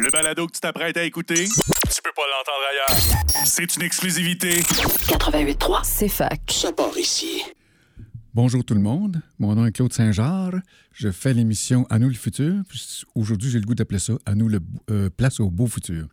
Le 0.00 0.10
balado 0.10 0.46
que 0.46 0.52
tu 0.52 0.60
t'apprêtes 0.60 0.96
à 0.96 1.04
écouter, 1.04 1.44
tu 1.44 2.02
peux 2.02 2.12
pas 2.16 2.22
l'entendre 2.30 2.64
ailleurs. 2.70 3.44
C'est 3.44 3.76
une 3.76 3.82
exclusivité. 3.82 4.60
88.3, 4.60 5.80
c'est 5.84 6.08
fac. 6.08 6.40
Ça 6.50 6.72
part 6.72 6.96
ici. 6.96 7.42
Bonjour 8.32 8.64
tout 8.64 8.74
le 8.74 8.80
monde, 8.80 9.20
mon 9.38 9.54
nom 9.54 9.66
est 9.66 9.72
Claude 9.72 9.92
Saint-Jard. 9.92 10.54
Je 10.92 11.10
fais 11.10 11.34
l'émission 11.34 11.86
À 11.90 11.98
nous 11.98 12.08
le 12.08 12.14
futur. 12.14 12.54
Aujourd'hui, 13.14 13.50
j'ai 13.50 13.60
le 13.60 13.66
goût 13.66 13.74
d'appeler 13.74 13.98
ça 13.98 14.14
À 14.24 14.34
nous 14.34 14.48
le 14.48 14.60
euh, 14.90 15.10
place 15.10 15.40
au 15.40 15.50
beau 15.50 15.66
futur. 15.66 16.06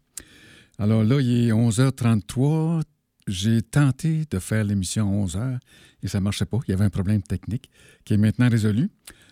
Alors 0.77 1.03
là, 1.03 1.21
il 1.21 1.47
est 1.47 1.51
11h33. 1.51 2.81
J'ai 3.27 3.61
tenté 3.61 4.25
de 4.29 4.39
faire 4.39 4.63
l'émission 4.65 5.07
à 5.07 5.25
11h 5.25 5.59
et 6.03 6.07
ça 6.07 6.19
ne 6.19 6.23
marchait 6.25 6.45
pas. 6.45 6.57
Il 6.67 6.71
y 6.71 6.73
avait 6.73 6.85
un 6.85 6.89
problème 6.89 7.21
technique 7.21 7.69
qui 8.03 8.15
est 8.15 8.17
maintenant 8.17 8.49
résolu. 8.49 8.89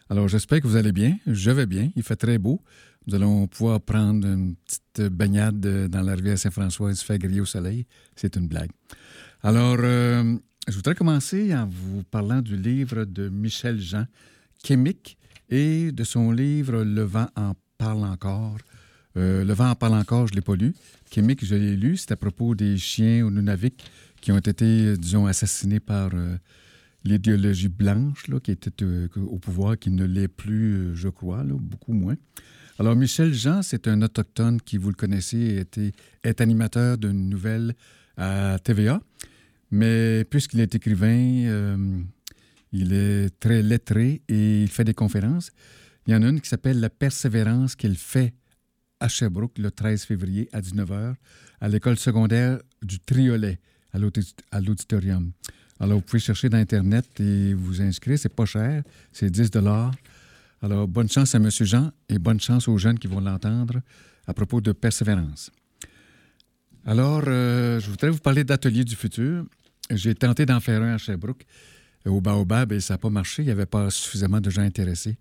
Alors 0.10 0.30
j'espère 0.30 0.62
que 0.62 0.68
vous 0.68 0.78
allez 0.78 0.94
bien. 0.94 1.18
Je 1.26 1.52
vais 1.52 1.66
bien. 1.66 1.90
Il 1.98 2.04
fait 2.04 2.16
très 2.16 2.38
beau. 2.38 2.62
Nous 3.08 3.16
allons 3.16 3.48
pouvoir 3.48 3.80
prendre 3.80 4.28
une 4.28 4.56
petite 4.56 5.10
baignade 5.14 5.62
dans 5.88 6.02
la 6.02 6.14
rivière 6.14 6.38
Saint-François 6.38 6.92
et 6.92 6.94
se 6.94 7.06
faire 7.06 7.18
griller 7.18 7.40
au 7.40 7.46
soleil. 7.46 7.86
C'est 8.18 8.36
une 8.36 8.50
blague. 8.50 8.70
Alors, 9.42 9.78
euh, 9.80 10.36
je 10.68 10.76
voudrais 10.76 10.94
commencer 10.94 11.56
en 11.56 11.68
vous 11.68 12.04
parlant 12.04 12.42
du 12.42 12.58
livre 12.58 13.06
de 13.06 13.30
Michel 13.30 13.80
Jean, 13.80 14.06
Chimique, 14.62 15.18
et 15.50 15.94
de 15.94 16.04
son 16.04 16.34
livre 16.34 16.84
Le 16.84 17.04
vent 17.04 17.28
en 17.38 17.54
parle 17.78 18.04
encore. 18.04 18.58
Euh, 19.16 19.46
le 19.46 19.54
vent 19.54 19.70
en 19.70 19.76
parle 19.76 19.94
encore, 19.94 20.28
je 20.28 20.34
ne 20.34 20.36
l'ai 20.36 20.42
pas 20.42 20.56
lu. 20.56 20.74
Chimique, 21.10 21.46
je 21.46 21.56
l'ai 21.56 21.78
lu. 21.78 21.96
C'est 21.96 22.12
à 22.12 22.18
propos 22.18 22.56
des 22.56 22.78
chiens 22.78 23.26
au 23.26 23.32
Nunavik 23.32 23.90
qui 24.20 24.34
ont 24.34 24.38
été, 24.38 24.98
disons, 24.98 25.28
assassinés 25.28 25.80
par 25.80 26.10
euh, 26.14 26.36
l'idéologie 27.06 27.70
blanche 27.70 28.28
là, 28.28 28.42
qui 28.42 28.52
était 28.52 28.84
au 29.16 29.38
pouvoir, 29.38 29.80
qui 29.80 29.92
ne 29.92 30.04
l'est 30.04 30.28
plus, 30.28 30.94
je 30.94 31.08
crois, 31.08 31.44
beaucoup 31.46 31.94
moins. 31.94 32.18
Alors, 32.80 32.96
Michel 32.96 33.34
Jean, 33.34 33.64
c'est 33.64 33.88
un 33.88 34.04
autochtone 34.04 34.62
qui, 34.62 34.78
vous 34.78 34.90
le 34.90 34.96
connaissez, 34.96 35.66
est 36.24 36.42
animateur 36.42 37.00
d'une 37.00 37.28
nouvelle 37.28 37.74
à 38.18 38.60
TVA. 38.64 39.02
Mais 39.72 40.24
puisqu'il 40.30 40.60
est 40.60 40.76
écrivain, 40.76 41.46
euh, 41.48 42.00
il 42.72 42.94
est 42.94 43.32
très 43.40 43.64
lettré 43.64 44.22
et 44.30 44.62
il 44.62 44.70
fait 44.70 44.84
des 44.84 44.94
conférences. 44.94 45.52
Il 46.06 46.14
y 46.14 46.16
en 46.16 46.22
a 46.22 46.30
une 46.30 46.40
qui 46.40 46.50
s'appelle 46.50 46.80
La 46.80 46.92
persévérance 46.92 47.76
qu'il 47.76 47.98
fait 47.98 48.36
à 49.00 49.08
Sherbrooke 49.08 49.58
le 49.58 49.72
13 49.72 50.04
février 50.04 50.48
à 50.54 50.62
19h 50.62 51.16
à 51.60 51.68
l'école 51.68 51.98
secondaire 51.98 52.60
du 52.84 53.00
Triolet 53.00 53.60
à 53.92 54.60
l'auditorium. 54.60 55.32
Alors, 55.80 55.98
vous 55.98 56.04
pouvez 56.04 56.20
chercher 56.20 56.50
dans 56.50 56.58
Internet 56.58 57.06
et 57.20 57.56
vous 57.56 57.82
inscrire. 57.82 58.20
C'est 58.20 58.34
pas 58.34 58.46
cher, 58.46 58.84
c'est 59.12 59.32
10 59.32 59.50
alors, 60.62 60.88
bonne 60.88 61.10
chance 61.10 61.36
à 61.36 61.38
M. 61.38 61.50
Jean 61.52 61.92
et 62.10 62.18
bonne 62.18 62.40
chance 62.40 62.68
aux 62.68 62.78
jeunes 62.78 62.98
qui 62.98 63.08
vont 63.08 63.20
l'entendre 63.20 63.82
à 64.26 64.34
propos 64.34 64.60
de 64.60 64.72
persévérance. 64.72 65.52
Alors, 66.86 67.24
euh, 67.28 67.80
je 67.80 67.90
voudrais 67.90 68.10
vous 68.10 68.20
parler 68.20 68.44
d'Atelier 68.44 68.84
du 68.84 68.96
futur. 68.96 69.46
J'ai 69.92 70.16
tenté 70.16 70.46
d'en 70.46 70.60
faire 70.60 70.82
un 70.82 70.96
à 70.96 70.98
Sherbrooke, 70.98 71.46
au 72.06 72.22
Baobab, 72.22 72.72
et 72.72 72.80
ça 72.80 72.96
n'a 72.96 72.98
pas 72.98 73.10
marché. 73.10 73.44
Il 73.44 73.46
n'y 73.46 73.52
avait 73.52 73.66
pas 73.66 73.90
suffisamment 73.90 74.42
de 74.42 74.50
gens 74.50 74.64
intéressés. 74.64 75.18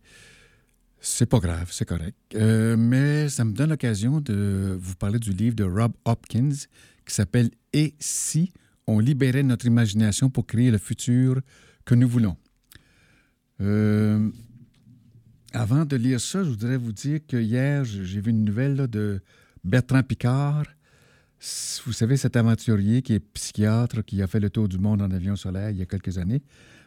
C'est 1.01 1.27
pas 1.27 1.39
grave, 1.39 1.69
c'est 1.71 1.85
correct. 1.85 2.17
Euh, 2.35 2.77
mais 2.77 3.29
ça 3.29 3.45
me 3.45 3.53
donne 3.53 3.71
l'occasion 3.71 4.21
de 4.21 4.77
vous 4.81 4.95
parler 4.95 5.19
du 5.19 5.31
livre 5.31 5.55
de 5.55 5.65
Rob 5.65 5.93
Hopkins 6.05 6.57
qui 7.05 7.15
s'appelle 7.15 7.51
Et 7.73 7.95
si 8.01 8.53
on 8.87 8.99
libérait 8.99 9.43
notre 9.43 9.67
imagination 9.67 10.31
pour 10.31 10.47
créer 10.47 10.71
le 10.71 10.79
futur 10.79 11.41
que 11.85 11.95
nous 11.95 12.09
voulons? 12.09 12.37
Euh, 13.61 14.31
avant 15.57 15.87
de 15.87 15.97
lire 15.97 16.21
ça, 16.21 16.45
je 16.45 16.51
voudrais 16.51 16.77
vous 16.77 16.93
dire 16.93 17.21
que 17.27 17.39
hier, 17.39 17.83
j'ai 17.85 18.21
vu 18.21 18.31
une 18.31 18.45
nouvelle 18.45 18.77
de 18.89 19.23
Bertrand 19.65 20.03
Picard. 20.03 20.65
Vous 21.87 21.95
savez, 21.95 22.19
cet 22.19 22.37
aventurier 22.37 23.01
qui 23.01 23.15
est 23.15 23.21
psychiatre, 23.21 24.05
qui 24.05 24.21
a 24.21 24.27
fait 24.27 24.39
le 24.39 24.51
tour 24.51 24.69
du 24.69 24.79
monde 24.79 25.01
en 25.01 25.11
avion 25.11 25.35
solaire 25.35 25.71
il 25.71 25.79
y 25.79 25.83
a 25.83 25.87
quelques 25.87 26.19
années. 26.19 26.43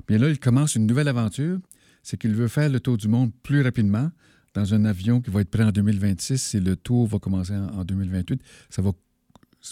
Bien 0.08 0.20
là, 0.20 0.30
il 0.30 0.40
commence 0.40 0.76
une 0.76 0.86
nouvelle 0.86 1.08
aventure. 1.08 1.58
C'est 2.04 2.18
qu'il 2.18 2.36
veut 2.36 2.48
faire 2.48 2.70
le 2.70 2.80
tour 2.80 2.98
du 2.98 3.08
monde 3.08 3.32
plus 3.42 3.62
rapidement 3.64 4.12
dans 4.54 4.74
un 4.74 4.86
avion 4.86 5.20
qui 5.20 5.32
va 5.32 5.42
être 5.42 5.50
prêt 5.50 5.64
en 5.64 5.72
2026 5.72 6.54
et 6.54 6.60
le 6.60 6.76
tour 6.76 7.08
va 7.08 7.18
commencer 7.18 7.56
en 7.56 7.84
2028. 7.84 8.40
Ça 8.70 8.84
va 8.84 8.92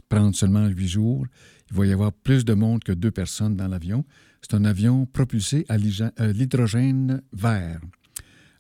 prendre 0.10 0.36
seulement 0.36 0.66
huit 0.66 0.88
jours. 0.88 1.26
Il 1.70 1.78
va 1.78 1.86
y 1.86 1.94
avoir 1.94 2.12
plus 2.12 2.46
de 2.46 2.54
monde 2.56 2.84
que 2.84 2.94
deux 2.94 3.12
personnes 3.12 3.56
dans 3.56 3.68
l'avion. 3.68 4.06
C'est 4.42 4.56
un 4.56 4.66
avion 4.66 5.06
propulsé 5.06 5.66
à 5.70 5.76
euh, 5.76 6.34
l'hydrogène 6.34 7.22
vert. 7.32 7.80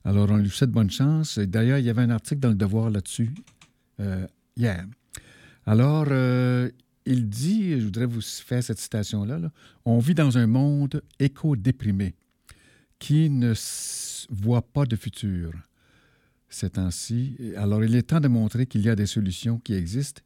Alors, 0.07 0.31
on 0.31 0.37
lui 0.37 0.49
souhaite 0.49 0.71
bonne 0.71 0.89
chance. 0.89 1.37
D'ailleurs, 1.37 1.79
il 1.79 1.85
y 1.85 1.89
avait 1.89 2.03
un 2.03 2.11
article 2.11 2.39
dans 2.39 2.47
Le 2.47 2.55
Devoir 2.55 2.89
là-dessus 2.89 3.29
euh, 3.99 4.25
hier. 4.55 4.85
Alors, 5.65 6.05
euh, 6.09 6.71
il 7.05 7.27
dit, 7.27 7.77
je 7.77 7.83
voudrais 7.83 8.05
vous 8.05 8.21
faire 8.21 8.63
cette 8.63 8.79
citation-là, 8.79 9.37
on 9.83 9.99
vit 9.99 10.13
dans 10.13 10.37
un 10.37 10.47
monde 10.47 11.01
éco-déprimé 11.19 12.15
qui 12.99 13.29
ne 13.29 13.53
voit 14.29 14.61
pas 14.61 14.85
de 14.85 14.95
futur 14.95 15.51
ces 16.47 16.69
temps-ci. 16.69 17.35
Alors, 17.57 17.83
il 17.83 17.93
est 17.93 18.03
temps 18.03 18.21
de 18.21 18.29
montrer 18.29 18.65
qu'il 18.65 18.83
y 18.83 18.89
a 18.89 18.95
des 18.95 19.07
solutions 19.07 19.59
qui 19.59 19.73
existent 19.73 20.21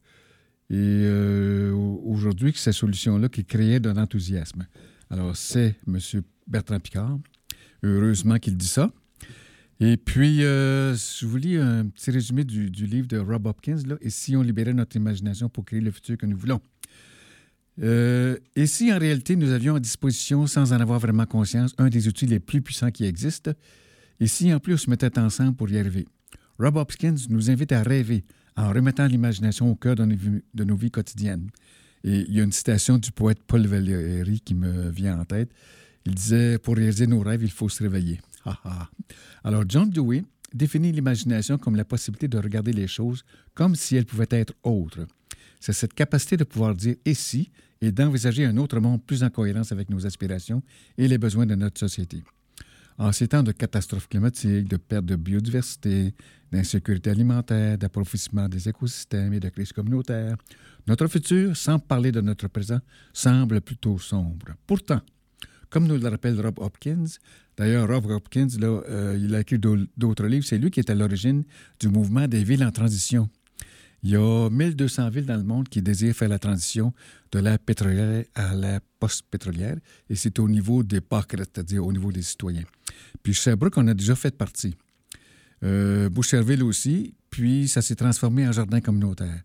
et 0.70 0.76
euh, 0.76 1.72
aujourd'hui, 2.04 2.52
ces 2.54 2.70
solutions-là 2.70 3.28
qui 3.28 3.44
créaient 3.44 3.80
de 3.80 3.90
l'enthousiasme. 3.90 4.64
Alors, 5.10 5.36
c'est 5.36 5.74
M. 5.88 5.98
Bertrand 6.46 6.78
Picard. 6.78 7.18
Heureusement 7.82 8.38
qu'il 8.38 8.56
dit 8.56 8.68
ça. 8.68 8.92
Et 9.84 9.96
puis, 9.96 10.44
euh, 10.44 10.94
je 10.94 11.26
vous 11.26 11.38
lis 11.38 11.56
un 11.56 11.88
petit 11.88 12.12
résumé 12.12 12.44
du, 12.44 12.68
livre 12.68 13.08
de 13.08 13.18
Rob 13.18 13.46
Hopkins, 13.46 13.82
là, 13.84 13.96
Et 14.00 14.10
si 14.10 14.36
on 14.36 14.42
libérait 14.42 14.74
notre 14.74 14.94
imagination 14.94 15.48
pour 15.48 15.64
créer 15.64 15.80
le 15.80 15.90
futur 15.90 16.16
que 16.16 16.24
nous 16.24 16.36
voulons? 16.36 16.60
Euh, 17.82 18.36
et 18.54 18.66
si 18.66 18.92
en 18.92 18.98
réalité 19.00 19.34
nous 19.34 19.50
avions 19.50 19.74
à 19.74 19.80
disposition, 19.80 20.46
sans 20.46 20.72
en 20.72 20.78
avoir 20.78 21.00
vraiment 21.00 21.26
conscience, 21.26 21.74
un 21.78 21.88
des 21.88 22.06
outils 22.06 22.26
les 22.26 22.38
plus 22.38 22.62
puissants 22.62 22.92
qui 22.92 23.06
existent, 23.06 23.50
et 24.20 24.28
si 24.28 24.54
en 24.54 24.60
plus 24.60 24.74
on 24.74 24.76
se 24.76 24.88
mettait 24.88 25.18
ensemble 25.18 25.56
pour 25.56 25.68
y 25.68 25.76
arriver? 25.76 26.06
Rob 26.60 26.76
Hopkins 26.76 27.16
nous 27.28 27.50
invite 27.50 27.72
à 27.72 27.82
rêver 27.82 28.22
en 28.56 28.72
remettant 28.72 29.08
l'imagination 29.08 29.68
au 29.68 29.74
cœur 29.74 29.96
de 29.96 30.04
nos, 30.04 30.14
vies, 30.14 30.42
de 30.54 30.62
nos, 30.62 30.76
vies, 30.76 30.92
quotidiennes. 30.92 31.50
Et 32.04 32.20
il 32.28 32.32
y 32.32 32.40
a 32.40 32.44
une 32.44 32.52
citation 32.52 32.98
du 32.98 33.10
poète 33.10 33.38
Paul 33.48 33.66
Valéry 33.66 34.38
qui 34.42 34.54
me 34.54 34.90
vient 34.90 35.18
en 35.18 35.24
tête. 35.24 35.50
Il 36.06 36.14
disait 36.14 36.58
Pour 36.58 36.76
réaliser 36.76 37.08
nos 37.08 37.18
rêves, 37.18 37.42
il 37.42 37.50
faut 37.50 37.68
se 37.68 37.82
réveiller. 37.82 38.20
Alors, 39.44 39.64
John 39.68 39.90
Dewey 39.90 40.24
définit 40.52 40.92
l'imagination 40.92 41.58
comme 41.58 41.76
la 41.76 41.84
possibilité 41.84 42.28
de 42.28 42.38
regarder 42.38 42.72
les 42.72 42.86
choses 42.86 43.24
comme 43.54 43.74
si 43.74 43.96
elles 43.96 44.06
pouvaient 44.06 44.26
être 44.30 44.54
autres. 44.62 45.06
C'est 45.60 45.72
cette 45.72 45.94
capacité 45.94 46.36
de 46.36 46.44
pouvoir 46.44 46.74
dire 46.74 46.96
et 47.04 47.14
si 47.14 47.50
et 47.80 47.92
d'envisager 47.92 48.44
un 48.44 48.56
autre 48.56 48.78
monde 48.80 49.04
plus 49.04 49.22
en 49.24 49.30
cohérence 49.30 49.72
avec 49.72 49.90
nos 49.90 50.06
aspirations 50.06 50.62
et 50.96 51.08
les 51.08 51.18
besoins 51.18 51.46
de 51.46 51.54
notre 51.54 51.80
société. 51.80 52.22
En 52.98 53.10
ces 53.10 53.28
temps 53.28 53.42
de 53.42 53.52
catastrophes 53.52 54.08
climatiques, 54.08 54.68
de 54.68 54.76
perte 54.76 55.06
de 55.06 55.16
biodiversité, 55.16 56.14
d'insécurité 56.52 57.10
alimentaire, 57.10 57.78
d'appauvrissement 57.78 58.48
des 58.48 58.68
écosystèmes 58.68 59.32
et 59.32 59.40
de 59.40 59.48
crise 59.48 59.72
communautaire, 59.72 60.36
notre 60.86 61.06
futur, 61.06 61.56
sans 61.56 61.78
parler 61.78 62.12
de 62.12 62.20
notre 62.20 62.48
présent, 62.48 62.80
semble 63.12 63.60
plutôt 63.60 63.98
sombre. 63.98 64.54
Pourtant, 64.66 65.00
comme 65.70 65.86
nous 65.86 65.96
le 65.96 66.08
rappelle 66.08 66.38
Rob 66.40 66.58
Hopkins, 66.58 67.06
D'ailleurs, 67.62 67.86
Rob 67.86 68.06
Hopkins, 68.10 68.48
euh, 68.60 69.16
il 69.22 69.32
a 69.36 69.40
écrit 69.40 69.56
d'autres 69.56 70.26
livres. 70.26 70.44
C'est 70.44 70.58
lui 70.58 70.72
qui 70.72 70.80
est 70.80 70.90
à 70.90 70.96
l'origine 70.96 71.44
du 71.78 71.88
mouvement 71.88 72.26
des 72.26 72.42
villes 72.42 72.64
en 72.64 72.72
transition. 72.72 73.30
Il 74.02 74.10
y 74.10 74.16
a 74.16 74.50
1200 74.50 75.10
villes 75.10 75.26
dans 75.26 75.36
le 75.36 75.44
monde 75.44 75.68
qui 75.68 75.80
désirent 75.80 76.16
faire 76.16 76.28
la 76.28 76.40
transition 76.40 76.92
de 77.30 77.38
l'ère 77.38 77.60
pétrolière 77.60 78.24
à 78.34 78.52
l'ère 78.56 78.80
post-pétrolière, 78.98 79.76
et 80.10 80.16
c'est 80.16 80.40
au 80.40 80.48
niveau 80.48 80.82
des 80.82 81.00
parcs, 81.00 81.36
c'est-à-dire 81.38 81.86
au 81.86 81.92
niveau 81.92 82.10
des 82.10 82.22
citoyens. 82.22 82.64
Puis 83.22 83.32
Sherbrooke, 83.32 83.76
on 83.76 83.86
a 83.86 83.94
déjà 83.94 84.16
fait 84.16 84.36
partie. 84.36 84.74
Euh, 85.62 86.08
Boucherville 86.08 86.64
aussi, 86.64 87.14
puis 87.30 87.68
ça 87.68 87.80
s'est 87.80 87.94
transformé 87.94 88.48
en 88.48 88.50
jardin 88.50 88.80
communautaire. 88.80 89.40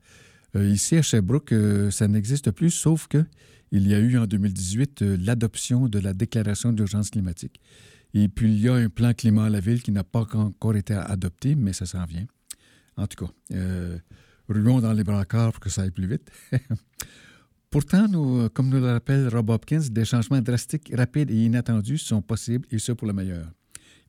Euh, 0.56 0.68
ici, 0.68 0.96
à 0.96 1.04
Sherbrooke, 1.04 1.52
euh, 1.52 1.92
ça 1.92 2.08
n'existe 2.08 2.50
plus, 2.50 2.72
sauf 2.72 3.06
que 3.08 3.24
il 3.72 3.88
y 3.88 3.94
a 3.94 4.00
eu 4.00 4.18
en 4.18 4.26
2018 4.26 5.02
l'adoption 5.02 5.88
de 5.88 6.00
la 6.00 6.16
déclaration 6.16 6.74
d'urgence 6.74 7.12
climatique. 7.12 7.60
Et 8.14 8.28
puis, 8.30 8.54
il 8.54 8.62
y 8.62 8.70
a 8.70 8.74
un 8.74 8.90
plan 8.90 9.14
climat 9.14 9.46
à 9.46 9.50
la 9.50 9.60
ville 9.60 9.82
qui 9.82 9.92
n'a 9.92 10.04
pas 10.04 10.26
encore 10.34 10.76
été 10.76 10.94
adopté, 10.94 11.56
mais 11.56 11.74
ça 11.74 11.86
s'en 11.86 12.06
vient. 12.06 12.26
En 12.96 13.06
tout 13.08 13.26
cas, 13.26 13.32
euh, 13.54 13.98
ruons 14.50 14.80
dans 14.80 14.94
les 14.94 15.04
brancards 15.04 15.52
pour 15.52 15.60
que 15.60 15.70
ça 15.70 15.84
aille 15.84 15.92
plus 15.92 16.08
vite. 16.08 16.32
Pourtant, 17.70 18.08
nous, 18.08 18.50
comme 18.50 18.70
nous 18.70 18.80
le 18.80 18.92
rappelle 18.92 19.28
Rob 19.28 19.50
Hopkins, 19.50 19.82
des 19.92 20.06
changements 20.06 20.42
drastiques, 20.42 20.92
rapides 20.96 21.30
et 21.30 21.46
inattendus 21.46 21.98
sont 21.98 22.22
possibles, 22.22 22.66
et 22.72 22.80
ce 22.80 22.94
pour 22.94 23.08
le 23.08 23.14
meilleur. 23.14 23.46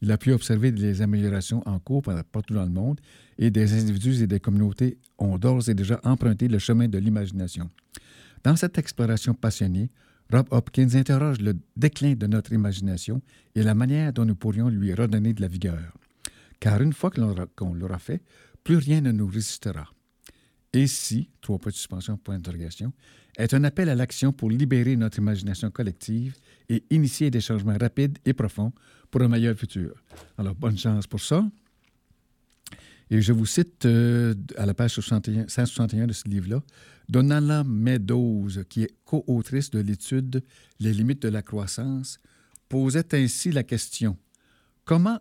Il 0.01 0.13
a 0.13 0.19
pu 0.19 0.33
observer 0.33 0.71
des 0.71 1.03
améliorations 1.03 1.63
en 1.67 1.79
cours 1.79 2.03
partout 2.03 2.55
dans 2.55 2.65
le 2.65 2.71
monde 2.71 3.01
et 3.37 3.51
des 3.51 3.75
individus 3.75 4.23
et 4.23 4.27
des 4.27 4.41
communautés 4.41 4.99
ont 5.19 5.39
d'ores 5.39 5.69
et 5.69 5.75
déjà 5.75 6.01
emprunté 6.05 6.49
le 6.49 6.59
chemin 6.59 6.89
de 6.89 6.99
l'imagination. 6.99 7.69
Dans 8.45 8.55
cette 8.55 8.79
exploration 8.79 9.35
passionnée, 9.35 9.91
Rob 10.31 10.47
Hopkins 10.51 10.95
interroge 10.95 11.41
le 11.41 11.55
déclin 11.77 12.15
de 12.15 12.27
notre 12.27 12.53
imagination 12.53 13.23
et 13.55 13.63
la 13.63 13.75
manière 13.75 14.13
dont 14.13 14.27
nous 14.27 14.35
pourrions 14.35 14.69
lui 14.69 14.93
redonner 14.93 15.33
de 15.33 15.41
la 15.41 15.49
vigueur. 15.49 15.95
Car 16.61 16.83
une 16.83 16.93
fois 16.93 17.11
qu'on 17.11 17.75
l'aura 17.75 17.99
fait, 17.99 18.23
plus 18.63 18.77
rien 18.77 19.01
ne 19.01 19.13
nous 19.13 19.27
résistera. 19.27 19.89
et 20.75 20.87
si, 20.87 21.31
trois 21.41 21.59
points 21.59 21.71
de 21.71 21.77
suspension, 21.77 22.19
point 22.19 22.37
d'interrogation, 22.37 22.93
est 23.39 23.55
un 23.55 23.65
appel 23.65 23.89
à 23.89 23.95
l'action 23.95 24.33
pour 24.33 24.51
libérer 24.51 24.97
notre 24.97 25.19
imagination 25.19 25.71
collective 25.71 26.37
et 26.69 26.85
initier 26.91 27.31
des 27.31 27.41
changements 27.41 27.79
rapides 27.81 28.19
et 28.27 28.35
profonds 28.35 28.73
pour 29.11 29.23
un 29.23 29.29
meilleur 29.29 29.57
futur. 29.57 29.95
Alors, 30.37 30.55
bonne 30.55 30.77
chance 30.77 31.07
pour 31.07 31.21
ça. 31.21 31.49
Et 33.11 33.23
je 33.23 33.33
vous 33.33 33.47
cite 33.47 33.87
euh, 33.87 34.35
à 34.57 34.67
la 34.67 34.75
page 34.75 34.93
61, 34.93 35.49
161 35.49 36.07
de 36.07 36.13
ce 36.13 36.29
livre-là, 36.29 36.63
Donala 37.09 37.65
Meadows, 37.65 38.65
qui 38.69 38.83
est 38.83 38.95
co-autrice 39.05 39.71
de 39.71 39.81
l'étude 39.81 40.45
Les 40.79 40.93
limites 40.93 41.23
de 41.23 41.29
la 41.29 41.43
croissance, 41.43 42.21
posait 42.69 43.15
ainsi 43.15 43.51
la 43.51 43.63
question. 43.63 44.19
Comment 44.85 45.19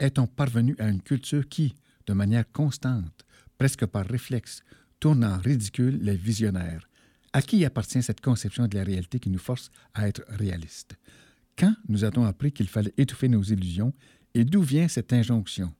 est-on 0.00 0.26
parvenu 0.26 0.74
à 0.80 0.88
une 0.88 1.00
culture 1.00 1.48
qui, 1.48 1.74
de 2.06 2.12
manière 2.12 2.50
constante, 2.50 3.24
presque 3.56 3.86
par 3.86 4.04
réflexe, 4.04 4.62
tourne 4.98 5.24
en 5.24 5.38
ridicule 5.38 6.00
les 6.02 6.16
visionnaires? 6.16 6.88
À 7.32 7.40
qui 7.42 7.64
appartient 7.64 8.02
cette 8.02 8.20
conception 8.20 8.66
de 8.66 8.76
la 8.76 8.82
réalité 8.82 9.20
qui 9.20 9.30
nous 9.30 9.38
force 9.38 9.70
à 9.94 10.08
être 10.08 10.24
réalistes 10.28 10.96
Quand 11.56 11.74
nous 11.88 12.04
a-t-on 12.04 12.24
appris 12.24 12.50
qu'il 12.50 12.68
fallait 12.68 12.94
étouffer 12.96 13.28
nos 13.28 13.42
illusions? 13.42 13.94
Et 14.34 14.44
d'où 14.44 14.62
vient 14.62 14.88
cette 14.88 15.12
injonction? 15.12 15.72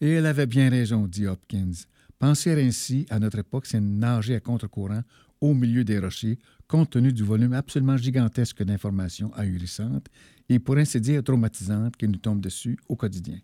Et 0.00 0.10
elle 0.10 0.26
avait 0.26 0.46
bien 0.46 0.70
raison, 0.70 1.06
dit 1.06 1.26
Hopkins. 1.26 1.72
Penser 2.18 2.52
ainsi 2.52 3.06
à 3.10 3.18
notre 3.18 3.38
époque, 3.38 3.66
c'est 3.66 3.80
nager 3.80 4.34
à 4.34 4.40
contre-courant 4.40 5.02
au 5.40 5.52
milieu 5.52 5.84
des 5.84 5.98
rochers, 5.98 6.38
compte 6.66 6.90
tenu 6.90 7.12
du 7.12 7.22
volume 7.22 7.52
absolument 7.52 7.96
gigantesque 7.96 8.62
d'informations 8.62 9.32
ahurissantes 9.34 10.08
et 10.48 10.58
pour 10.58 10.78
ainsi 10.78 11.00
dire 11.00 11.22
traumatisantes 11.22 11.96
qui 11.96 12.08
nous 12.08 12.16
tombent 12.16 12.40
dessus 12.40 12.78
au 12.88 12.96
quotidien. 12.96 13.38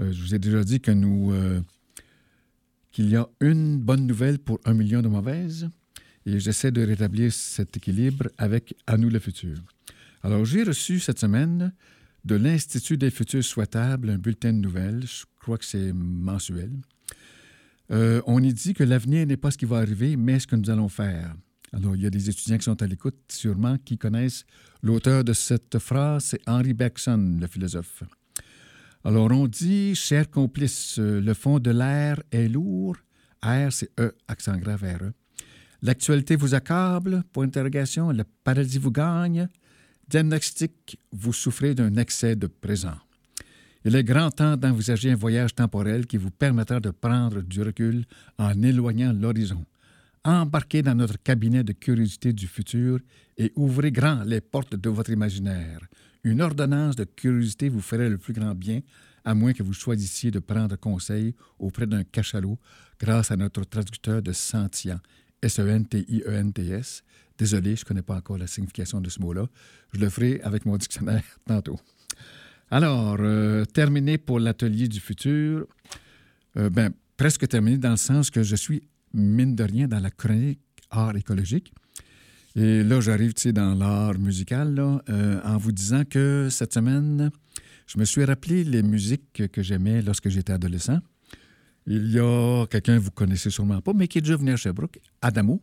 Euh, 0.00 0.12
je 0.12 0.22
vous 0.22 0.34
ai 0.34 0.38
déjà 0.38 0.64
dit 0.64 0.80
que 0.80 0.90
nous 0.90 1.32
euh, 1.32 1.60
qu'il 2.90 3.10
y 3.10 3.16
a 3.16 3.28
une 3.40 3.78
bonne 3.78 4.06
nouvelle 4.06 4.38
pour 4.38 4.58
un 4.64 4.72
million 4.72 5.02
de 5.02 5.08
mauvaises 5.08 5.68
et 6.26 6.38
j'essaie 6.40 6.70
de 6.70 6.82
rétablir 6.82 7.32
cet 7.32 7.76
équilibre 7.76 8.28
avec 8.38 8.74
À 8.86 8.96
nous 8.96 9.10
le 9.10 9.18
futur. 9.18 9.58
Alors, 10.22 10.44
j'ai 10.46 10.62
reçu 10.62 11.00
cette 11.00 11.18
semaine 11.18 11.72
de 12.24 12.36
l'Institut 12.36 12.96
des 12.96 13.10
futurs 13.10 13.44
souhaitables 13.44 14.08
un 14.08 14.16
bulletin 14.16 14.54
de 14.54 14.58
nouvelles, 14.58 15.04
je 15.06 15.24
crois 15.38 15.58
que 15.58 15.66
c'est 15.66 15.92
mensuel. 15.92 16.70
Euh, 17.90 18.22
on 18.26 18.42
y 18.42 18.52
dit 18.52 18.74
que 18.74 18.84
l'avenir 18.84 19.26
n'est 19.26 19.36
pas 19.36 19.50
ce 19.50 19.58
qui 19.58 19.66
va 19.66 19.78
arriver, 19.78 20.16
mais 20.16 20.38
ce 20.40 20.46
que 20.46 20.56
nous 20.56 20.70
allons 20.70 20.88
faire. 20.88 21.34
Alors, 21.72 21.96
il 21.96 22.02
y 22.02 22.06
a 22.06 22.10
des 22.10 22.30
étudiants 22.30 22.56
qui 22.56 22.64
sont 22.64 22.80
à 22.82 22.86
l'écoute, 22.86 23.18
sûrement, 23.28 23.76
qui 23.78 23.98
connaissent 23.98 24.44
l'auteur 24.82 25.24
de 25.24 25.32
cette 25.32 25.78
phrase, 25.78 26.24
c'est 26.24 26.40
Henry 26.46 26.72
Bergson, 26.72 27.38
le 27.40 27.46
philosophe. 27.46 28.04
Alors, 29.02 29.30
on 29.30 29.46
dit, 29.46 29.94
chers 29.94 30.30
complices, 30.30 30.98
le 30.98 31.34
fond 31.34 31.58
de 31.58 31.70
l'air 31.70 32.22
est 32.30 32.48
lourd. 32.48 32.96
Air, 33.42 33.72
c'est 33.72 33.90
E, 34.00 34.14
accent 34.28 34.56
grave 34.56 34.82
R. 34.82 35.04
E. 35.04 35.12
L'actualité 35.82 36.36
vous 36.36 36.54
accable, 36.54 37.22
point 37.32 37.44
d'interrogation. 37.44 38.10
Le 38.12 38.24
paradis 38.44 38.78
vous 38.78 38.90
gagne. 38.90 39.48
Diagnostic, 40.08 40.98
vous 41.12 41.32
souffrez 41.34 41.74
d'un 41.74 41.96
excès 41.96 42.36
de 42.36 42.46
présent. 42.46 42.96
Il 43.86 43.94
est 43.96 44.04
grand 44.04 44.30
temps 44.30 44.56
d'envisager 44.56 45.10
un 45.10 45.16
voyage 45.16 45.54
temporel 45.54 46.06
qui 46.06 46.16
vous 46.16 46.30
permettra 46.30 46.80
de 46.80 46.90
prendre 46.90 47.42
du 47.42 47.60
recul 47.60 48.06
en 48.38 48.62
éloignant 48.62 49.12
l'horizon. 49.12 49.66
Embarquez 50.24 50.80
dans 50.80 50.94
notre 50.94 51.22
cabinet 51.22 51.62
de 51.62 51.74
curiosité 51.74 52.32
du 52.32 52.46
futur 52.46 52.98
et 53.36 53.52
ouvrez 53.56 53.92
grand 53.92 54.24
les 54.24 54.40
portes 54.40 54.74
de 54.74 54.88
votre 54.88 55.10
imaginaire. 55.10 55.80
Une 56.22 56.40
ordonnance 56.40 56.96
de 56.96 57.04
curiosité 57.04 57.68
vous 57.68 57.82
ferait 57.82 58.08
le 58.08 58.16
plus 58.16 58.32
grand 58.32 58.54
bien, 58.54 58.80
à 59.22 59.34
moins 59.34 59.52
que 59.52 59.62
vous 59.62 59.74
choisissiez 59.74 60.30
de 60.30 60.38
prendre 60.38 60.76
conseil 60.76 61.34
auprès 61.58 61.86
d'un 61.86 62.04
cachalot 62.04 62.58
grâce 62.98 63.30
à 63.30 63.36
notre 63.36 63.64
traducteur 63.64 64.22
de 64.22 64.32
sentient, 64.32 65.00
S-E-N-T-I-E-N-T-S. 65.42 67.04
Désolé, 67.36 67.76
je 67.76 67.82
ne 67.82 67.84
connais 67.84 68.02
pas 68.02 68.16
encore 68.16 68.38
la 68.38 68.46
signification 68.46 69.02
de 69.02 69.10
ce 69.10 69.20
mot-là. 69.20 69.46
Je 69.92 70.00
le 70.00 70.08
ferai 70.08 70.40
avec 70.40 70.64
mon 70.64 70.78
dictionnaire 70.78 71.24
tantôt. 71.46 71.78
Alors, 72.70 73.16
euh, 73.20 73.64
terminé 73.64 74.18
pour 74.18 74.40
l'atelier 74.40 74.88
du 74.88 75.00
futur. 75.00 75.66
Euh, 76.56 76.70
ben, 76.70 76.92
presque 77.16 77.46
terminé 77.48 77.78
dans 77.78 77.90
le 77.90 77.96
sens 77.96 78.30
que 78.30 78.42
je 78.42 78.56
suis, 78.56 78.82
mine 79.12 79.54
de 79.54 79.64
rien, 79.64 79.86
dans 79.86 80.00
la 80.00 80.10
chronique 80.10 80.60
art 80.90 81.16
écologique. 81.16 81.72
Et 82.56 82.84
là, 82.84 83.00
j'arrive 83.00 83.34
dans 83.52 83.74
l'art 83.74 84.18
musical 84.18 84.78
euh, 85.08 85.40
en 85.42 85.56
vous 85.56 85.72
disant 85.72 86.04
que 86.04 86.48
cette 86.50 86.72
semaine, 86.72 87.30
je 87.86 87.98
me 87.98 88.04
suis 88.04 88.24
rappelé 88.24 88.62
les 88.64 88.82
musiques 88.82 89.50
que 89.50 89.62
j'aimais 89.62 90.02
lorsque 90.02 90.28
j'étais 90.28 90.52
adolescent. 90.52 91.00
Il 91.86 92.10
y 92.12 92.18
a 92.18 92.66
quelqu'un 92.66 92.96
que 92.96 93.02
vous 93.02 93.10
connaissez 93.10 93.50
sûrement 93.50 93.80
pas, 93.80 93.92
mais 93.92 94.08
qui 94.08 94.18
est 94.18 94.20
déjà 94.22 94.36
venu 94.36 94.52
à 94.52 94.56
Sherbrooke, 94.56 95.00
Adamo. 95.20 95.60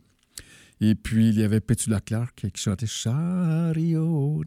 Et 0.80 0.94
puis, 0.94 1.30
il 1.30 1.38
y 1.38 1.42
avait 1.42 1.60
Petula 1.60 2.00
Clark 2.00 2.46
qui 2.52 2.60
chantait 2.60 2.86
Chariot, 2.86 4.44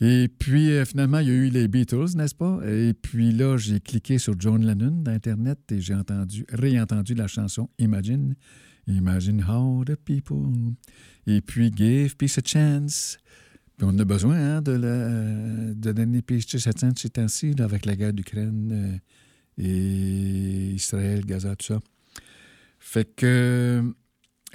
Et 0.00 0.28
puis, 0.28 0.70
euh, 0.70 0.84
finalement, 0.86 1.18
il 1.18 1.28
y 1.28 1.30
a 1.30 1.34
eu 1.34 1.50
les 1.50 1.68
Beatles, 1.68 2.16
n'est-ce 2.16 2.34
pas? 2.34 2.60
Et 2.66 2.94
puis 2.94 3.32
là, 3.32 3.58
j'ai 3.58 3.80
cliqué 3.80 4.18
sur 4.18 4.34
John 4.38 4.64
Lennon 4.64 5.02
d'Internet 5.02 5.58
et 5.70 5.80
j'ai 5.80 5.94
entendu, 5.94 6.46
réentendu 6.48 7.14
la 7.14 7.26
chanson 7.26 7.68
Imagine. 7.78 8.34
Imagine 8.86 9.44
how 9.46 9.84
the 9.84 9.96
people. 9.96 10.74
Et 11.26 11.42
puis, 11.42 11.70
give 11.74 12.16
peace 12.16 12.38
a 12.38 12.42
chance. 12.42 13.18
Puis 13.76 13.86
on 13.90 13.98
a 13.98 14.04
besoin 14.04 14.36
hein, 14.36 14.62
de, 14.62 14.72
la, 14.72 15.74
de 15.74 15.92
donner 15.92 16.22
peace 16.22 16.44
a 16.54 16.58
chance 16.58 17.00
ces 17.00 17.10
temps-ci, 17.10 17.54
avec 17.58 17.84
la 17.84 17.94
guerre 17.94 18.14
d'Ukraine 18.14 18.70
euh, 18.72 19.62
et 19.62 20.72
Israël, 20.72 21.26
Gaza, 21.26 21.56
tout 21.56 21.66
ça. 21.66 21.80
Fait 22.78 23.04
que 23.04 23.82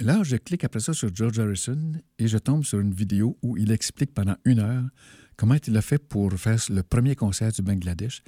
là, 0.00 0.22
je 0.24 0.36
clique 0.36 0.64
après 0.64 0.80
ça 0.80 0.92
sur 0.92 1.14
George 1.14 1.38
Harrison 1.38 1.92
et 2.18 2.26
je 2.26 2.38
tombe 2.38 2.64
sur 2.64 2.80
une 2.80 2.92
vidéo 2.92 3.38
où 3.42 3.56
il 3.56 3.70
explique 3.70 4.12
pendant 4.12 4.36
une 4.44 4.58
heure 4.58 4.84
comment 5.36 5.56
il 5.66 5.76
a 5.76 5.82
fait 5.82 5.98
pour 5.98 6.32
faire 6.34 6.58
le 6.70 6.82
premier 6.82 7.14
concert 7.14 7.52
du 7.52 7.62
Bangladesh? 7.62 8.22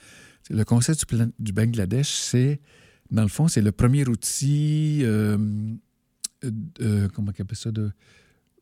Le 0.51 0.65
concert 0.65 0.95
du, 1.39 1.53
Bangladesh, 1.53 2.09
c'est, 2.09 2.61
dans 3.11 3.23
le 3.23 3.29
fond, 3.29 3.49
c'est 3.49 3.61
le 3.61 3.73
premier 3.73 4.09
outil. 4.09 5.01
Euh, 5.03 5.37
euh, 6.81 7.09
comment 7.13 7.33
on 7.37 7.43
appelle 7.43 7.57
ça, 7.57 7.71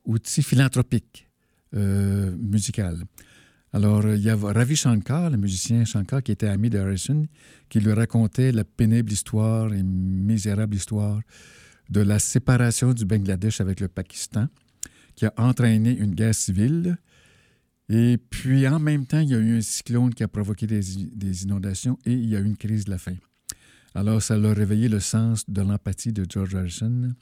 outil 0.05 0.43
philanthropique 0.43 1.29
euh, 1.75 2.35
musical. 2.39 3.05
Alors, 3.73 4.07
il 4.07 4.23
y 4.23 4.31
a 4.31 4.37
Ravi 4.37 4.77
Shankar, 4.77 5.31
le 5.31 5.37
musicien 5.37 5.85
Shankar, 5.85 6.23
qui 6.23 6.33
était 6.33 6.47
ami 6.47 6.71
de 6.71 6.79
Harrison, 6.79 7.27
qui 7.69 7.81
lui 7.81 7.93
racontait 7.93 8.53
la 8.53 8.65
pénible 8.65 9.13
histoire 9.13 9.73
et 9.75 9.83
misérable 9.83 10.77
histoire 10.77 11.21
de 11.91 12.01
la 12.01 12.19
séparation 12.19 12.93
du 12.95 13.05
Bangladesh 13.05 13.61
avec 13.61 13.81
le 13.81 13.89
Pakistan, 13.89 14.49
qui 15.15 15.27
a 15.27 15.35
entraîné 15.37 15.91
une 15.91 16.15
guerre 16.15 16.35
civile. 16.35 16.97
Et 17.89 18.19
puis, 18.19 18.67
en 18.67 18.81
même 18.81 19.07
temps, 19.07 19.21
il 19.21 19.29
y 19.29 19.35
a 19.35 19.39
eu 19.39 19.59
un 19.59 19.61
cyclone 19.61 20.13
qui 20.13 20.25
a 20.25 20.29
provoqué 20.29 20.67
des, 20.67 21.43
inondations 21.45 21.99
et 22.05 22.13
il 22.13 22.29
y 22.29 22.37
a 22.37 22.41
eu 22.41 22.45
une 22.45 22.57
crise 22.57 22.85
de 22.85 22.91
la 22.91 22.99
faim. 22.99 23.17
Alors, 23.95 24.21
ça 24.23 24.35
a 24.35 24.55
réveillé 24.55 24.89
le 24.89 25.01
sens 25.01 25.49
de 25.49 25.63
l'empathie 25.63 26.13
de 26.13 26.27
George 26.29 26.55
Harrison 26.55 27.15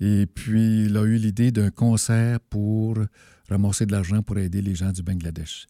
et 0.00 0.26
puis, 0.26 0.86
il 0.86 0.96
a 0.96 1.02
eu 1.02 1.16
l'idée 1.16 1.52
d'un 1.52 1.70
concert 1.70 2.40
pour 2.40 2.98
ramasser 3.48 3.84
de 3.84 3.92
l'argent 3.92 4.22
pour 4.22 4.38
aider 4.38 4.62
les 4.62 4.74
gens 4.74 4.92
du 4.92 5.02
Bangladesh. 5.02 5.66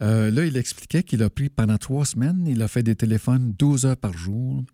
Euh, 0.00 0.30
là, 0.30 0.44
il 0.44 0.56
expliquait 0.56 1.02
qu'il 1.02 1.22
a 1.22 1.30
pris 1.30 1.48
pendant 1.48 1.76
trois 1.76 2.04
semaines, 2.04 2.46
il 2.46 2.62
a 2.62 2.68
fait 2.68 2.82
des 2.82 2.94
téléphones 2.94 3.52
12 3.58 3.86
heures 3.86 3.96
par 3.96 4.16
jour 4.16 4.64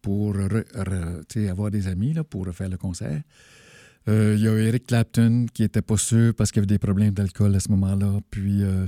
pour 0.00 0.36
avoir 0.36 1.70
des 1.70 1.86
amis 1.88 2.14
pour 2.30 2.48
faire 2.52 2.68
le 2.68 2.76
concert. 2.76 3.22
Euh, 4.08 4.34
il 4.36 4.42
y 4.42 4.48
a 4.48 4.56
Eric 4.58 4.86
Clapton 4.86 5.46
qui 5.52 5.62
n'était 5.62 5.82
pas 5.82 5.96
sûr 5.96 6.34
parce 6.34 6.50
qu'il 6.50 6.60
avait 6.60 6.66
des 6.66 6.78
problèmes 6.78 7.14
d'alcool 7.14 7.54
à 7.54 7.60
ce 7.60 7.70
moment-là. 7.70 8.20
Puis 8.30 8.62
euh, 8.62 8.86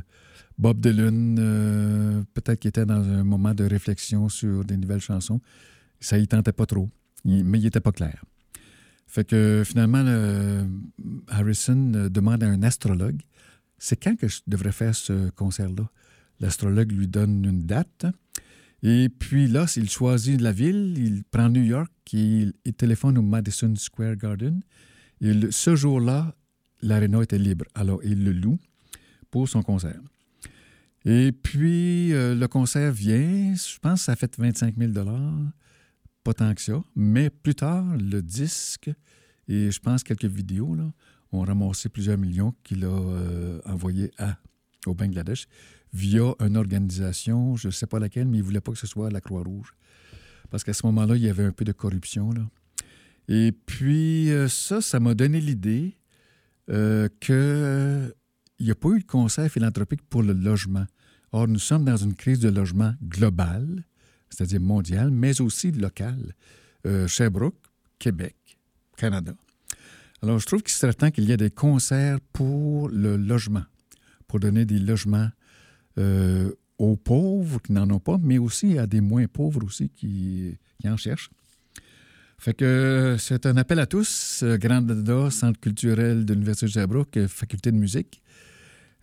Bob 0.59 0.81
Dylan, 0.81 2.25
peut-être 2.35 2.59
qu'il 2.59 2.69
était 2.69 2.87
dans 2.87 3.09
un 3.09 3.25
moment 3.25 3.55
de 3.55 3.65
réflexion 3.65 4.29
sur 4.29 4.65
des 4.65 4.77
nouvelles 4.77 5.01
chansons. 5.01 5.41
Ça 6.01 6.19
y 6.19 6.27
tentait 6.27 6.53
pas 6.53 6.67
trop, 6.67 6.91
mais 7.25 7.59
il 7.59 7.65
n'était 7.65 7.81
pas 7.81 7.93
clair. 7.93 8.25
Fait 9.07 9.25
que 9.25 9.63
finalement, 9.65 10.05
Harrison 11.29 11.93
euh, 11.95 12.09
demande 12.09 12.43
à 12.43 12.49
un 12.49 12.63
astrologue 12.63 13.23
c'est 13.79 14.03
quand 14.03 14.17
que 14.17 14.29
je 14.29 14.41
devrais 14.47 14.73
faire 14.73 14.95
ce 14.95 15.31
concert-là? 15.31 15.89
L'astrologue 16.41 16.91
lui 16.91 17.07
donne 17.07 17.45
une 17.45 17.67
date. 17.67 18.07
Et 18.83 19.09
puis 19.09 19.47
là, 19.47 19.67
il 19.77 19.91
choisit 19.91 20.41
la 20.41 20.53
ville, 20.53 20.95
il 20.97 21.25
prend 21.25 21.49
New 21.49 21.63
York, 21.63 21.91
il, 22.13 22.55
il 22.65 22.75
téléphone 22.75 23.19
au 23.19 23.23
Madison 23.23 23.75
Square 23.77 24.17
Garden. 24.17 24.61
Et 25.25 25.33
ce 25.51 25.75
jour-là, 25.75 26.37
l'aréna 26.83 27.23
était 27.23 27.39
libre. 27.39 27.65
Alors, 27.75 27.99
il 28.05 28.25
le 28.25 28.33
loue 28.33 28.59
pour 29.31 29.49
son 29.49 29.63
concert. 29.63 29.99
Et 31.07 31.33
puis, 31.33 32.13
euh, 32.13 32.35
le 32.35 32.47
concert 32.47 32.93
vient, 32.93 33.55
je 33.55 33.79
pense 33.79 34.01
que 34.01 34.05
ça 34.05 34.17
fait 34.17 34.39
25 34.39 34.77
000 34.77 34.93
pas 36.23 36.35
tant 36.35 36.55
que 36.55 36.61
ça. 36.61 36.85
Mais 36.95 37.31
plus 37.31 37.55
tard, 37.55 37.85
le 37.97 38.21
disque 38.21 38.91
et 39.49 39.71
je 39.71 39.81
pense 39.81 40.03
quelques 40.03 40.27
vidéos 40.27 40.77
ont 41.33 41.41
ramassé 41.41 41.89
plusieurs 41.89 42.19
millions 42.19 42.55
qu'il 42.63 42.85
a 42.85 42.89
euh, 42.89 43.61
envoyés 43.65 44.11
au 44.85 44.95
Bangladesh 44.95 45.47
via 45.95 46.35
une 46.41 46.59
organisation, 46.59 47.57
je 47.57 47.69
ne 47.69 47.73
sais 47.73 47.87
pas 47.87 47.99
laquelle, 47.99 48.27
mais 48.27 48.39
il 48.39 48.41
ne 48.41 48.47
voulait 48.47 48.61
pas 48.61 48.73
que 48.73 48.79
ce 48.79 48.87
soit 48.87 49.11
la 49.11 49.23
Croix-Rouge. 49.23 49.75
parce 50.51 50.65
qu'à 50.65 50.75
ce 50.75 50.85
moment-là, 50.87 51.17
il 51.17 51.23
y 51.23 51.31
avait 51.31 51.45
un 51.45 51.53
peu 51.53 51.65
de 51.65 51.73
corruption. 51.73 52.31
Et 53.29 53.53
puis, 53.53 54.31
euh, 54.31 54.49
ça, 54.49 54.81
ça 54.81 55.01
m'a 55.01 55.15
donné 55.15 55.41
l'idée 55.41 55.97
euh, 56.71 57.09
qu'il 57.21 58.15
n'y 58.65 58.71
a 58.71 58.75
pas 58.75 58.89
eu 58.91 59.01
de 59.01 59.07
conseil 59.07 59.49
philanthropique 59.49 60.03
pour 60.09 60.23
le 60.23 60.33
logement. 60.33 60.87
Or, 61.33 61.49
nous 61.49 61.59
sommes 61.59 61.85
dans 61.85 61.97
une 61.97 62.15
crise 62.15 62.39
de 62.39 62.49
logement 62.49 62.95
globale, 63.03 63.85
c'est-à-dire 64.31 64.61
mondiale, 64.61 65.11
mais 65.11 65.41
aussi 65.41 65.73
locale. 65.73 66.35
Euh, 66.87 67.07
Sherbrooke, 67.07 67.57
Québec, 67.99 68.37
Canada. 68.97 69.35
Alors, 70.23 70.39
je 70.39 70.47
trouve 70.47 70.63
qu'il 70.63 70.73
serait 70.73 70.95
temps 70.95 71.11
qu'il 71.11 71.25
y 71.25 71.33
ait 71.33 71.37
des 71.37 71.51
concerts 71.51 72.19
pour 72.33 72.89
le 72.89 73.17
logement, 73.17 73.65
pour 74.27 74.41
donner 74.41 74.65
des 74.65 74.79
logements 74.79 75.29
euh, 75.99 76.53
aux 76.79 76.97
pauvres 76.97 77.61
qui 77.61 77.73
n'en 77.73 77.89
ont 77.91 78.01
pas, 78.01 78.19
mais 78.23 78.39
aussi 78.39 78.79
à 78.79 78.87
des 78.87 79.01
moins 79.01 79.27
pauvres 79.27 79.65
aussi 79.65 79.91
qui 79.91 80.57
en 80.85 80.97
cherchent. 80.97 81.31
Fait 82.39 82.55
que 82.55 83.17
c'est 83.19 83.47
un 83.47 83.57
appel 83.57 83.79
à 83.79 83.87
tous. 83.87 84.41
Euh, 84.43 84.59
Grande 84.59 84.87
Dada, 84.87 85.31
Centre 85.31 85.59
culturel 85.61 86.25
de 86.25 86.33
l'Université 86.35 86.67
de 86.67 86.71
Sherbrooke, 86.73 87.17
euh, 87.17 87.29
faculté 87.29 87.73
de 87.73 87.77
musique. 87.77 88.23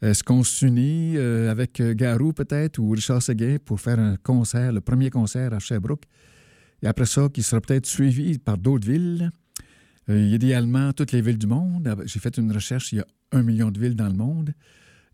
Est-ce 0.02 0.24
qu'on 0.24 0.44
s'unit 0.44 1.16
euh, 1.18 1.52
avec 1.52 1.80
Garou 1.80 2.34
peut-être 2.34 2.80
ou 2.80 2.90
Richard 2.90 3.22
Seguin 3.22 3.58
pour 3.64 3.80
faire 3.80 4.00
un 4.00 4.16
concert, 4.18 4.72
le 4.72 4.82
premier 4.82 5.12
concert 5.12 5.54
à 5.54 5.60
Sherbrooke? 5.60 6.06
Et 6.82 6.88
après 6.88 7.06
ça, 7.06 7.30
qui 7.32 7.44
sera 7.44 7.62
peut-être 7.62 7.86
suivi 7.86 8.40
par 8.40 8.58
d'autres 8.58 8.88
villes. 8.88 9.32
Euh, 10.10 10.20
idéalement, 10.20 10.92
toutes 10.94 11.12
les 11.12 11.22
villes 11.22 11.38
du 11.38 11.48
monde. 11.48 11.88
Ah, 11.88 11.96
ben, 11.96 12.08
J'ai 12.08 12.20
fait 12.20 12.36
une 12.38 12.52
recherche, 12.52 12.92
il 12.92 12.98
y 12.98 13.02
a 13.02 13.06
un 13.32 13.44
million 13.44 13.70
de 13.70 13.80
villes 13.80 13.96
dans 13.96 14.08
le 14.08 14.16
monde. 14.16 14.54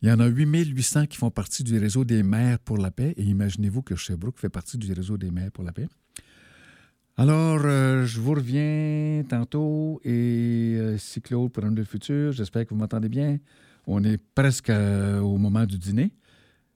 Il 0.01 0.07
y 0.07 0.11
en 0.11 0.19
a 0.19 0.27
8800 0.27 1.07
qui 1.07 1.17
font 1.17 1.31
partie 1.31 1.63
du 1.63 1.77
réseau 1.77 2.05
des 2.05 2.23
maires 2.23 2.59
pour 2.59 2.77
la 2.77 2.91
paix. 2.91 3.13
Et 3.17 3.23
imaginez-vous 3.23 3.81
que 3.81 3.95
Sherbrooke 3.95 4.39
fait 4.39 4.49
partie 4.49 4.77
du 4.77 4.93
réseau 4.93 5.17
des 5.17 5.31
maires 5.31 5.51
pour 5.51 5.63
la 5.63 5.73
paix. 5.73 5.87
Alors, 7.19 7.61
euh, 7.65 8.05
je 8.05 8.21
vous 8.21 8.35
reviens 8.35 9.23
tantôt 9.27 9.99
et 10.03 10.75
euh, 10.77 10.99
c'est 10.99 11.19
Claude 11.19 11.51
pour 11.51 11.63
le 11.63 11.83
futur. 11.83 12.31
J'espère 12.31 12.63
que 12.63 12.69
vous 12.69 12.79
m'entendez 12.79 13.09
bien. 13.09 13.39
On 13.87 14.03
est 14.03 14.19
presque 14.35 14.69
euh, 14.69 15.19
au 15.21 15.39
moment 15.39 15.65
du 15.65 15.79
dîner. 15.79 16.13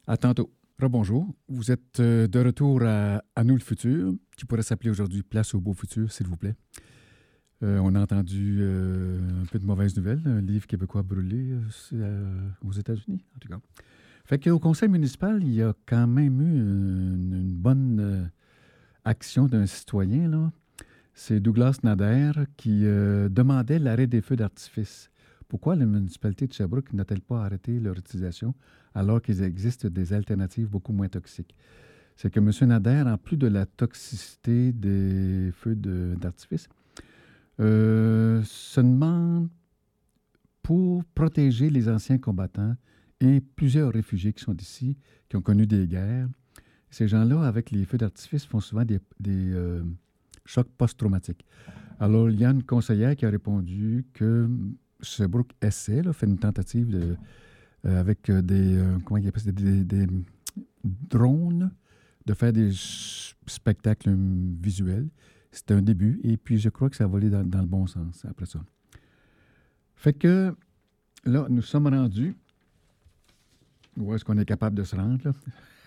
À 0.07 0.17
tantôt. 0.17 0.51
Rebonjour. 0.81 1.27
Vous 1.47 1.69
êtes 1.69 1.99
euh, 1.99 2.25
de 2.27 2.39
retour 2.39 2.81
à, 2.81 3.21
à 3.35 3.43
nous 3.43 3.53
le 3.53 3.61
futur, 3.61 4.15
qui 4.35 4.45
pourrait 4.45 4.63
s'appeler 4.63 4.89
aujourd'hui 4.89 5.21
Place 5.21 5.53
au 5.53 5.61
beau 5.61 5.75
futur, 5.75 6.11
s'il 6.11 6.25
vous 6.25 6.37
plaît. 6.37 6.55
On 7.63 7.93
a 7.93 8.01
entendu 8.01 8.63
un 8.63 9.45
peu 9.51 9.59
de 9.59 9.65
mauvaises 9.67 9.95
nouvelles, 9.95 10.23
un 10.25 10.41
livre 10.41 10.65
québécois 10.65 11.03
brûlé 11.03 11.53
aux 12.65 12.71
États-Unis, 12.71 13.23
en 13.35 13.39
tout 13.39 13.49
cas. 13.49 13.59
Fait 14.25 14.39
qu'au 14.39 14.57
conseil 14.57 14.89
municipal, 14.89 15.43
il 15.43 15.53
y 15.53 15.61
a 15.61 15.75
quand 15.85 16.07
même 16.07 16.41
eu 16.41 16.55
une, 16.55 17.53
bonne 17.53 18.31
action 19.05 19.45
d'un 19.45 19.65
citoyen, 19.65 20.29
là. 20.29 20.51
C'est 21.13 21.39
Douglas 21.39 21.79
Nader 21.83 22.31
qui 22.55 22.85
euh, 22.85 23.27
demandait 23.29 23.79
l'arrêt 23.79 24.07
des 24.07 24.21
feux 24.21 24.35
d'artifice. 24.35 25.11
Pourquoi 25.47 25.75
la 25.75 25.85
municipalité 25.85 26.47
de 26.47 26.53
Sherbrooke 26.53 26.93
n'a-t-elle 26.93 27.21
pas 27.21 27.43
arrêté 27.43 27.79
leur 27.79 27.97
utilisation 27.97 28.55
alors 28.95 29.21
qu'il 29.21 29.43
existe 29.43 29.85
des 29.85 30.13
alternatives 30.13 30.69
beaucoup 30.69 30.93
moins 30.93 31.09
toxiques? 31.09 31.53
C'est 32.15 32.31
que 32.31 32.39
M. 32.39 32.51
Nader, 32.69 33.03
en 33.05 33.17
plus 33.17 33.35
de 33.35 33.47
la 33.47 33.65
toxicité 33.65 34.71
des 34.71 35.51
feux 35.51 35.75
d'artifice, 35.75 36.69
euh, 37.59 38.41
se 38.43 38.79
demande 38.79 39.49
pour 40.63 41.03
protéger 41.13 41.69
les 41.69 41.89
anciens 41.89 42.17
combattants 42.17 42.75
et 43.19 43.41
plusieurs 43.41 43.91
réfugiés 43.91 44.33
qui 44.33 44.43
sont 44.43 44.55
ici, 44.55 44.97
qui 45.27 45.35
ont 45.35 45.41
connu 45.41 45.67
des 45.67 45.87
guerres. 45.87 46.29
Ces 46.91 47.07
gens-là, 47.07 47.41
avec 47.43 47.71
les 47.71 47.85
feux 47.85 47.97
d'artifice, 47.97 48.45
font 48.45 48.59
souvent 48.59 48.83
des, 48.83 48.99
euh, 49.27 49.81
chocs 50.45 50.69
post-traumatiques. 50.77 51.45
Alors, 51.99 52.29
il 52.29 52.39
y 52.39 52.45
a 52.45 52.51
une 52.51 52.63
conseillère 52.63 53.15
qui 53.15 53.25
a 53.25 53.29
répondu 53.29 54.05
que 54.13 54.49
Sherbrooke 55.01 55.53
essaie, 55.61 56.01
là, 56.03 56.11
fait 56.11 56.25
une 56.25 56.37
tentative 56.37 56.89
de, 56.89 57.15
euh, 57.85 57.99
avec 57.99 58.29
euh, 58.29 58.41
des, 58.41 58.77
comment 59.05 59.17
il 59.17 59.31
des, 59.85 60.07
drones, 60.83 61.71
de 62.25 62.33
faire 62.33 62.51
des 62.51 62.71
spectacles 63.47 64.13
visuels. 64.61 65.07
C'était 65.51 65.73
un 65.73 65.81
début, 65.81 66.19
et 66.23 66.35
puis 66.35 66.57
je 66.57 66.69
crois 66.69 66.89
que 66.89 66.97
ça 66.97 67.07
va 67.07 67.17
aller 67.17 67.29
dans, 67.29 67.43
dans 67.43 67.61
le 67.61 67.67
bon 67.67 67.87
sens 67.87 68.25
après 68.25 68.45
ça. 68.45 68.59
Fait 69.95 70.13
que 70.13 70.53
là, 71.23 71.47
nous 71.49 71.61
sommes 71.61 71.87
rendus 71.87 72.35
où 73.97 74.13
est-ce 74.13 74.25
qu'on 74.25 74.37
est 74.37 74.45
capable 74.45 74.75
de 74.75 74.83
se 74.83 74.95
rendre, 74.95 75.19
là? 75.23 75.31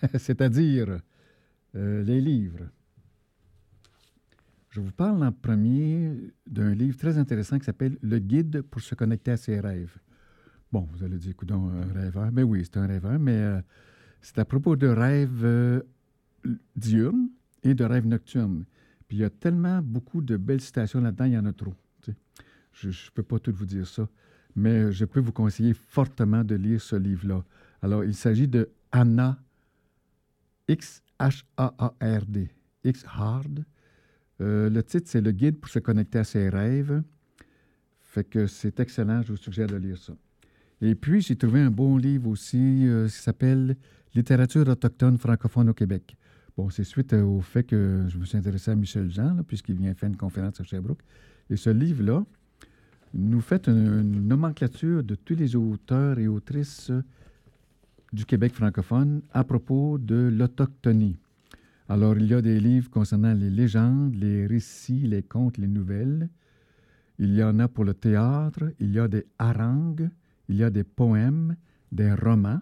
c'est-à-dire 0.17 0.99
euh, 1.75 2.03
les 2.03 2.21
livres. 2.21 2.69
Je 4.69 4.81
vous 4.81 4.91
parle 4.91 5.23
en 5.23 5.31
premier 5.31 6.11
d'un 6.45 6.73
livre 6.73 6.97
très 6.97 7.17
intéressant 7.17 7.57
qui 7.59 7.65
s'appelle 7.65 7.97
Le 8.01 8.19
guide 8.19 8.61
pour 8.61 8.81
se 8.81 8.93
connecter 8.93 9.31
à 9.31 9.37
ses 9.37 9.59
rêves. 9.59 9.95
Bon, 10.71 10.87
vous 10.91 11.03
allez 11.03 11.17
dire, 11.17 11.31
écoute, 11.31 11.51
un 11.51 11.93
rêveur. 11.93 12.31
Mais 12.33 12.43
oui, 12.43 12.63
c'est 12.65 12.77
un 12.77 12.87
rêveur, 12.87 13.17
mais 13.17 13.37
euh, 13.37 13.61
c'est 14.21 14.39
à 14.39 14.45
propos 14.45 14.75
de 14.75 14.87
rêves 14.87 15.45
euh, 15.45 15.81
diurnes 16.75 17.29
et 17.63 17.73
de 17.73 17.85
rêves 17.85 18.05
nocturnes. 18.05 18.65
Puis 19.07 19.17
il 19.17 19.21
y 19.21 19.23
a 19.23 19.29
tellement 19.29 19.81
beaucoup 19.81 20.21
de 20.21 20.35
belles 20.35 20.61
citations 20.61 20.99
là-dedans, 20.99 21.25
il 21.25 21.33
y 21.33 21.37
en 21.37 21.45
a 21.45 21.53
trop. 21.53 21.73
Je 22.73 22.89
ne 22.89 23.11
peux 23.13 23.23
pas 23.23 23.39
tout 23.39 23.53
vous 23.53 23.65
dire 23.65 23.87
ça, 23.87 24.09
mais 24.55 24.91
je 24.91 25.05
peux 25.05 25.21
vous 25.21 25.31
conseiller 25.31 25.73
fortement 25.73 26.43
de 26.43 26.55
lire 26.55 26.81
ce 26.81 26.97
livre-là. 26.97 27.45
Alors, 27.81 28.03
il 28.03 28.13
s'agit 28.13 28.49
de 28.49 28.69
Anna 28.91 29.39
X-H-A-A-R-D, 30.67 32.49
X-Hard. 32.83 33.63
Euh, 34.41 34.69
le 34.69 34.83
titre, 34.83 35.07
c'est 35.09 35.21
Le 35.21 35.31
guide 35.31 35.59
pour 35.59 35.69
se 35.69 35.79
connecter 35.79 36.19
à 36.19 36.23
ses 36.23 36.49
rêves. 36.49 37.01
Fait 38.01 38.23
que 38.23 38.47
c'est 38.47 38.79
excellent, 38.79 39.21
je 39.21 39.33
vous 39.33 39.37
suggère 39.37 39.67
de 39.67 39.75
lire 39.75 39.97
ça. 39.97 40.13
Et 40.81 40.95
puis, 40.95 41.21
j'ai 41.21 41.35
trouvé 41.35 41.61
un 41.61 41.71
bon 41.71 41.97
livre 41.97 42.29
aussi 42.29 42.87
euh, 42.87 43.07
qui 43.07 43.13
s'appelle 43.13 43.77
Littérature 44.13 44.67
autochtone 44.67 45.17
francophone 45.17 45.69
au 45.69 45.73
Québec. 45.73 46.15
Bon, 46.57 46.69
c'est 46.69 46.85
suite 46.85 47.11
euh, 47.13 47.23
au 47.23 47.41
fait 47.41 47.63
que 47.63 48.05
je 48.07 48.17
me 48.17 48.23
suis 48.23 48.37
intéressé 48.37 48.71
à 48.71 48.75
Michel 48.75 49.11
Jean, 49.11 49.43
puisqu'il 49.43 49.75
vient 49.75 49.93
faire 49.93 50.07
une 50.07 50.15
conférence 50.15 50.59
à 50.61 50.63
Sherbrooke. 50.63 51.01
Et 51.49 51.57
ce 51.57 51.69
livre-là 51.69 52.23
nous 53.13 53.41
fait 53.41 53.67
une, 53.67 54.27
nomenclature 54.27 55.03
de 55.03 55.15
tous 55.15 55.35
les 55.35 55.55
auteurs 55.55 56.17
et 56.17 56.27
autrices 56.27 56.91
du 58.15 58.25
Québec 58.25 58.53
francophone 58.53 59.21
à 59.33 59.43
propos 59.43 59.97
de 59.97 60.29
l'autochtonie. 60.33 61.17
Alors, 61.89 62.17
il 62.17 62.27
y 62.27 62.33
a 62.33 62.41
des 62.41 62.59
livres 62.59 62.89
concernant 62.89 63.33
les 63.33 63.49
légendes, 63.49 64.15
les 64.15 64.47
récits, 64.47 65.05
les 65.05 65.21
contes, 65.21 65.57
les 65.57 65.67
nouvelles. 65.67 66.29
Il 67.19 67.35
y 67.35 67.43
en 67.43 67.59
a 67.59 67.67
pour 67.67 67.83
le 67.83 67.93
théâtre, 67.93 68.71
il 68.79 68.91
y 68.91 68.99
a 68.99 69.07
des 69.07 69.25
harangues, 69.37 70.09
il 70.47 70.55
y 70.55 70.63
a 70.63 70.69
des 70.69 70.85
poèmes, 70.85 71.57
des 71.91 72.13
romans. 72.13 72.61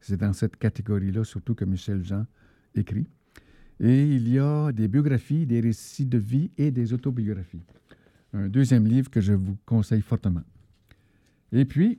C'est 0.00 0.18
dans 0.18 0.32
cette 0.34 0.56
catégorie-là 0.56 1.24
surtout 1.24 1.54
que 1.54 1.64
Michel 1.64 2.04
Jean 2.04 2.26
écrit. 2.74 3.08
Et 3.80 4.04
il 4.04 4.28
y 4.28 4.38
a 4.38 4.72
des 4.72 4.88
biographies, 4.88 5.46
des 5.46 5.60
récits 5.60 6.06
de 6.06 6.18
vie 6.18 6.50
et 6.58 6.70
des 6.70 6.92
autobiographies. 6.92 7.64
Un 8.34 8.48
deuxième 8.48 8.86
livre 8.86 9.10
que 9.10 9.20
je 9.20 9.32
vous 9.32 9.56
conseille 9.64 10.02
fortement. 10.02 10.44
Et 11.50 11.64
puis, 11.64 11.98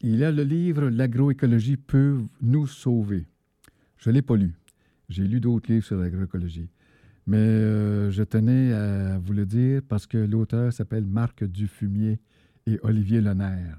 il 0.00 0.24
a 0.24 0.32
le 0.32 0.42
livre 0.42 0.88
L'agroécologie 0.88 1.76
peut 1.76 2.18
nous 2.40 2.66
sauver. 2.66 3.26
Je 3.98 4.10
ne 4.10 4.14
l'ai 4.14 4.22
pas 4.22 4.36
lu. 4.36 4.54
J'ai 5.08 5.26
lu 5.26 5.40
d'autres 5.40 5.70
livres 5.70 5.84
sur 5.84 5.96
l'agroécologie. 5.96 6.70
Mais 7.26 7.36
euh, 7.36 8.10
je 8.10 8.22
tenais 8.22 8.72
à 8.72 9.18
vous 9.18 9.32
le 9.32 9.44
dire 9.46 9.82
parce 9.86 10.06
que 10.06 10.18
l'auteur 10.18 10.72
s'appelle 10.72 11.04
Marc 11.04 11.44
Dufumier 11.44 12.18
et 12.66 12.78
Olivier 12.82 13.20
Lenaire. 13.20 13.78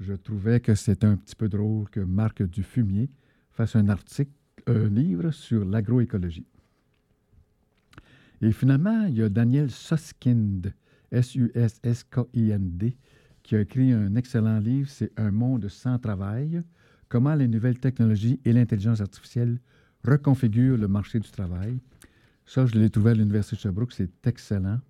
Je 0.00 0.12
trouvais 0.12 0.60
que 0.60 0.74
c'était 0.74 1.06
un 1.06 1.16
petit 1.16 1.34
peu 1.34 1.48
drôle 1.48 1.88
que 1.90 2.00
Marc 2.00 2.42
Dufumier 2.42 3.10
fasse 3.50 3.74
un 3.74 3.88
article, 3.88 4.30
un 4.66 4.88
livre 4.88 5.30
sur 5.30 5.64
l'agroécologie. 5.64 6.46
Et 8.40 8.52
finalement, 8.52 9.06
il 9.06 9.16
y 9.16 9.22
a 9.22 9.28
Daniel 9.28 9.70
Suskind, 9.70 10.72
S-U-S-S-K-I-N-D, 11.10 12.96
qui 13.48 13.56
a 13.56 13.62
écrit 13.62 13.92
un 13.94 14.14
excellent 14.14 14.58
livre, 14.58 14.90
c'est 14.90 15.10
Un 15.18 15.30
monde 15.30 15.70
sans 15.70 15.98
travail, 15.98 16.62
comment 17.08 17.34
les 17.34 17.48
nouvelles 17.48 17.78
technologies 17.78 18.38
et 18.44 18.52
l'intelligence 18.52 19.00
artificielle 19.00 19.58
reconfigurent 20.04 20.76
le 20.76 20.86
marché 20.86 21.18
du 21.18 21.30
travail. 21.30 21.78
Ça, 22.44 22.66
je 22.66 22.74
l'ai 22.78 22.90
trouvé 22.90 23.12
à 23.12 23.14
l'Université 23.14 23.56
de 23.56 23.60
Sherbrooke, 23.62 23.92
c'est 23.92 24.10
excellent. 24.26 24.80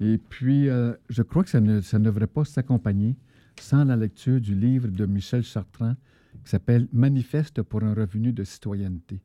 Et 0.00 0.16
puis, 0.16 0.70
euh, 0.70 0.94
je 1.10 1.20
crois 1.20 1.44
que 1.44 1.50
ça 1.50 1.60
ne, 1.60 1.82
ça 1.82 1.98
ne 1.98 2.04
devrait 2.04 2.26
pas 2.26 2.46
s'accompagner 2.46 3.14
sans 3.60 3.84
la 3.84 3.96
lecture 3.96 4.40
du 4.40 4.54
livre 4.54 4.88
de 4.88 5.04
Michel 5.04 5.42
Chartrand 5.42 5.96
qui 6.44 6.50
s'appelle 6.50 6.88
Manifeste 6.94 7.60
pour 7.60 7.82
un 7.82 7.92
revenu 7.92 8.32
de 8.32 8.42
citoyenneté. 8.42 9.20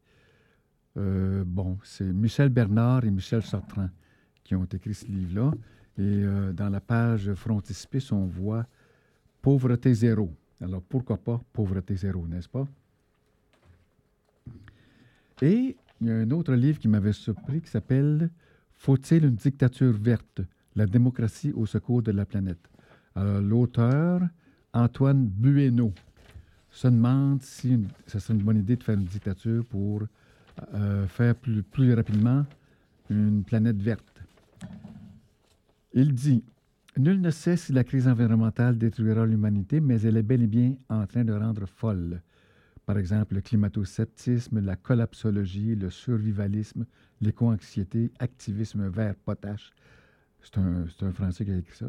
Euh, 0.97 1.45
bon, 1.47 1.77
c'est 1.85 2.11
Michel 2.11 2.49
Bernard 2.49 3.05
et 3.05 3.11
Michel 3.11 3.43
Chartrand 3.43 3.89
qui 4.43 4.55
ont 4.55 4.65
écrit 4.65 4.93
ce 4.93 5.05
livre-là. 5.05 5.53
Et 5.97 6.01
euh, 6.23 6.53
dans 6.53 6.69
la 6.69 6.79
page 6.79 7.33
frontispice, 7.33 8.11
on 8.11 8.25
voit 8.25 8.65
pauvreté 9.41 9.93
zéro. 9.93 10.33
Alors 10.61 10.81
pourquoi 10.81 11.17
pas 11.17 11.41
pauvreté 11.53 11.95
zéro, 11.95 12.27
n'est-ce 12.27 12.49
pas? 12.49 12.67
Et 15.41 15.75
il 15.99 16.07
y 16.07 16.11
a 16.11 16.15
un 16.15 16.31
autre 16.31 16.53
livre 16.53 16.79
qui 16.79 16.87
m'avait 16.87 17.13
surpris 17.13 17.61
qui 17.61 17.69
s'appelle 17.69 18.29
Faut-il 18.73 19.25
une 19.25 19.35
dictature 19.35 19.93
verte? 19.93 20.41
La 20.75 20.85
démocratie 20.85 21.51
au 21.51 21.65
secours 21.65 22.01
de 22.01 22.11
la 22.11 22.25
planète. 22.25 22.69
Alors, 23.15 23.41
l'auteur, 23.41 24.21
Antoine 24.73 25.25
Bueno, 25.27 25.93
se 26.69 26.87
demande 26.87 27.41
si 27.41 27.77
ce 28.07 28.19
serait 28.19 28.33
une 28.33 28.43
bonne 28.43 28.59
idée 28.59 28.77
de 28.77 28.83
faire 28.83 28.95
une 28.95 29.03
dictature 29.03 29.65
pour 29.65 30.03
euh, 30.73 31.05
faire 31.07 31.35
plus, 31.35 31.61
plus 31.63 31.93
rapidement 31.93 32.45
une 33.09 33.43
planète 33.43 33.81
verte. 33.81 34.10
Il 35.93 36.13
dit 36.13 36.43
Nul 36.97 37.19
ne 37.19 37.31
sait 37.31 37.57
si 37.57 37.73
la 37.73 37.83
crise 37.83 38.07
environnementale 38.07 38.77
détruira 38.77 39.25
l'humanité, 39.25 39.79
mais 39.79 40.01
elle 40.01 40.17
est 40.17 40.23
bel 40.23 40.43
et 40.43 40.47
bien 40.47 40.75
en 40.89 41.05
train 41.05 41.23
de 41.23 41.33
rendre 41.33 41.65
folle. 41.65 42.21
Par 42.85 42.97
exemple, 42.97 43.35
le 43.35 43.41
climato-sceptisme, 43.41 44.59
la 44.59 44.75
collapsologie, 44.75 45.75
le 45.75 45.89
survivalisme, 45.89 46.85
l'éco-anxiété, 47.21 48.11
activisme 48.19 48.87
vert 48.89 49.15
potache. 49.15 49.71
C'est 50.41 50.57
un, 50.57 50.85
Français 51.13 51.45
qui 51.45 51.51
a 51.51 51.57
écrit 51.57 51.77
ça. 51.77 51.87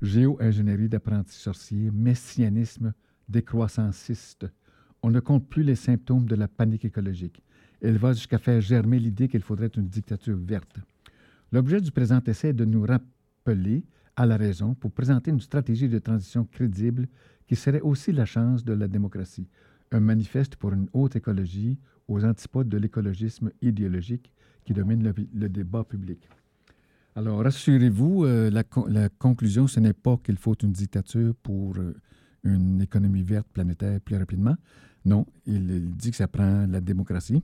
Géo-ingénierie 0.00 0.88
d'apprentis 0.88 1.36
sorciers, 1.36 1.90
messianisme 1.90 2.92
décroissanciste. 3.28 4.46
On 5.02 5.10
ne 5.10 5.20
compte 5.20 5.48
plus 5.48 5.62
les 5.62 5.76
symptômes 5.76 6.26
de 6.26 6.34
la 6.34 6.48
panique 6.48 6.84
écologique. 6.84 7.42
Elle 7.80 7.98
va 7.98 8.12
jusqu'à 8.12 8.38
faire 8.38 8.60
germer 8.60 8.98
l'idée 8.98 9.28
qu'il 9.28 9.42
faudrait 9.42 9.68
une 9.68 9.88
dictature 9.88 10.36
verte. 10.36 10.78
L'objet 11.52 11.80
du 11.80 11.90
présent 11.90 12.20
essai 12.26 12.48
est 12.48 12.52
de 12.54 12.64
nous 12.64 12.82
rappeler 12.82 13.11
à 14.16 14.26
la 14.26 14.36
raison 14.36 14.74
pour 14.74 14.92
présenter 14.92 15.30
une 15.30 15.40
stratégie 15.40 15.88
de 15.88 15.98
transition 15.98 16.44
crédible 16.44 17.08
qui 17.46 17.56
serait 17.56 17.80
aussi 17.80 18.12
la 18.12 18.24
chance 18.24 18.64
de 18.64 18.72
la 18.72 18.88
démocratie, 18.88 19.48
un 19.90 20.00
manifeste 20.00 20.56
pour 20.56 20.72
une 20.72 20.88
haute 20.92 21.16
écologie 21.16 21.78
aux 22.08 22.24
antipodes 22.24 22.68
de 22.68 22.78
l'écologisme 22.78 23.50
idéologique 23.60 24.32
qui 24.64 24.72
domine 24.72 25.12
le, 25.34 25.48
débat 25.48 25.84
public. 25.84 26.28
Alors, 27.14 27.42
rassurez-vous, 27.42 28.24
euh, 28.24 28.50
la, 28.50 29.08
conclusion, 29.08 29.66
ce 29.66 29.80
n'est 29.80 29.92
pas 29.92 30.16
qu'il 30.18 30.36
faut 30.36 30.54
une 30.54 30.72
dictature 30.72 31.34
pour 31.42 31.76
euh, 31.76 31.94
une 32.44 32.80
économie 32.80 33.22
verte 33.22 33.48
planétaire 33.52 34.00
plus 34.00 34.16
rapidement. 34.16 34.56
Non, 35.04 35.26
il, 35.46 35.70
il 35.70 35.90
dit 35.96 36.10
que 36.10 36.16
ça 36.16 36.28
prend 36.28 36.66
la 36.66 36.80
démocratie. 36.80 37.42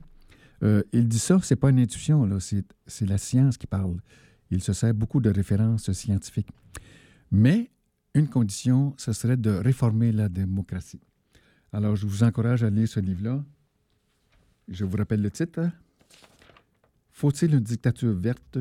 Euh, 0.63 0.83
il 0.91 1.07
dit 1.07 1.19
ça, 1.19 1.39
c'est 1.41 1.55
pas 1.55 1.69
une 1.69 1.79
intuition, 1.79 2.27
c'est 2.39 3.09
la 3.09 3.17
science 3.17 3.57
qui 3.57 3.67
parle. 3.67 3.97
Il 4.51 4.61
se 4.61 4.73
sert 4.73 4.93
beaucoup 4.93 5.21
de 5.21 5.29
références 5.29 5.91
scientifiques. 5.91 6.49
Mais 7.31 7.69
une 8.13 8.27
condition, 8.27 8.95
ce 8.97 9.13
serait 9.13 9.37
de 9.37 9.51
réformer 9.51 10.11
la 10.11 10.29
démocratie. 10.29 11.01
Alors, 11.71 11.95
je 11.95 12.07
vous 12.07 12.23
encourage 12.23 12.63
à 12.63 12.69
lire 12.69 12.87
ce 12.87 12.99
livre-là. 12.99 13.43
Je 14.67 14.85
vous 14.85 14.97
rappelle 14.97 15.21
le 15.21 15.29
titre. 15.29 15.69
Faut-il 17.11 17.53
une 17.53 17.59
dictature 17.59 18.13
verte? 18.13 18.57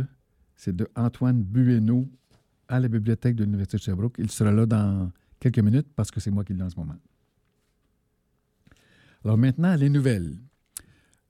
C'est 0.56 0.74
de 0.74 0.88
Antoine 0.94 1.42
Bueno 1.42 2.10
à 2.66 2.80
la 2.80 2.88
bibliothèque 2.88 3.36
de 3.36 3.44
l'Université 3.44 3.78
de 3.78 3.82
Sherbrooke. 3.82 4.16
Il 4.18 4.30
sera 4.30 4.52
là 4.52 4.66
dans 4.66 5.10
quelques 5.40 5.60
minutes 5.60 5.88
parce 5.94 6.10
que 6.10 6.20
c'est 6.20 6.30
moi 6.30 6.44
qui 6.44 6.52
l'ai 6.52 6.62
en 6.62 6.68
ce 6.68 6.76
moment. 6.76 6.96
Alors 9.24 9.38
maintenant, 9.38 9.74
les 9.76 9.88
nouvelles. 9.88 10.36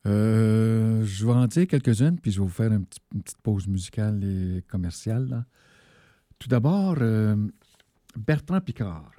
Euh, 0.08 1.04
je 1.04 1.26
vais 1.26 1.32
en 1.32 1.46
dire 1.46 1.66
quelques-unes, 1.66 2.18
puis 2.18 2.30
je 2.30 2.40
vais 2.40 2.46
vous 2.46 2.52
faire 2.52 2.72
une, 2.72 2.86
petit, 2.86 3.00
une 3.14 3.22
petite 3.22 3.38
pause 3.42 3.66
musicale 3.68 4.24
et 4.24 4.62
commerciale. 4.62 5.44
Tout 6.38 6.48
d'abord, 6.48 6.96
euh, 7.00 7.36
Bertrand 8.16 8.60
Picard. 8.60 9.12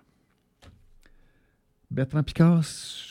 Bertrand 1.92 2.24
Picard, 2.24 2.64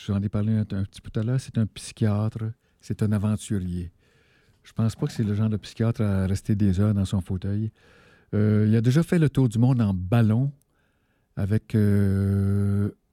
j'en 0.05 0.21
ai 0.21 0.29
parlé 0.29 0.57
un, 0.57 0.65
petit 0.65 1.01
peu 1.01 1.09
tout 1.09 1.19
à 1.19 1.23
l'heure, 1.23 1.39
c'est 1.39 1.57
un 1.57 1.65
psychiatre, 1.67 2.51
c'est 2.81 3.01
un 3.01 3.11
aventurier. 3.13 3.91
Je 4.63 4.73
pense 4.73 4.95
pas 4.95 5.07
que 5.07 5.13
c'est 5.13 5.23
le 5.23 5.33
genre 5.33 5.49
de 5.49 5.57
psychiatre 5.57 6.01
à 6.01 6.27
rester 6.27 6.55
des 6.55 6.79
heures 6.79 6.93
dans 6.93 7.05
son 7.05 7.21
fauteuil. 7.21 7.71
Euh, 8.33 8.65
il 8.67 8.75
a 8.75 8.81
déjà 8.81 9.03
fait 9.03 9.19
le 9.19 9.29
tour 9.29 9.47
du 9.47 9.57
monde 9.57 9.81
en 9.81 9.93
ballon 9.93 10.51
avec 11.35 11.71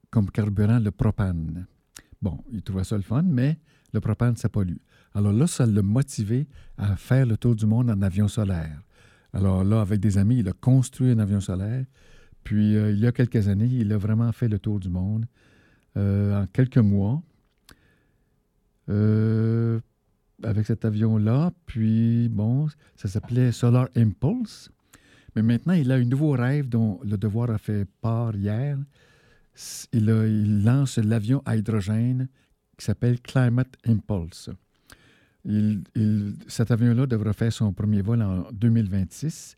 comme 0.09 0.31
carburant 0.31 0.79
le 0.79 0.91
propane. 0.91 1.65
Bon, 2.21 2.43
il 2.51 2.61
trouvait 2.61 2.83
ça 2.83 2.97
le 2.97 3.03
fun, 3.03 3.23
mais 3.23 3.57
le 3.93 3.99
propane, 3.99 4.35
ça 4.35 4.49
pollue. 4.49 4.77
Alors 5.13 5.33
là, 5.33 5.47
ça 5.47 5.65
l'a 5.65 5.81
motivé 5.81 6.47
à 6.77 6.95
faire 6.95 7.25
le 7.25 7.37
tour 7.37 7.55
du 7.55 7.65
monde 7.65 7.89
en 7.89 8.01
avion 8.01 8.27
solaire. 8.27 8.81
Alors 9.33 9.63
là, 9.63 9.81
avec 9.81 9.99
des 9.99 10.17
amis, 10.17 10.39
il 10.39 10.49
a 10.49 10.53
construit 10.53 11.11
un 11.11 11.19
avion 11.19 11.39
solaire. 11.39 11.85
Puis, 12.43 12.77
euh, 12.77 12.91
il 12.91 12.99
y 12.99 13.07
a 13.07 13.11
quelques 13.11 13.47
années, 13.49 13.69
il 13.69 13.91
a 13.91 13.97
vraiment 13.97 14.31
fait 14.31 14.47
le 14.47 14.57
tour 14.57 14.79
du 14.79 14.89
monde 14.89 15.25
euh, 15.97 16.43
en 16.43 16.47
quelques 16.47 16.77
mois 16.77 17.21
euh, 18.89 19.79
avec 20.43 20.65
cet 20.65 20.85
avion-là. 20.85 21.51
Puis, 21.65 22.29
bon, 22.29 22.67
ça 22.95 23.07
s'appelait 23.09 23.51
Solar 23.51 23.89
Impulse. 23.95 24.71
Mais 25.35 25.41
maintenant, 25.41 25.73
il 25.73 25.91
a 25.91 25.95
un 25.95 26.05
nouveau 26.05 26.31
rêve 26.31 26.69
dont 26.69 26.99
le 27.03 27.17
devoir 27.17 27.51
a 27.51 27.57
fait 27.57 27.85
part 28.01 28.35
hier. 28.35 28.77
Il, 29.91 30.63
lance 30.63 30.97
l'avion 30.97 31.41
à 31.45 31.57
hydrogène 31.57 32.29
qui 32.77 32.85
s'appelle 32.85 33.19
Climate 33.21 33.75
Impulse. 33.85 34.49
Cet 36.47 36.71
avion-là 36.71 37.05
devra 37.05 37.33
faire 37.33 37.51
son 37.51 37.71
premier 37.73 38.01
vol 38.01 38.21
en 38.21 38.51
2026 38.51 39.57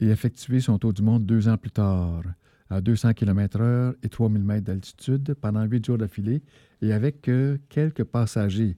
et 0.00 0.08
effectuer 0.08 0.60
son 0.60 0.78
tour 0.78 0.92
du 0.92 1.02
monde 1.02 1.26
deux 1.26 1.48
ans 1.48 1.56
plus 1.56 1.72
tard, 1.72 2.22
à 2.70 2.80
200 2.80 3.14
km/h 3.14 3.94
et 4.02 4.08
3000 4.08 4.42
mètres 4.42 4.64
d'altitude 4.64 5.34
pendant 5.40 5.64
huit 5.64 5.84
jours 5.84 5.98
d'affilée 5.98 6.42
et 6.82 6.92
avec 6.92 7.28
euh, 7.28 7.58
quelques 7.68 8.04
passagers. 8.04 8.76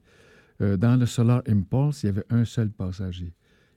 Euh, 0.60 0.76
dans 0.76 0.96
le 0.96 1.06
Solar 1.06 1.42
Impulse, 1.48 2.02
il 2.02 2.06
y 2.06 2.08
avait 2.10 2.24
un 2.30 2.44
seul 2.44 2.70
passager. 2.70 3.32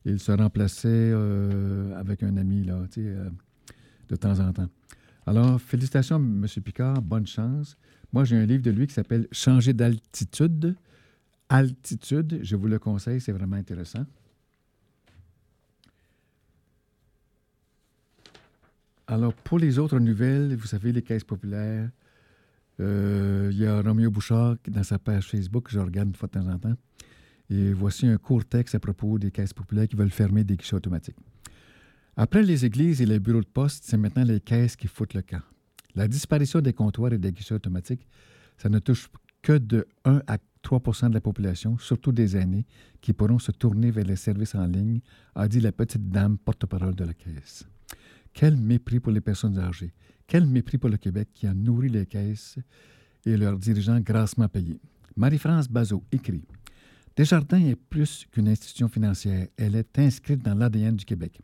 Il 0.06 0.20
se 0.20 0.32
remplaçait 0.32 0.90
euh, 0.90 1.98
avec 1.98 2.24
un 2.24 2.36
ami 2.36 2.66
là, 2.66 2.82
euh, 2.98 3.30
de 4.10 4.16
temps 4.16 4.40
en 4.40 4.52
temps. 4.52 4.68
Alors, 5.26 5.62
félicitations, 5.62 6.18
M. 6.18 6.46
Picard, 6.64 7.02
bonne 7.02 7.26
chance. 7.26 7.78
Moi, 8.14 8.26
j'ai 8.26 8.38
un 8.38 8.46
livre 8.46 8.62
de 8.62 8.70
lui 8.70 8.86
qui 8.86 8.94
s'appelle 8.94 9.28
Changer 9.32 9.74
d'altitude. 9.74 10.76
Altitude, 11.50 12.40
je 12.44 12.56
vous 12.56 12.68
le 12.68 12.78
conseille, 12.78 13.20
c'est 13.20 13.32
vraiment 13.32 13.56
intéressant. 13.56 14.06
Alors, 19.08 19.34
pour 19.34 19.60
les 19.60 19.80
autres 19.80 20.00
nouvelles, 20.00 20.56
vous 20.56 20.68
savez, 20.68 20.92
les 20.92 21.02
caisses 21.02 21.24
populaires, 21.24 21.90
euh, 22.80 23.50
il 23.52 23.60
y 23.60 23.66
a 23.66 23.82
Roméo 23.82 24.10
Bouchard 24.10 24.56
dans 24.68 24.84
sa 24.84 24.98
page 24.98 25.28
Facebook, 25.28 25.68
je 25.70 25.80
regarde 25.80 26.10
une 26.10 26.16
fois 26.16 26.28
de 26.28 26.34
temps 26.34 26.48
en 26.48 26.58
temps. 26.58 26.76
Et 27.50 27.74
voici 27.74 28.08
un 28.08 28.18
court 28.18 28.46
texte 28.46 28.76
à 28.76 28.80
propos 28.80 29.20
des 29.20 29.32
caisses 29.32 29.54
populaires 29.54 29.88
qui 29.88 29.96
veulent 29.96 30.10
fermer 30.10 30.44
des 30.44 30.56
guichets 30.56 30.76
automatiques. 30.76 31.18
Après 32.16 32.42
les 32.42 32.64
églises 32.64 33.02
et 33.02 33.06
les 33.06 33.20
bureaux 33.20 33.42
de 33.42 33.46
poste, 33.46 33.84
c'est 33.86 33.98
maintenant 33.98 34.24
les 34.24 34.40
caisses 34.40 34.76
qui 34.76 34.88
foutent 34.88 35.16
le 35.16 35.24
camp. 35.24 35.42
La 35.96 36.08
disparition 36.08 36.62
des 36.62 36.74
comptoirs 36.74 37.14
et 37.14 37.18
des 37.18 37.32
guichets 37.32 37.56
automatiques, 37.56 38.08
ça 38.58 38.70
ne 38.70 38.80
touche 38.80 39.10
que 39.42 39.58
de 39.58 39.88
1 40.06 40.22
à 40.28 40.38
3% 40.64 41.10
de 41.10 41.14
la 41.14 41.22
population, 41.22 41.78
surtout 41.78 42.12
des 42.12 42.38
aînés, 42.38 42.66
qui 43.02 43.14
pourront 43.14 43.40
se 43.40 43.52
tourner 43.52 43.92
vers 43.92 44.06
les 44.06 44.16
services 44.16 44.56
en 44.56 44.66
ligne, 44.66 45.02
a 45.36 45.48
dit 45.48 45.60
la 45.60 45.72
petite 45.72 46.10
dame 46.10 46.38
porte-parole 46.38 46.96
de 46.96 47.04
la 47.04 47.14
caisse. 47.14 47.68
Quel 48.34 48.58
mépris 48.58 49.00
pour 49.00 49.12
les 49.12 49.22
personnes 49.22 49.60
âgées. 49.60 49.94
Quel 50.26 50.48
mépris 50.48 50.78
pour 50.78 50.90
le 50.90 50.98
Québec 50.98 51.30
qui 51.34 51.46
a 51.46 51.54
nourri 51.54 51.90
les 51.90 52.06
caisses 52.06 52.58
et 53.26 53.38
leurs 53.38 53.58
dirigeants 53.58 54.00
grassement 54.00 54.48
payés. 54.48 54.80
Marie-France 55.16 55.70
Bazot 55.70 56.04
écrit 56.12 56.44
Desjardins 57.16 57.64
est 57.64 57.76
plus 57.76 58.26
qu'une 58.32 58.48
institution 58.48 58.88
financière. 58.88 59.48
Elle 59.56 59.76
est 59.76 60.00
inscrite 60.00 60.42
dans 60.42 60.56
l'ADN 60.56 60.96
du 60.96 61.06
Québec. 61.06 61.40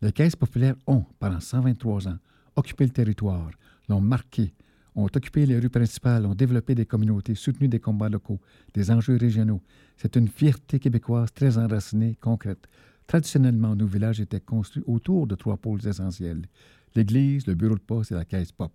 Les 0.00 0.12
caisses 0.12 0.36
populaires 0.36 0.76
ont, 0.86 1.04
pendant 1.18 1.40
123 1.40 2.08
ans, 2.08 2.18
occupé 2.56 2.84
le 2.84 2.90
territoire, 2.90 3.50
l'ont 3.92 4.00
marqué, 4.00 4.54
ont 4.94 5.04
occupé 5.04 5.46
les 5.46 5.58
rues 5.58 5.70
principales, 5.70 6.26
ont 6.26 6.34
développé 6.34 6.74
des 6.74 6.86
communautés, 6.86 7.34
soutenu 7.34 7.68
des 7.68 7.80
combats 7.80 8.08
locaux, 8.08 8.40
des 8.74 8.90
enjeux 8.90 9.16
régionaux. 9.16 9.62
C'est 9.96 10.16
une 10.16 10.28
fierté 10.28 10.78
québécoise 10.78 11.32
très 11.32 11.58
enracinée, 11.58 12.16
concrète. 12.20 12.66
Traditionnellement, 13.06 13.76
nos 13.76 13.86
villages 13.86 14.20
étaient 14.20 14.40
construits 14.40 14.84
autour 14.86 15.26
de 15.26 15.34
trois 15.34 15.56
pôles 15.56 15.86
essentiels 15.86 16.46
l'Église, 16.94 17.46
le 17.46 17.54
bureau 17.54 17.74
de 17.74 17.80
poste 17.80 18.12
et 18.12 18.14
la 18.14 18.24
caisse 18.24 18.52
pop. 18.52 18.72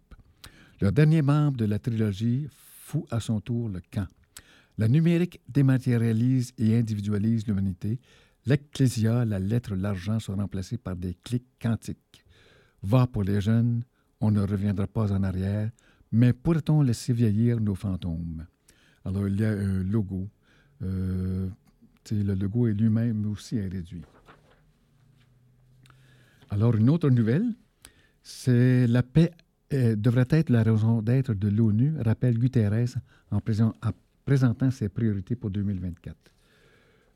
Le 0.81 0.91
dernier 0.91 1.21
membre 1.21 1.57
de 1.57 1.65
la 1.65 1.79
trilogie 1.79 2.47
fout 2.51 3.05
à 3.11 3.19
son 3.19 3.39
tour 3.39 3.69
le 3.69 3.81
camp. 3.91 4.07
La 4.77 4.87
numérique 4.87 5.41
dématérialise 5.49 6.53
et 6.57 6.77
individualise 6.77 7.47
l'humanité. 7.47 7.99
L'ecclésia, 8.45 9.25
la 9.25 9.39
lettre, 9.39 9.75
l'argent 9.75 10.19
sont 10.19 10.35
remplacés 10.35 10.77
par 10.77 10.95
des 10.95 11.15
clics 11.23 11.47
quantiques. 11.61 12.23
Va 12.83 13.07
pour 13.07 13.23
les 13.23 13.41
jeunes, 13.41 13.83
on 14.21 14.31
ne 14.31 14.41
reviendra 14.41 14.87
pas 14.87 15.11
en 15.11 15.23
arrière, 15.23 15.69
mais 16.11 16.33
pourrait-on 16.33 16.81
laisser 16.81 17.13
vieillir 17.13 17.59
nos 17.59 17.75
fantômes? 17.75 18.45
Alors, 19.05 19.27
il 19.27 19.39
y 19.39 19.45
a 19.45 19.51
un 19.51 19.83
logo. 19.83 20.27
Euh, 20.83 21.47
le 22.11 22.33
logo 22.33 22.67
est 22.67 22.73
lui-même 22.73 23.25
aussi 23.31 23.57
est 23.57 23.67
réduit. 23.67 24.03
Alors, 26.49 26.75
une 26.75 26.89
autre 26.89 27.09
nouvelle, 27.09 27.45
c'est 28.23 28.87
la 28.87 29.03
paix 29.03 29.31
euh, 29.73 29.95
devrait 29.97 30.27
être 30.29 30.49
la 30.49 30.63
raison 30.63 31.01
d'être 31.01 31.33
de 31.33 31.49
l'ONU, 31.49 31.93
rappelle 31.99 32.37
Guterres 32.37 32.97
en, 33.31 33.41
présent, 33.41 33.73
en, 33.83 33.91
présentant 34.23 34.71
ses 34.71 34.87
priorités 34.87 35.35
pour 35.35 35.51
2024. 35.51 36.15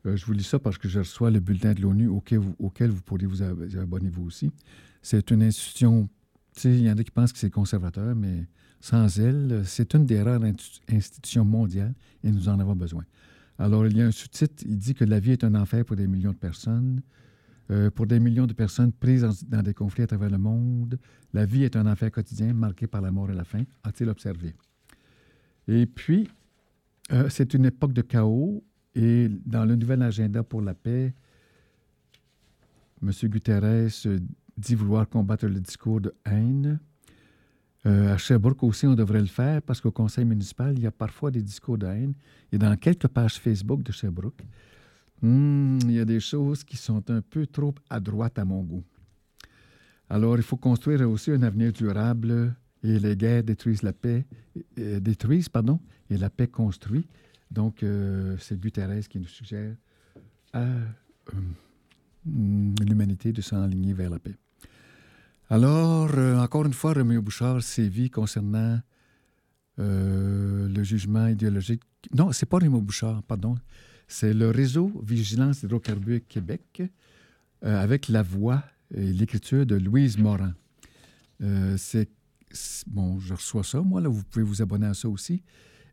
Euh, 0.04 0.16
je 0.16 0.26
vous 0.26 0.32
lis 0.32 0.42
ça 0.44 0.58
parce 0.58 0.76
que 0.76 0.88
je 0.88 0.98
reçois 0.98 1.30
le 1.30 1.40
bulletin 1.40 1.72
de 1.72 1.80
l'ONU 1.80 2.08
auquel 2.08 2.40
vous, 2.40 2.54
auquel 2.58 2.90
vous 2.90 3.02
vous 3.08 3.42
abonner 3.42 4.10
vous 4.10 4.24
aussi. 4.24 4.52
C'est 5.00 5.30
une 5.30 5.42
institution, 5.42 6.10
il 6.64 6.82
y 6.82 6.90
en 6.90 6.96
a 6.96 7.04
qui 7.04 7.10
pensent 7.10 7.32
que 7.32 7.38
c'est 7.38 7.50
conservateur, 7.50 8.14
mais 8.14 8.46
sans 8.80 9.18
elle, 9.18 9.62
c'est 9.64 9.94
une 9.94 10.06
des 10.06 10.22
rares 10.22 10.42
institutions 10.90 11.44
mondiales 11.44 11.94
et 12.22 12.30
nous 12.30 12.48
en 12.48 12.58
avons 12.60 12.76
besoin. 12.76 13.04
Alors, 13.58 13.86
il 13.86 13.96
y 13.96 14.02
a 14.02 14.06
un 14.06 14.10
sous-titre, 14.10 14.64
il 14.66 14.76
dit 14.76 14.94
que 14.94 15.04
la 15.04 15.20
vie 15.20 15.32
est 15.32 15.44
un 15.44 15.54
enfer 15.54 15.84
pour 15.84 15.96
des 15.96 16.06
millions 16.06 16.32
de 16.32 16.36
personnes. 16.36 17.02
Euh, 17.70 17.90
pour 17.90 18.06
des 18.06 18.18
millions 18.18 18.46
de 18.46 18.52
personnes 18.52 18.92
prises 18.92 19.24
dans 19.48 19.62
des 19.62 19.72
conflits 19.72 20.02
à 20.02 20.06
travers 20.06 20.30
le 20.30 20.38
monde, 20.38 20.98
la 21.32 21.46
vie 21.46 21.62
est 21.62 21.76
un 21.76 21.86
enfer 21.86 22.10
quotidien 22.10 22.52
marqué 22.52 22.86
par 22.86 23.00
la 23.00 23.10
mort 23.12 23.30
et 23.30 23.34
la 23.34 23.44
faim, 23.44 23.64
a-t-il 23.84 24.10
observé. 24.10 24.54
Et 25.68 25.86
puis, 25.86 26.28
euh, 27.12 27.28
c'est 27.28 27.54
une 27.54 27.64
époque 27.64 27.92
de 27.92 28.02
chaos 28.02 28.64
et 28.94 29.28
dans 29.46 29.64
le 29.64 29.76
nouvel 29.76 30.02
agenda 30.02 30.42
pour 30.42 30.60
la 30.60 30.74
paix, 30.74 31.14
M. 33.02 33.10
Guterres 33.24 33.90
dit 34.56 34.74
vouloir 34.74 35.08
combattre 35.08 35.46
le 35.46 35.60
discours 35.60 36.00
de 36.00 36.14
haine. 36.24 36.78
Euh, 37.84 38.14
à 38.14 38.16
Sherbrooke 38.16 38.62
aussi, 38.62 38.86
on 38.86 38.94
devrait 38.94 39.20
le 39.20 39.26
faire 39.26 39.60
parce 39.62 39.80
qu'au 39.80 39.90
conseil 39.90 40.24
municipal, 40.24 40.74
il 40.76 40.82
y 40.82 40.86
a 40.86 40.92
parfois 40.92 41.30
des 41.30 41.42
discours 41.42 41.78
de 41.78 41.86
haine. 41.86 42.14
Et 42.52 42.58
dans 42.58 42.76
quelques 42.76 43.08
pages 43.08 43.38
Facebook 43.38 43.82
de 43.82 43.92
Sherbrooke, 43.92 44.42
hmm, 45.20 45.78
il 45.82 45.92
y 45.92 46.00
a 46.00 46.04
des 46.04 46.20
choses 46.20 46.62
qui 46.62 46.76
sont 46.76 47.10
un 47.10 47.20
peu 47.22 47.46
trop 47.46 47.74
à 47.90 47.98
droite 47.98 48.38
à 48.38 48.44
mon 48.44 48.62
goût. 48.62 48.84
Alors, 50.08 50.36
il 50.36 50.42
faut 50.42 50.58
construire 50.58 51.08
aussi 51.08 51.30
un 51.30 51.42
avenir 51.42 51.72
durable 51.72 52.54
et 52.82 52.98
les 52.98 53.16
guerres 53.16 53.44
détruisent 53.44 53.82
la 53.82 53.92
paix, 53.92 54.26
euh, 54.78 55.00
détruisent, 55.00 55.48
pardon, 55.48 55.80
et 56.10 56.16
la 56.16 56.30
paix 56.30 56.48
construit. 56.48 57.08
Donc, 57.50 57.82
euh, 57.82 58.36
c'est 58.38 58.58
Guterres 58.58 59.08
qui 59.08 59.18
nous 59.18 59.26
suggère 59.26 59.74
à 60.52 60.60
euh, 60.60 60.84
l'humanité 62.26 63.32
de 63.32 63.40
s'enligner 63.40 63.92
vers 63.92 64.10
la 64.10 64.18
paix. 64.18 64.36
Alors, 65.50 66.10
encore 66.40 66.64
une 66.66 66.72
fois, 66.72 66.92
Roméo 66.94 67.20
Bouchard 67.22 67.62
sévit 67.62 68.10
concernant 68.10 68.80
le 69.78 70.82
jugement 70.82 71.26
idéologique. 71.26 71.82
Non, 72.14 72.32
c'est 72.32 72.46
pas 72.46 72.58
Roméo 72.58 72.80
Bouchard, 72.80 73.22
pardon. 73.22 73.56
C'est 74.08 74.34
le 74.34 74.50
réseau 74.50 74.92
Vigilance 75.04 75.62
Hydrocarbures 75.62 76.20
Québec 76.28 76.82
avec 77.62 78.08
la 78.08 78.22
voix 78.22 78.62
et 78.94 79.12
l'écriture 79.12 79.66
de 79.66 79.76
Louise 79.76 80.18
Morin. 80.18 80.54
c'est 81.76 82.08
bon, 82.86 83.18
je 83.18 83.34
reçois 83.34 83.64
ça, 83.64 83.80
moi, 83.80 84.00
là, 84.00 84.08
vous 84.08 84.22
pouvez 84.24 84.44
vous 84.44 84.62
abonner 84.62 84.86
à 84.86 84.94
ça 84.94 85.08
aussi. 85.08 85.42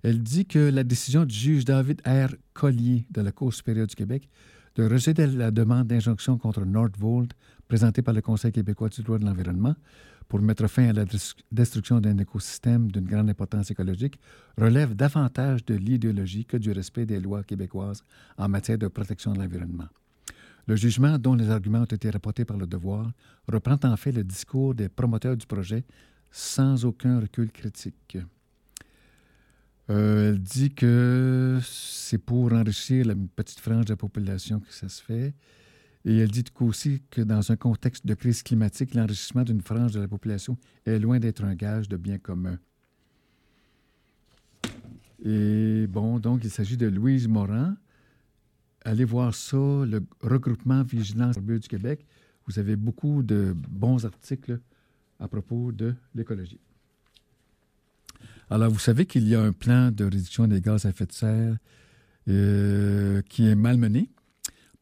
Elle 0.04 0.22
dit 0.22 0.46
que 0.46 0.60
la 0.60 0.84
décision 0.84 1.26
du 1.26 1.36
juge 1.36 1.66
David 1.66 2.02
R. 2.06 2.34
Collier 2.54 3.06
de 3.12 3.22
la 3.22 3.32
Cour 3.32 3.54
supérieure 3.54 3.88
du 3.88 3.96
Québec 3.96 4.30
de 4.76 5.38
la 5.38 5.52
demande 5.52 5.88
d'injonction 5.88 6.38
contre 6.38 6.66
Nordvolt 6.66 7.32
présentée 7.68 8.02
par 8.02 8.14
le 8.14 8.22
Conseil 8.22 8.52
québécois 8.52 8.90
du 8.90 9.02
droit 9.02 9.18
de 9.18 9.26
l'environnement 9.26 9.76
pour 10.28 10.42
mettre 10.42 10.68
fin 10.68 10.90
à 10.90 10.94
la 10.94 11.06
destruction 11.52 12.00
d'un 12.00 12.18
écosystème 12.18 12.92
d'une 12.92 13.06
grande 13.06 13.30
importance 13.30 13.72
écologique 13.72 14.20
relève 14.58 14.96
davantage 14.96 15.66
de 15.66 15.76
l'idéologie 15.76 16.46
que 16.46 16.58
du 16.58 16.72
respect 16.72 17.06
des 17.06 17.20
lois 17.20 17.44
québécoises 17.44 18.04
en 18.38 18.48
matière 18.48 18.78
de 18.78 18.88
protection 18.88 19.34
de 19.34 19.40
l'environnement. 19.40 19.88
Le 20.68 20.76
jugement, 20.76 21.18
dont 21.18 21.34
les 21.34 21.50
arguments 21.50 21.82
ont 21.82 21.86
été 21.86 22.12
rapportés 22.12 22.46
par 22.46 22.58
le 22.58 22.68
devoir, 22.68 23.12
reprend 23.52 23.80
en 23.84 23.98
fait 23.98 24.12
le 24.12 24.24
discours 24.24 24.76
des 24.76 24.88
promoteurs 24.88 25.36
du 25.36 25.48
projet 25.48 25.84
sans 26.30 26.86
aucun 26.86 27.20
recul 27.20 27.52
critique. 27.52 28.20
Euh, 29.90 30.30
elle 30.30 30.40
dit 30.40 30.70
que 30.70 31.60
c'est 31.64 32.20
pour 32.20 32.54
enrichir 32.54 33.06
la 33.06 33.16
petite 33.36 33.60
frange 33.60 33.86
de 33.86 33.94
la 33.94 33.98
population 33.98 34.60
que 34.60 34.74
ça 34.74 34.88
se 34.88 35.02
fait. 35.02 35.34
Et 36.06 36.18
elle 36.18 36.30
dit 36.30 36.46
aussi 36.60 37.02
que 37.10 37.22
dans 37.22 37.52
un 37.52 37.56
contexte 37.56 38.06
de 38.06 38.14
crise 38.14 38.44
climatique, 38.44 38.94
l'enrichissement 38.94 39.44
d'une 39.44 39.62
frange 39.62 39.92
de 39.94 40.00
la 40.00 40.08
population 40.08 40.58
est 40.86 41.00
loin 41.00 41.20
d'être 41.20 41.44
un 41.44 41.56
gage 41.56 41.90
de 41.90 41.98
bien 41.98 42.18
commun. 42.18 42.58
Et 45.26 45.88
bon, 45.88 46.20
donc 46.20 46.44
il 46.44 46.50
s'agit 46.50 46.78
de 46.78 46.88
Louise 46.88 47.28
Morin. 47.28 47.76
Allez 48.86 49.04
voir 49.04 49.36
ça, 49.36 49.58
le 49.58 50.02
regroupement 50.22 50.84
Vigilance 50.84 51.38
du 51.38 51.60
Québec. 51.68 52.06
Vous 52.48 52.60
avez 52.60 52.76
beaucoup 52.76 53.22
de 53.24 53.54
bons 53.70 54.06
articles 54.06 54.60
à 55.20 55.28
propos 55.28 55.72
de 55.74 55.94
l'écologie. 56.16 56.62
Alors, 58.52 58.72
vous 58.72 58.80
savez 58.80 59.06
qu'il 59.06 59.28
y 59.28 59.36
a 59.36 59.42
un 59.42 59.52
plan 59.52 59.92
de 59.92 60.06
réduction 60.06 60.48
des 60.48 60.60
gaz 60.60 60.86
à 60.86 60.90
effet 60.90 61.06
de 61.06 61.12
serre 61.12 61.58
euh, 62.28 63.22
qui 63.30 63.48
est 63.48 63.56
malmené 63.56 64.10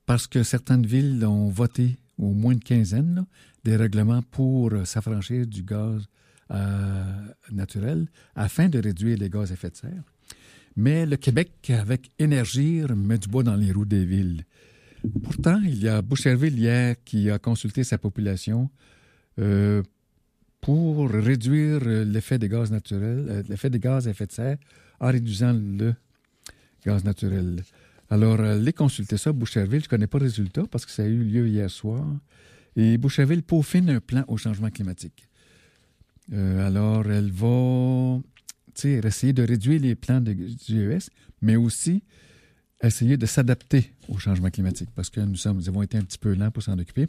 parce 0.06 0.26
que 0.26 0.42
certaines 0.44 0.86
villes 0.86 1.26
ont 1.26 1.50
voté, 1.50 1.98
au 2.18 2.34
moins 2.34 2.54
une 2.54 2.62
quinzaine, 2.62 3.26
des 3.66 3.76
règlements 3.76 4.22
pour 4.22 4.72
s'affranchir 4.86 5.46
du 5.46 5.64
gaz 5.64 6.08
euh, 6.52 7.04
naturel 7.52 8.08
afin 8.36 8.70
de 8.70 8.80
réduire 8.80 9.18
les 9.18 9.30
gaz 9.30 9.52
à 9.52 9.56
effet 9.56 9.70
de 9.70 9.76
serre. 9.76 10.04
Mais 10.78 11.06
le 11.06 11.18
Québec, 11.18 11.52
avec 11.70 12.12
énergie, 12.20 12.84
met 12.96 13.18
du 13.18 13.28
bois 13.28 13.44
dans 13.44 13.56
les 13.56 13.74
roues 13.74 13.84
des 13.84 14.06
villes. 14.06 14.46
Pourtant, 15.24 15.60
il 15.62 15.84
y 15.84 15.90
a 15.90 16.02
Boucherville 16.02 16.58
hier 16.58 16.96
qui 17.04 17.30
a 17.30 17.38
consulté 17.38 17.84
sa 17.84 17.98
population 17.98 18.70
euh, 19.40 19.84
pour 20.62 21.10
réduire 21.10 21.80
l'effet 21.84 22.40
des 22.40 22.50
gaz 22.50 22.72
naturels, 22.72 23.26
euh, 23.30 23.44
l'effet 23.48 23.70
des 23.70 23.80
gaz 23.80 24.08
à 24.08 24.12
effet 24.12 24.26
de 24.26 24.32
serre 24.32 24.58
en 25.00 25.08
réduisant 25.08 25.54
le 25.54 25.94
gaz 26.86 27.04
naturel. 27.04 27.64
Alors, 28.10 28.40
euh, 28.40 28.58
les 28.58 28.74
consulter 28.74 29.18
ça, 29.18 29.34
Boucherville, 29.34 29.82
je 29.82 29.86
ne 29.86 29.90
connais 29.90 30.08
pas 30.08 30.20
le 30.20 30.26
résultat 30.26 30.64
parce 30.72 30.86
que 30.86 30.92
ça 30.92 31.04
a 31.04 31.06
eu 31.06 31.24
lieu 31.24 31.48
hier 31.48 31.70
soir. 31.70 32.06
Et 32.76 32.98
Boucherville 32.98 33.44
peaufine 33.44 33.90
un 33.90 34.00
plan 34.00 34.24
au 34.28 34.38
changement 34.38 34.70
climatique. 34.70 35.28
Euh, 36.34 36.66
alors, 36.66 37.10
elle 37.10 37.32
va 37.32 38.20
essayer 38.84 39.34
de 39.34 39.44
réduire 39.44 39.82
les 39.82 39.96
plans 39.96 40.22
de 40.22 40.34
GES, 40.34 41.10
mais 41.42 41.56
aussi 41.56 42.04
essayer 42.82 43.18
de 43.18 43.26
s'adapter 43.26 43.92
au 44.08 44.20
changement 44.20 44.52
climatique 44.52 44.90
parce 44.96 45.10
que 45.10 45.20
nous, 45.20 45.36
sommes, 45.36 45.58
nous 45.58 45.68
avons 45.68 45.82
été 45.82 45.98
un 45.98 46.04
petit 46.04 46.20
peu 46.20 46.36
lents 46.36 46.52
pour 46.52 46.62
s'en 46.62 46.78
occuper. 46.78 47.08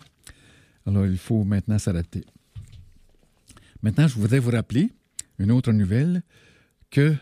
Alors, 0.86 1.06
il 1.06 1.18
faut 1.18 1.44
maintenant 1.44 1.78
s'adapter. 1.78 2.24
Maintenant, 3.82 4.08
je 4.08 4.14
voudrais 4.14 4.38
vous 4.38 4.50
rappeler 4.50 4.90
une 5.38 5.52
autre 5.52 5.72
nouvelle 5.72 6.22
que 6.90 7.14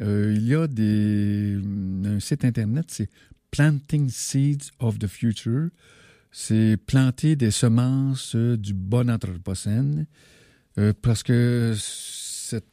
euh, 0.00 0.32
il 0.34 0.46
y 0.46 0.54
a 0.54 0.66
des, 0.66 1.58
un 2.04 2.20
site 2.20 2.44
internet, 2.44 2.86
c'est 2.88 3.10
Planting 3.50 4.08
Seeds 4.08 4.70
of 4.78 4.98
the 4.98 5.06
Future. 5.06 5.68
C'est 6.30 6.76
planter 6.86 7.36
des 7.36 7.50
semences 7.50 8.36
du 8.36 8.74
bon 8.74 9.10
anthropocène 9.10 10.06
euh, 10.76 10.92
parce 11.00 11.22
que 11.22 11.74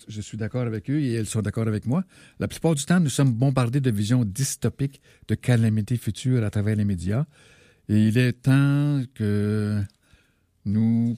je 0.08 0.22
suis 0.22 0.38
d'accord 0.38 0.68
avec 0.68 0.90
eux 0.90 1.00
et 1.00 1.14
elles 1.14 1.26
sont 1.26 1.42
d'accord 1.42 1.68
avec 1.68 1.86
moi. 1.86 2.04
La 2.40 2.48
plupart 2.48 2.76
du 2.76 2.86
temps, 2.86 3.00
nous 3.00 3.10
sommes 3.10 3.34
bombardés 3.34 3.82
de 3.82 3.92
visions 3.92 4.24
dystopiques 4.26 5.02
de 5.28 5.36
calamités 5.36 5.98
futures 5.98 6.44
à 6.44 6.50
travers 6.50 6.76
les 6.76 6.86
médias. 6.86 7.26
Et 7.90 8.08
il 8.08 8.18
est 8.18 8.34
temps 8.34 9.04
que 9.14 9.82
nous 10.66 11.16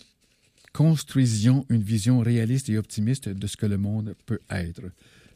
construisions 0.77 1.65
une 1.69 1.81
vision 1.81 2.19
réaliste 2.19 2.69
et 2.69 2.77
optimiste 2.77 3.29
de 3.29 3.47
ce 3.47 3.57
que 3.57 3.65
le 3.65 3.79
monde 3.79 4.13
peut 4.27 4.41
être. 4.51 4.83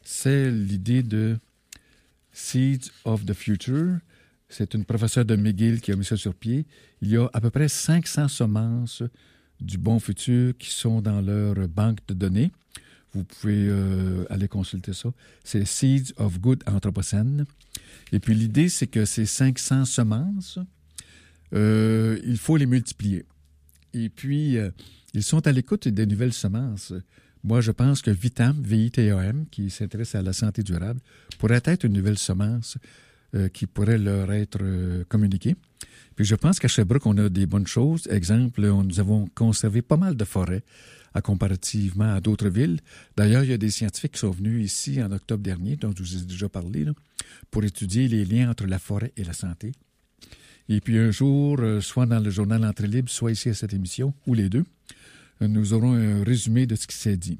C'est 0.04 0.52
l'idée 0.52 1.02
de 1.02 1.36
Seeds 2.32 2.92
of 3.04 3.26
the 3.26 3.32
Future. 3.32 3.98
C'est 4.48 4.74
une 4.74 4.84
professeure 4.84 5.24
de 5.24 5.34
McGill 5.34 5.80
qui 5.80 5.90
a 5.90 5.96
mis 5.96 6.04
ça 6.04 6.16
sur 6.16 6.32
pied. 6.32 6.64
Il 7.00 7.08
y 7.08 7.16
a 7.16 7.28
à 7.32 7.40
peu 7.40 7.50
près 7.50 7.66
500 7.66 8.28
semences 8.28 9.02
du 9.60 9.78
bon 9.78 9.98
futur 9.98 10.56
qui 10.56 10.70
sont 10.70 11.02
dans 11.02 11.20
leur 11.20 11.66
banque 11.66 11.98
de 12.06 12.14
données. 12.14 12.52
Vous 13.12 13.24
pouvez 13.24 13.66
euh, 13.68 14.24
aller 14.30 14.46
consulter 14.46 14.92
ça. 14.92 15.12
C'est 15.42 15.64
Seeds 15.64 16.14
of 16.18 16.38
Good 16.38 16.62
Anthropocène. 16.68 17.46
Et 18.12 18.20
puis 18.20 18.36
l'idée, 18.36 18.68
c'est 18.68 18.86
que 18.86 19.04
ces 19.04 19.26
500 19.26 19.86
semences, 19.86 20.60
euh, 21.52 22.20
il 22.24 22.38
faut 22.38 22.56
les 22.56 22.66
multiplier. 22.66 23.24
Et 23.94 24.08
puis, 24.08 24.56
euh, 24.58 24.70
ils 25.14 25.22
sont 25.22 25.46
à 25.46 25.52
l'écoute 25.52 25.88
des 25.88 26.06
nouvelles 26.06 26.32
semences. 26.32 26.92
Moi, 27.44 27.60
je 27.60 27.72
pense 27.72 28.02
que 28.02 28.10
Vitam, 28.10 28.60
V-I-T-A-M, 28.62 29.46
qui 29.50 29.68
s'intéresse 29.70 30.14
à 30.14 30.22
la 30.22 30.32
santé 30.32 30.62
durable, 30.62 31.00
pourrait 31.38 31.62
être 31.64 31.84
une 31.84 31.92
nouvelle 31.92 32.18
semence 32.18 32.78
euh, 33.34 33.48
qui 33.48 33.66
pourrait 33.66 33.98
leur 33.98 34.32
être 34.32 34.58
euh, 34.62 35.04
communiquée. 35.08 35.56
Puis 36.14 36.24
je 36.24 36.34
pense 36.34 36.58
qu'à 36.60 36.68
Sherbrooke, 36.68 37.06
on 37.06 37.16
a 37.18 37.28
des 37.28 37.46
bonnes 37.46 37.66
choses. 37.66 38.06
Exemple, 38.10 38.60
nous 38.60 39.00
avons 39.00 39.26
conservé 39.34 39.82
pas 39.82 39.96
mal 39.96 40.16
de 40.16 40.24
forêts 40.24 40.62
à 41.14 41.20
comparativement 41.20 42.14
à 42.14 42.20
d'autres 42.20 42.48
villes. 42.48 42.80
D'ailleurs, 43.16 43.44
il 43.44 43.50
y 43.50 43.54
a 43.54 43.58
des 43.58 43.70
scientifiques 43.70 44.12
qui 44.12 44.20
sont 44.20 44.30
venus 44.30 44.64
ici 44.64 45.02
en 45.02 45.10
octobre 45.12 45.42
dernier, 45.42 45.76
dont 45.76 45.92
je 45.96 46.02
vous 46.02 46.22
ai 46.22 46.24
déjà 46.26 46.48
parlé, 46.48 46.86
pour 47.50 47.64
étudier 47.64 48.08
les 48.08 48.24
liens 48.24 48.50
entre 48.50 48.66
la 48.66 48.78
forêt 48.78 49.12
et 49.16 49.24
la 49.24 49.32
santé. 49.32 49.72
Et 50.68 50.80
puis 50.80 50.98
un 50.98 51.10
jour, 51.10 51.58
euh, 51.60 51.80
soit 51.80 52.06
dans 52.06 52.20
le 52.20 52.30
journal 52.30 52.64
Entrée 52.64 52.86
libre, 52.86 53.10
soit 53.10 53.32
ici 53.32 53.48
à 53.48 53.54
cette 53.54 53.74
émission, 53.74 54.14
ou 54.26 54.34
les 54.34 54.48
deux, 54.48 54.64
nous 55.40 55.72
aurons 55.72 55.94
un 55.94 56.22
résumé 56.22 56.66
de 56.66 56.76
ce 56.76 56.86
qui 56.86 56.96
s'est 56.96 57.16
dit. 57.16 57.38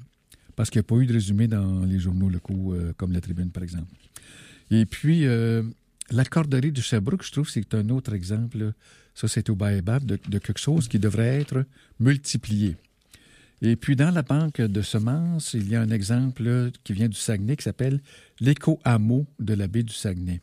Parce 0.56 0.70
qu'il 0.70 0.80
n'y 0.80 0.86
a 0.86 0.88
pas 0.88 0.96
eu 0.96 1.06
de 1.06 1.12
résumé 1.12 1.48
dans 1.48 1.84
les 1.84 1.98
journaux 1.98 2.28
locaux, 2.28 2.74
euh, 2.74 2.92
comme 2.96 3.12
la 3.12 3.20
Tribune, 3.20 3.50
par 3.50 3.62
exemple. 3.62 3.92
Et 4.70 4.86
puis, 4.86 5.26
euh, 5.26 5.62
la 6.10 6.24
corderie 6.24 6.72
de 6.72 6.80
Sherbrooke, 6.80 7.24
je 7.24 7.32
trouve, 7.32 7.48
c'est 7.48 7.74
un 7.74 7.88
autre 7.88 8.12
exemple. 8.12 8.72
Ça, 9.14 9.28
c'est 9.28 9.48
au 9.50 9.54
Baobab 9.54 10.04
de, 10.04 10.18
de, 10.28 10.38
quelque 10.38 10.60
chose 10.60 10.88
qui 10.88 10.98
devrait 10.98 11.40
être 11.40 11.64
multiplié. 12.00 12.76
Et 13.60 13.76
puis, 13.76 13.96
dans 13.96 14.10
la 14.10 14.22
banque 14.22 14.60
de 14.60 14.82
semences, 14.82 15.54
il 15.54 15.68
y 15.68 15.76
a 15.76 15.80
un 15.80 15.90
exemple 15.90 16.70
qui 16.84 16.92
vient 16.92 17.08
du 17.08 17.16
Saguenay 17.16 17.56
qui 17.56 17.62
s'appelle 17.62 18.00
l'éco-hameau 18.40 19.26
de 19.38 19.54
la 19.54 19.68
baie 19.68 19.84
du 19.84 19.94
Saguenay. 19.94 20.40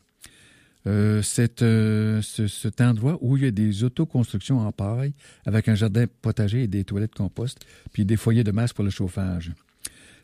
Euh, 0.86 1.20
c'est 1.20 1.60
euh, 1.62 2.22
ce, 2.22 2.46
cet 2.46 2.80
endroit 2.80 3.18
où 3.20 3.36
il 3.36 3.44
y 3.44 3.46
a 3.46 3.50
des 3.50 3.84
autoconstructions 3.84 4.60
en 4.60 4.72
paille 4.72 5.12
avec 5.44 5.68
un 5.68 5.74
jardin 5.74 6.06
potager 6.22 6.62
et 6.62 6.68
des 6.68 6.84
toilettes 6.84 7.14
compost, 7.14 7.58
puis 7.92 8.06
des 8.06 8.16
foyers 8.16 8.44
de 8.44 8.50
masse 8.50 8.72
pour 8.72 8.84
le 8.84 8.90
chauffage. 8.90 9.52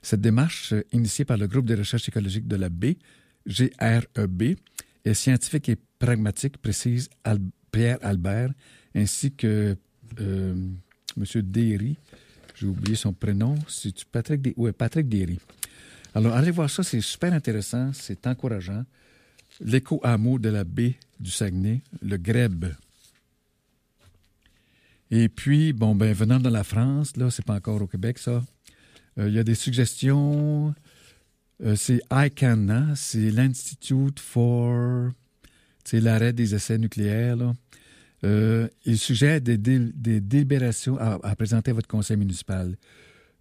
Cette 0.01 0.21
démarche, 0.21 0.73
euh, 0.73 0.83
initiée 0.93 1.25
par 1.25 1.37
le 1.37 1.47
groupe 1.47 1.67
de 1.67 1.77
recherche 1.77 2.09
écologique 2.09 2.49
de 2.49 2.57
la 2.57 2.69
baie, 2.69 2.97
GREB, 3.47 4.57
est 5.05 5.15
scientifique 5.15 5.69
et 5.69 5.77
pragmatique, 5.99 6.57
précise 6.59 7.09
Pierre 7.71 7.99
Albert, 8.03 8.51
ainsi 8.95 9.33
que 9.33 9.77
euh, 10.21 10.55
M. 11.17 11.43
Derry. 11.43 11.97
J'ai 12.55 12.67
oublié 12.67 12.97
son 12.97 13.13
prénom. 13.13 13.55
C'est 13.69 14.05
Patrick, 14.07 14.41
De... 14.41 14.55
ouais, 14.57 14.73
Patrick 14.73 15.09
Derry. 15.09 15.39
Alors, 16.15 16.35
allez 16.35 16.51
voir 16.51 16.71
ça, 16.71 16.83
c'est 16.83 17.03
super 17.03 17.33
intéressant, 17.35 17.93
c'est 17.93 18.27
encourageant. 18.27 18.85
L'éco-hameau 19.61 20.39
de 20.39 20.49
la 20.49 20.65
baie 20.65 20.97
du 21.21 21.31
Saguenay, 21.31 21.83
le 22.03 22.17
GREB. 22.17 22.67
Et 25.11 25.29
puis, 25.29 25.73
bon, 25.73 25.95
ben, 25.95 26.13
venant 26.13 26.41
de 26.41 26.49
la 26.49 26.65
France, 26.65 27.17
là, 27.17 27.31
c'est 27.31 27.45
pas 27.45 27.55
encore 27.55 27.81
au 27.81 27.87
Québec, 27.87 28.19
ça. 28.19 28.45
Euh, 29.19 29.29
il 29.29 29.35
y 29.35 29.39
a 29.39 29.45
des 29.45 29.55
suggestions. 29.55 30.75
Euh, 31.63 31.77
c'est 31.77 32.01
ICANN, 32.11 32.95
c'est 32.97 33.31
l'Institute 33.31 34.21
for 34.21 35.11
l'arrêt 35.93 36.33
des 36.33 36.55
essais 36.55 36.79
nucléaires. 36.79 37.37
Là. 37.37 37.55
Euh, 38.25 38.69
il 38.85 38.99
suggère 38.99 39.41
des, 39.41 39.59
dé, 39.59 39.79
des 39.79 40.21
délibérations 40.21 40.99
à, 40.99 41.19
à, 41.23 41.37
présenter 41.37 41.71
à 41.71 41.75
votre 41.75 41.89
conseil 41.89 42.17
municipal 42.17 42.77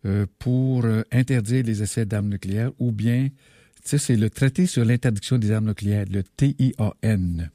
euh, 0.05 0.25
pour 0.39 0.85
euh, 0.85 1.03
interdire 1.11 1.63
les 1.63 1.81
essais 1.81 2.05
d'armes 2.05 2.29
nucléaires 2.29 2.71
ou 2.79 2.91
bien, 2.91 3.29
c'est 3.85 4.15
le 4.15 4.29
traité 4.29 4.65
sur 4.65 4.83
l'interdiction 4.83 5.37
des 5.37 5.51
armes 5.51 5.67
nucléaires, 5.67 6.05
le 6.11 6.23
TIAN. 6.23 7.49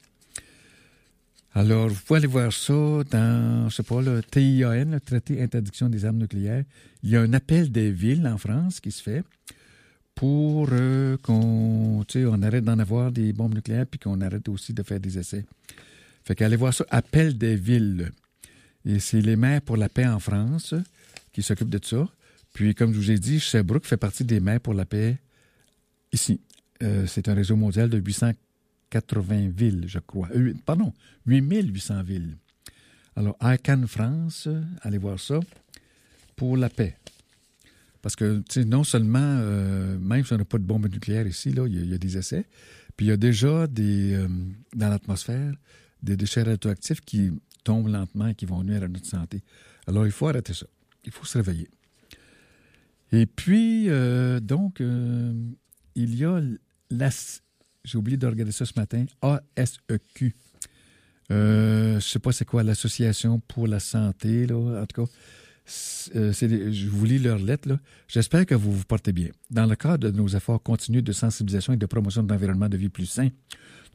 Alors, 1.52 1.88
vous 1.88 2.00
pouvez 2.06 2.18
aller 2.18 2.28
voir 2.28 2.52
ça 2.52 2.72
dans, 3.10 3.68
je 3.68 3.74
sais 3.74 3.82
pas, 3.82 4.00
le 4.00 4.22
TIAN, 4.22 4.92
le 4.92 5.00
traité 5.00 5.42
interdiction 5.42 5.88
des 5.88 6.04
armes 6.04 6.18
nucléaires. 6.18 6.64
Il 7.02 7.10
y 7.10 7.16
a 7.16 7.20
un 7.20 7.32
appel 7.32 7.72
des 7.72 7.90
villes 7.90 8.26
en 8.28 8.38
France 8.38 8.78
qui 8.78 8.92
se 8.92 9.02
fait 9.02 9.24
pour 10.14 10.68
euh, 10.70 11.16
qu'on 11.22 12.04
on 12.14 12.42
arrête 12.42 12.64
d'en 12.64 12.78
avoir 12.78 13.10
des 13.10 13.32
bombes 13.32 13.54
nucléaires 13.54 13.86
puis 13.86 13.98
qu'on 13.98 14.20
arrête 14.20 14.48
aussi 14.48 14.72
de 14.72 14.82
faire 14.84 15.00
des 15.00 15.18
essais. 15.18 15.44
Fait 16.24 16.36
qu'allez 16.36 16.56
voir 16.56 16.72
ça, 16.72 16.84
Appel 16.90 17.36
des 17.36 17.56
villes. 17.56 18.12
Et 18.84 19.00
c'est 19.00 19.20
les 19.20 19.36
maires 19.36 19.62
pour 19.62 19.76
la 19.76 19.88
paix 19.88 20.06
en 20.06 20.20
France 20.20 20.74
qui 21.32 21.42
s'occupent 21.42 21.70
de 21.70 21.84
ça. 21.84 22.08
Puis, 22.52 22.74
comme 22.74 22.92
je 22.92 22.98
vous 22.98 23.10
ai 23.10 23.18
dit, 23.18 23.40
Sherbrooke 23.40 23.86
fait 23.86 23.96
partie 23.96 24.24
des 24.24 24.40
maires 24.40 24.60
pour 24.60 24.74
la 24.74 24.84
paix 24.84 25.18
ici. 26.12 26.40
Euh, 26.82 27.06
c'est 27.06 27.28
un 27.28 27.34
réseau 27.34 27.56
mondial 27.56 27.90
de 27.90 27.98
880 27.98 29.50
villes, 29.50 29.84
je 29.86 29.98
crois. 29.98 30.28
Euh, 30.34 30.54
pardon, 30.64 30.92
8800 31.26 32.02
villes. 32.02 32.36
Alors, 33.16 33.36
ICANN 33.42 33.86
France, 33.86 34.48
allez 34.82 34.98
voir 34.98 35.20
ça, 35.20 35.40
pour 36.36 36.56
la 36.56 36.70
paix. 36.70 36.96
Parce 38.02 38.16
que, 38.16 38.42
non 38.64 38.82
seulement, 38.82 39.18
euh, 39.20 39.98
même 39.98 40.24
si 40.24 40.32
on 40.32 40.38
n'a 40.38 40.44
pas 40.44 40.56
de 40.56 40.64
bombe 40.64 40.90
nucléaire 40.90 41.26
ici, 41.26 41.50
là, 41.50 41.66
il 41.66 41.90
y, 41.90 41.94
a 41.94 41.98
des 41.98 42.16
essais, 42.16 42.46
puis 42.96 43.06
il 43.06 43.08
y 43.10 43.12
a 43.12 43.18
déjà 43.18 43.66
des, 43.66 44.18
dans 44.74 44.88
l'atmosphère 44.88 45.52
des 46.02 46.16
déchets 46.16 46.44
radioactifs 46.44 47.02
qui 47.02 47.30
tombent 47.62 47.88
lentement 47.88 48.28
et 48.28 48.34
qui 48.34 48.46
vont 48.46 48.64
nuire 48.64 48.84
à 48.84 48.88
notre 48.88 49.04
santé. 49.04 49.42
Alors, 49.86 50.06
il 50.06 50.12
faut 50.12 50.28
arrêter 50.28 50.54
ça. 50.54 50.64
Il 51.04 51.12
faut 51.12 51.26
se 51.26 51.36
réveiller. 51.36 51.68
Et 53.12 53.26
puis, 53.26 53.90
donc, 54.40 54.80
il 55.94 56.14
y 56.14 56.24
a 56.24 56.40
la... 56.90 57.10
J'ai 57.84 57.98
oublié 57.98 58.16
de 58.16 58.26
regarder 58.26 58.52
ça 58.52 58.66
ce 58.66 58.72
matin, 58.76 59.06
ASEQ. 59.22 60.34
je 61.30 61.94
ne 61.94 62.00
sais 62.00 62.18
pas 62.18 62.32
c'est 62.32 62.44
quoi, 62.44 62.62
l'Association 62.62 63.40
pour 63.40 63.66
la 63.66 63.80
santé, 63.80 64.46
là, 64.46 64.82
en 64.82 64.86
tout 64.86 65.06
cas 65.06 65.12
euh, 66.14 66.32
je 66.32 66.88
vous 66.88 67.04
lis 67.04 67.18
leur 67.18 67.38
lettre. 67.38 67.78
J'espère 68.08 68.46
que 68.46 68.54
vous 68.54 68.72
vous 68.72 68.84
portez 68.84 69.12
bien. 69.12 69.30
Dans 69.50 69.66
le 69.66 69.76
cadre 69.76 70.10
de 70.10 70.16
nos 70.16 70.28
efforts 70.28 70.62
continus 70.62 71.02
de 71.02 71.12
sensibilisation 71.12 71.72
et 71.72 71.76
de 71.76 71.86
promotion 71.86 72.26
environnement 72.28 72.68
de 72.68 72.76
vie 72.76 72.88
plus 72.88 73.06
sain, 73.06 73.28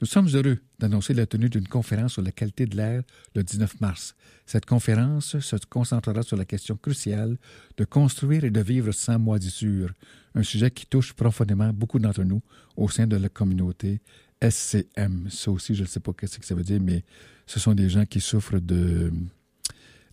nous 0.01 0.07
sommes 0.07 0.27
heureux 0.33 0.57
d'annoncer 0.77 1.13
la 1.13 1.25
tenue 1.25 1.49
d'une 1.49 1.67
conférence 1.67 2.13
sur 2.13 2.21
la 2.21 2.31
qualité 2.31 2.65
de 2.65 2.75
l'air 2.75 3.01
le 3.33 3.43
19 3.43 3.79
mars. 3.79 4.15
Cette 4.45 4.65
conférence 4.65 5.39
se 5.39 5.55
concentrera 5.69 6.21
sur 6.21 6.35
la 6.35 6.45
question 6.45 6.75
cruciale 6.75 7.37
de 7.77 7.85
construire 7.85 8.43
et 8.43 8.49
de 8.51 8.61
vivre 8.61 8.91
sans 8.91 9.17
moisissure, 9.17 9.91
un 10.35 10.43
sujet 10.43 10.69
qui 10.69 10.85
touche 10.85 11.13
profondément 11.13 11.71
beaucoup 11.71 11.99
d'entre 11.99 12.23
nous 12.23 12.41
au 12.75 12.89
sein 12.89 13.07
de 13.07 13.15
la 13.15 13.29
communauté 13.29 14.01
SCM. 14.41 15.29
Ça 15.29 15.51
aussi, 15.51 15.73
je 15.75 15.83
ne 15.83 15.87
sais 15.87 16.01
pas 16.01 16.11
ce 16.25 16.37
que 16.39 16.45
ça 16.45 16.55
veut 16.55 16.63
dire, 16.63 16.81
mais 16.81 17.03
ce 17.45 17.59
sont 17.59 17.73
des 17.73 17.89
gens 17.89 18.05
qui 18.05 18.19
souffrent 18.19 18.59
de 18.59 19.13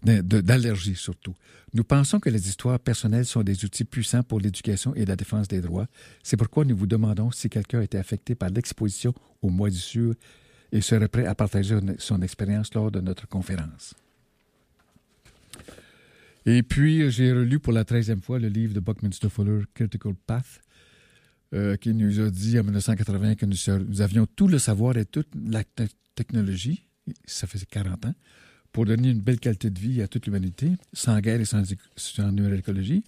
d'allergie 0.04 0.96
surtout. 0.96 1.34
Nous 1.74 1.84
pensons 1.84 2.20
que 2.20 2.28
les 2.28 2.48
histoires 2.48 2.78
personnelles 2.78 3.26
sont 3.26 3.42
des 3.42 3.64
outils 3.64 3.84
puissants 3.84 4.22
pour 4.22 4.40
l'éducation 4.40 4.94
et 4.94 5.04
la 5.04 5.16
défense 5.16 5.48
des 5.48 5.60
droits. 5.60 5.86
C'est 6.22 6.36
pourquoi 6.36 6.64
nous 6.64 6.76
vous 6.76 6.86
demandons 6.86 7.30
si 7.30 7.48
quelqu'un 7.48 7.80
a 7.80 7.84
été 7.84 7.98
affecté 7.98 8.34
par 8.34 8.50
l'exposition 8.50 9.14
aux 9.40 9.50
moisissures 9.50 10.14
et 10.72 10.80
serait 10.80 11.08
prêt 11.08 11.26
à 11.26 11.34
partager 11.34 11.78
son 11.98 12.22
expérience 12.22 12.74
lors 12.74 12.90
de 12.90 13.00
notre 13.00 13.28
conférence. 13.28 13.94
Et 16.44 16.62
puis, 16.62 17.08
j'ai 17.10 17.32
relu 17.32 17.60
pour 17.60 17.72
la 17.72 17.84
treizième 17.84 18.20
fois 18.20 18.38
le 18.38 18.48
livre 18.48 18.74
de 18.74 18.80
Buckminster 18.80 19.28
Fuller, 19.28 19.62
Critical 19.74 20.14
Path, 20.26 20.60
euh, 21.54 21.76
qui 21.76 21.94
nous 21.94 22.20
a 22.20 22.30
dit 22.30 22.58
en 22.58 22.64
1980 22.64 23.36
que 23.36 23.46
nous, 23.46 23.56
nous 23.86 24.00
avions 24.00 24.26
tout 24.26 24.48
le 24.48 24.58
savoir 24.58 24.96
et 24.96 25.04
toute 25.04 25.28
la 25.34 25.62
technologie, 26.14 26.84
ça 27.26 27.46
faisait 27.46 27.66
40 27.66 28.06
ans, 28.06 28.14
pour 28.72 28.86
donner 28.86 29.10
une 29.10 29.20
belle 29.20 29.38
qualité 29.38 29.70
de 29.70 29.78
vie 29.78 30.02
à 30.02 30.08
toute 30.08 30.26
l'humanité, 30.26 30.72
sans 30.92 31.18
guerre 31.20 31.40
et 31.40 31.44
sans, 31.44 31.62
sans 31.96 32.36
écologie. 32.54 33.04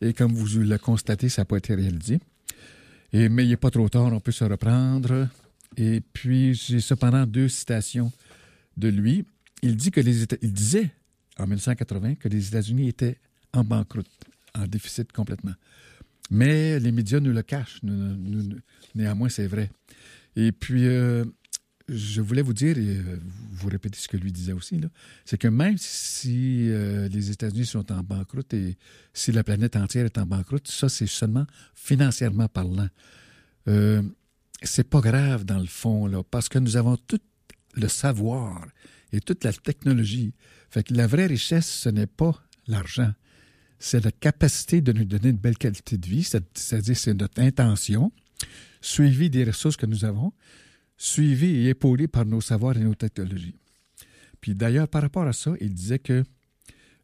Et 0.00 0.12
comme 0.12 0.32
vous 0.32 0.60
le 0.60 0.78
constatez, 0.78 1.28
ça 1.28 1.42
n'a 1.42 1.46
pas 1.46 1.56
été 1.56 1.74
réalisé. 1.74 2.20
Et, 3.12 3.28
mais 3.28 3.44
il 3.44 3.48
n'est 3.48 3.56
pas 3.56 3.70
trop 3.70 3.88
tard, 3.88 4.12
on 4.12 4.20
peut 4.20 4.32
se 4.32 4.44
reprendre. 4.44 5.28
Et 5.76 6.00
puis, 6.12 6.54
j'ai 6.54 6.80
cependant 6.80 7.26
deux 7.26 7.48
citations 7.48 8.12
de 8.76 8.88
lui. 8.88 9.24
Il, 9.62 9.76
dit 9.76 9.90
que 9.90 10.00
les 10.00 10.22
États, 10.22 10.36
il 10.40 10.52
disait 10.52 10.90
en 11.38 11.46
1980 11.46 12.16
que 12.16 12.28
les 12.28 12.48
États-Unis 12.48 12.88
étaient 12.88 13.18
en 13.52 13.64
banqueroute, 13.64 14.06
en 14.54 14.66
déficit 14.66 15.12
complètement. 15.12 15.54
Mais 16.30 16.78
les 16.78 16.92
médias 16.92 17.20
nous 17.20 17.32
le 17.32 17.42
cachent. 17.42 17.80
Néanmoins, 18.94 19.28
c'est 19.28 19.46
vrai. 19.46 19.70
Et 20.36 20.52
puis, 20.52 20.86
euh, 20.86 21.24
je 21.88 22.20
voulais 22.20 22.42
vous 22.42 22.52
dire, 22.52 22.76
et 22.78 22.98
euh, 22.98 23.20
vous 23.52 23.68
répétez 23.68 23.98
ce 23.98 24.08
que 24.08 24.16
lui 24.16 24.30
disait 24.30 24.52
aussi, 24.52 24.80
c'est 25.24 25.38
que 25.38 25.48
même 25.48 25.78
si 25.78 26.68
euh, 26.68 27.08
les 27.08 27.30
États-Unis 27.30 27.66
sont 27.66 27.90
en 27.90 28.02
banqueroute 28.02 28.52
et 28.54 28.76
si 29.14 29.32
la 29.32 29.42
planète 29.42 29.76
entière 29.76 30.04
est 30.04 30.18
en 30.18 30.26
banqueroute, 30.26 30.68
ça, 30.68 30.88
c'est 30.88 31.06
seulement 31.06 31.46
financièrement 31.74 32.48
parlant. 32.48 32.88
Euh, 33.68 34.02
c'est 34.62 34.88
pas 34.88 35.00
grave 35.00 35.44
dans 35.44 35.58
le 35.58 35.66
fond, 35.66 36.06
là, 36.06 36.22
parce 36.22 36.48
que 36.48 36.58
nous 36.58 36.76
avons 36.76 36.96
tout 36.96 37.20
le 37.74 37.88
savoir 37.88 38.66
et 39.12 39.20
toute 39.20 39.44
la 39.44 39.52
technologie. 39.52 40.34
Fait 40.70 40.82
que 40.82 40.94
la 40.94 41.06
vraie 41.06 41.26
richesse, 41.26 41.66
ce 41.66 41.88
n'est 41.88 42.06
pas 42.06 42.34
l'argent, 42.66 43.12
c'est 43.78 44.04
la 44.04 44.12
capacité 44.12 44.80
de 44.80 44.92
nous 44.92 45.04
donner 45.04 45.30
une 45.30 45.36
belle 45.36 45.56
qualité 45.56 45.96
de 45.96 46.06
vie, 46.06 46.24
c'est-à-dire 46.24 46.96
c'est 46.96 47.14
notre 47.14 47.40
intention, 47.40 48.12
suivie 48.80 49.30
des 49.30 49.44
ressources 49.44 49.76
que 49.76 49.86
nous 49.86 50.04
avons, 50.04 50.32
suivi 50.98 51.46
et 51.46 51.68
épaulé 51.70 52.08
par 52.08 52.26
nos 52.26 52.40
savoirs 52.40 52.76
et 52.76 52.82
nos 52.84 52.94
technologies. 52.94 53.54
Puis 54.40 54.54
d'ailleurs, 54.54 54.88
par 54.88 55.02
rapport 55.02 55.26
à 55.26 55.32
ça, 55.32 55.54
il 55.60 55.72
disait 55.72 55.98
que 55.98 56.24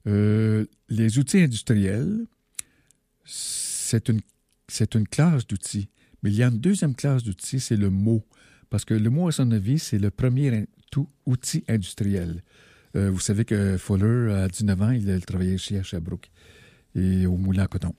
euh, 0.07 0.67
les 0.89 1.19
outils 1.19 1.41
industriels, 1.41 2.27
c'est 3.25 4.09
une, 4.09 5.09
classe 5.09 5.47
d'outils. 5.47 5.89
Mais 6.23 6.31
il 6.31 6.37
y 6.37 6.43
a 6.43 6.49
une 6.49 6.59
deuxième 6.59 6.95
classe 6.95 7.23
d'outils, 7.23 7.61
c'est 7.61 7.77
le 7.77 7.91
mot. 7.91 8.25
Parce 8.69 8.85
que 8.85 8.95
le 8.95 9.11
mot, 9.11 9.29
à 9.29 9.33
son 9.33 9.51
avis, 9.53 9.79
c'est 9.79 9.99
le 9.99 10.11
premier 10.11 10.67
tout 10.91 11.09
outil 11.27 11.65
industriel. 11.69 12.43
Euh, 12.97 13.11
vous 13.11 13.21
savez 13.21 13.45
que 13.45 13.77
Fuller, 13.79 14.33
à 14.33 14.49
19 14.49 14.83
ans, 14.83 14.91
il, 14.91 15.09
il 15.09 15.25
travaillait 15.25 15.59
chez 15.59 15.83
Sherbrooke 15.83 16.31
et 16.95 17.27
au 17.27 17.37
moulin 17.37 17.65
à 17.65 17.67
coton. 17.67 17.95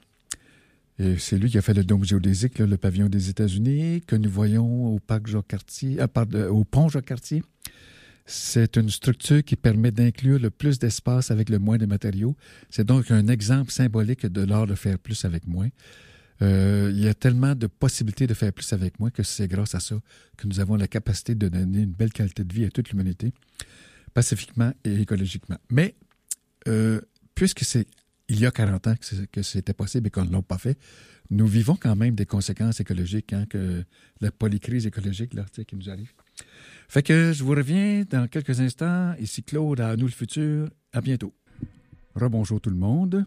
Et 0.98 1.18
c'est 1.18 1.38
lui 1.38 1.50
qui 1.50 1.58
a 1.58 1.62
fait 1.62 1.74
le 1.74 1.84
dôme 1.84 2.06
géodésique, 2.06 2.60
le 2.60 2.78
pavillon 2.78 3.10
des 3.10 3.30
États-Unis, 3.30 4.02
que 4.08 4.16
nous 4.16 4.30
voyons 4.30 4.96
euh, 4.96 6.50
au 6.50 6.64
pont 6.64 6.90
Jacques-Cartier. 6.90 7.44
C'est 8.26 8.78
une 8.78 8.90
structure 8.90 9.44
qui 9.44 9.56
permet 9.56 9.92
d'inclure 9.92 10.40
le 10.40 10.50
plus 10.50 10.80
d'espace 10.80 11.30
avec 11.32 11.50
le 11.50 11.60
moins 11.60 11.78
de 11.78 11.86
matériaux. 11.86 12.36
C'est 12.70 12.86
donc 12.86 13.12
un 13.12 13.28
exemple 13.28 13.72
symbolique 13.72 14.26
de 14.26 14.42
l'art 14.42 14.66
de 14.66 14.74
faire 14.74 14.98
plus 14.98 15.26
avec 15.26 15.46
moins. 15.48 15.70
Euh, 16.42 16.92
il 16.92 17.00
y 17.00 17.08
a 17.08 17.14
tellement 17.14 17.56
de 17.56 17.68
possibilités 17.68 18.26
de 18.26 18.34
faire 18.34 18.52
plus 18.52 18.74
avec 18.74 19.00
moi 19.00 19.12
que 19.12 19.24
c'est 19.24 19.48
grâce 19.48 19.76
à 19.76 19.80
ça 19.80 19.96
que 20.38 20.48
nous 20.48 20.60
avons 20.60 20.76
la 20.76 20.88
capacité 20.88 21.36
de 21.36 21.48
donner 21.48 21.82
une 21.82 21.92
belle 21.92 22.12
qualité 22.12 22.44
de 22.44 22.54
vie 22.54 22.66
à 22.66 22.70
toute 22.70 22.90
l'humanité, 22.90 23.32
pacifiquement 24.14 24.74
et 24.84 25.02
écologiquement. 25.02 25.58
Mais 25.70 25.96
euh, 26.68 27.00
puisque 27.36 27.64
c'est 27.64 27.88
il 28.28 28.40
y 28.40 28.46
a 28.46 28.52
40 28.52 28.88
ans 28.88 28.96
que 29.32 29.42
c'était 29.42 29.74
possible 29.74 30.08
et 30.08 30.10
qu'on 30.10 30.26
ne 30.26 30.32
l'a 30.32 30.42
pas 30.42 30.58
fait, 30.58 30.78
nous 31.30 31.48
vivons 31.48 31.76
quand 31.76 31.96
même 31.96 32.16
des 32.16 32.26
conséquences 32.26 32.80
écologiques, 32.80 33.34
hein, 33.34 33.46
que 33.50 33.84
la 34.22 34.32
polycrise 34.32 34.86
écologique 34.86 35.34
là, 35.34 35.46
qui 35.46 35.76
nous 35.76 35.90
arrive. 35.90 36.12
Fait 36.88 37.04
que 37.04 37.34
je 37.34 37.44
vous 37.44 37.52
reviens 37.52 38.04
dans 38.10 38.28
quelques 38.28 38.60
instants. 38.60 39.14
Ici 39.20 39.44
Claude 39.44 39.82
à 39.82 39.96
Nous 39.96 40.06
le 40.06 40.12
futur. 40.12 40.70
À 40.94 41.02
bientôt. 41.02 41.34
Rebonjour 42.16 42.62
tout 42.62 42.70
le 42.70 42.76
monde. 42.76 43.26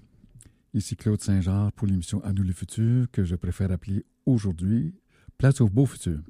Ici 0.75 0.97
Claude 0.97 1.21
Saint-Jean 1.21 1.71
pour 1.75 1.87
l'émission 1.87 2.23
À 2.25 2.33
nous 2.33 2.45
le 2.45 2.53
futur 2.53 3.07
que 3.11 3.25
je 3.25 3.35
préfère 3.35 3.73
appeler 3.73 4.05
aujourd'hui 4.27 4.95
Place 5.39 5.61
au 5.61 5.69
beau 5.69 5.87
futur. 5.87 6.21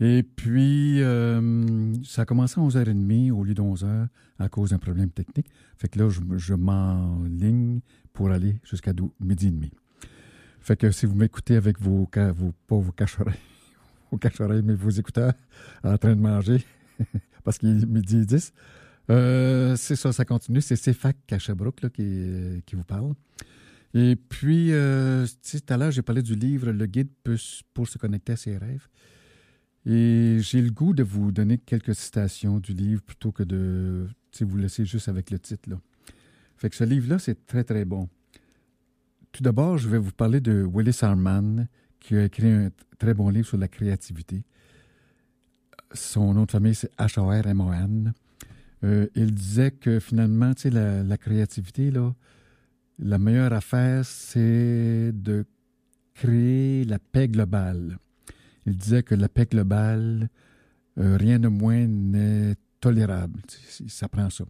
Et 0.00 0.22
puis, 0.22 1.02
euh, 1.02 1.92
ça 2.04 2.22
a 2.22 2.24
commencé 2.24 2.60
à 2.60 2.62
11h30 2.62 3.32
au 3.32 3.42
lieu 3.42 3.54
de 3.54 3.62
11h 3.62 4.08
à 4.38 4.48
cause 4.48 4.70
d'un 4.70 4.78
problème 4.78 5.10
technique. 5.10 5.48
Fait 5.76 5.88
que 5.88 5.98
là, 5.98 6.08
je, 6.08 6.20
je 6.36 6.54
m'enligne 6.54 7.80
pour 8.12 8.30
aller 8.30 8.60
jusqu'à 8.62 8.92
midi 9.20 9.48
et 9.48 9.50
demi. 9.50 9.70
Fait 10.60 10.76
que 10.76 10.90
si 10.90 11.06
vous 11.06 11.14
m'écoutez 11.14 11.56
avec 11.56 11.80
vos, 11.80 12.08
vos, 12.34 12.52
pas 12.66 12.76
vos 12.76 12.92
vos 14.12 14.62
mais 14.62 14.74
vos 14.74 14.90
écouteurs 14.90 15.32
en 15.82 15.98
train 15.98 16.14
de 16.14 16.20
manger, 16.20 16.64
parce 17.44 17.58
qu'il 17.58 17.82
est 17.82 17.86
midi 17.86 18.18
et 18.18 18.24
10, 18.24 18.52
euh, 19.10 19.76
c'est 19.76 19.96
ça, 19.96 20.12
ça 20.12 20.24
continue. 20.24 20.60
C'est 20.60 20.76
CFAC 20.76 21.16
à 21.32 21.38
Sherbrooke 21.38 21.88
qui, 21.90 22.62
qui 22.66 22.76
vous 22.76 22.84
parle. 22.84 23.14
Et 23.94 24.16
puis, 24.16 24.72
euh, 24.72 25.26
tout 25.50 25.72
à 25.72 25.76
l'heure, 25.76 25.90
j'ai 25.90 26.02
parlé 26.02 26.22
du 26.22 26.34
livre 26.34 26.70
Le 26.70 26.86
guide 26.86 27.08
pour 27.72 27.88
se 27.88 27.98
connecter 27.98 28.34
à 28.34 28.36
ses 28.36 28.56
rêves. 28.56 28.86
Et 29.90 30.36
j'ai 30.40 30.60
le 30.60 30.70
goût 30.70 30.92
de 30.92 31.02
vous 31.02 31.32
donner 31.32 31.56
quelques 31.56 31.94
citations 31.94 32.58
du 32.58 32.74
livre 32.74 33.00
plutôt 33.00 33.32
que 33.32 33.42
de 33.42 34.06
vous 34.40 34.56
laisser 34.58 34.84
juste 34.84 35.08
avec 35.08 35.30
le 35.30 35.38
titre. 35.38 35.70
Là. 35.70 35.80
Fait 36.58 36.68
que 36.68 36.76
ce 36.76 36.84
livre-là, 36.84 37.18
c'est 37.18 37.46
très, 37.46 37.64
très 37.64 37.86
bon. 37.86 38.06
Tout 39.32 39.42
d'abord, 39.42 39.78
je 39.78 39.88
vais 39.88 39.96
vous 39.96 40.12
parler 40.12 40.42
de 40.42 40.62
Willis 40.62 40.98
Harman, 41.00 41.68
qui 42.00 42.16
a 42.16 42.24
écrit 42.24 42.50
un 42.50 42.70
très 42.98 43.14
bon 43.14 43.30
livre 43.30 43.48
sur 43.48 43.56
la 43.56 43.66
créativité. 43.68 44.42
Son 45.94 46.34
nom 46.34 46.44
de 46.44 46.50
famille, 46.50 46.74
c'est 46.74 46.94
H-A-R-M-O-N. 46.98 48.12
Euh, 48.84 49.06
il 49.14 49.32
disait 49.32 49.70
que 49.70 50.00
finalement, 50.00 50.52
la, 50.64 51.02
la, 51.02 51.16
créativité, 51.16 51.90
là, 51.90 52.14
la 52.98 53.18
meilleure 53.18 53.54
affaire, 53.54 54.04
c'est 54.04 55.12
de 55.14 55.46
créer 56.12 56.84
la 56.84 56.98
paix 56.98 57.28
globale. 57.28 57.98
Il 58.68 58.76
disait 58.76 59.02
que 59.02 59.14
la 59.14 59.28
paix 59.30 59.46
globale, 59.46 60.28
euh, 60.98 61.16
rien 61.16 61.38
de 61.38 61.48
moins 61.48 61.86
n'est 61.86 62.54
tolérable. 62.80 63.40
Ça 63.88 64.08
prend 64.08 64.28
ça. 64.28 64.44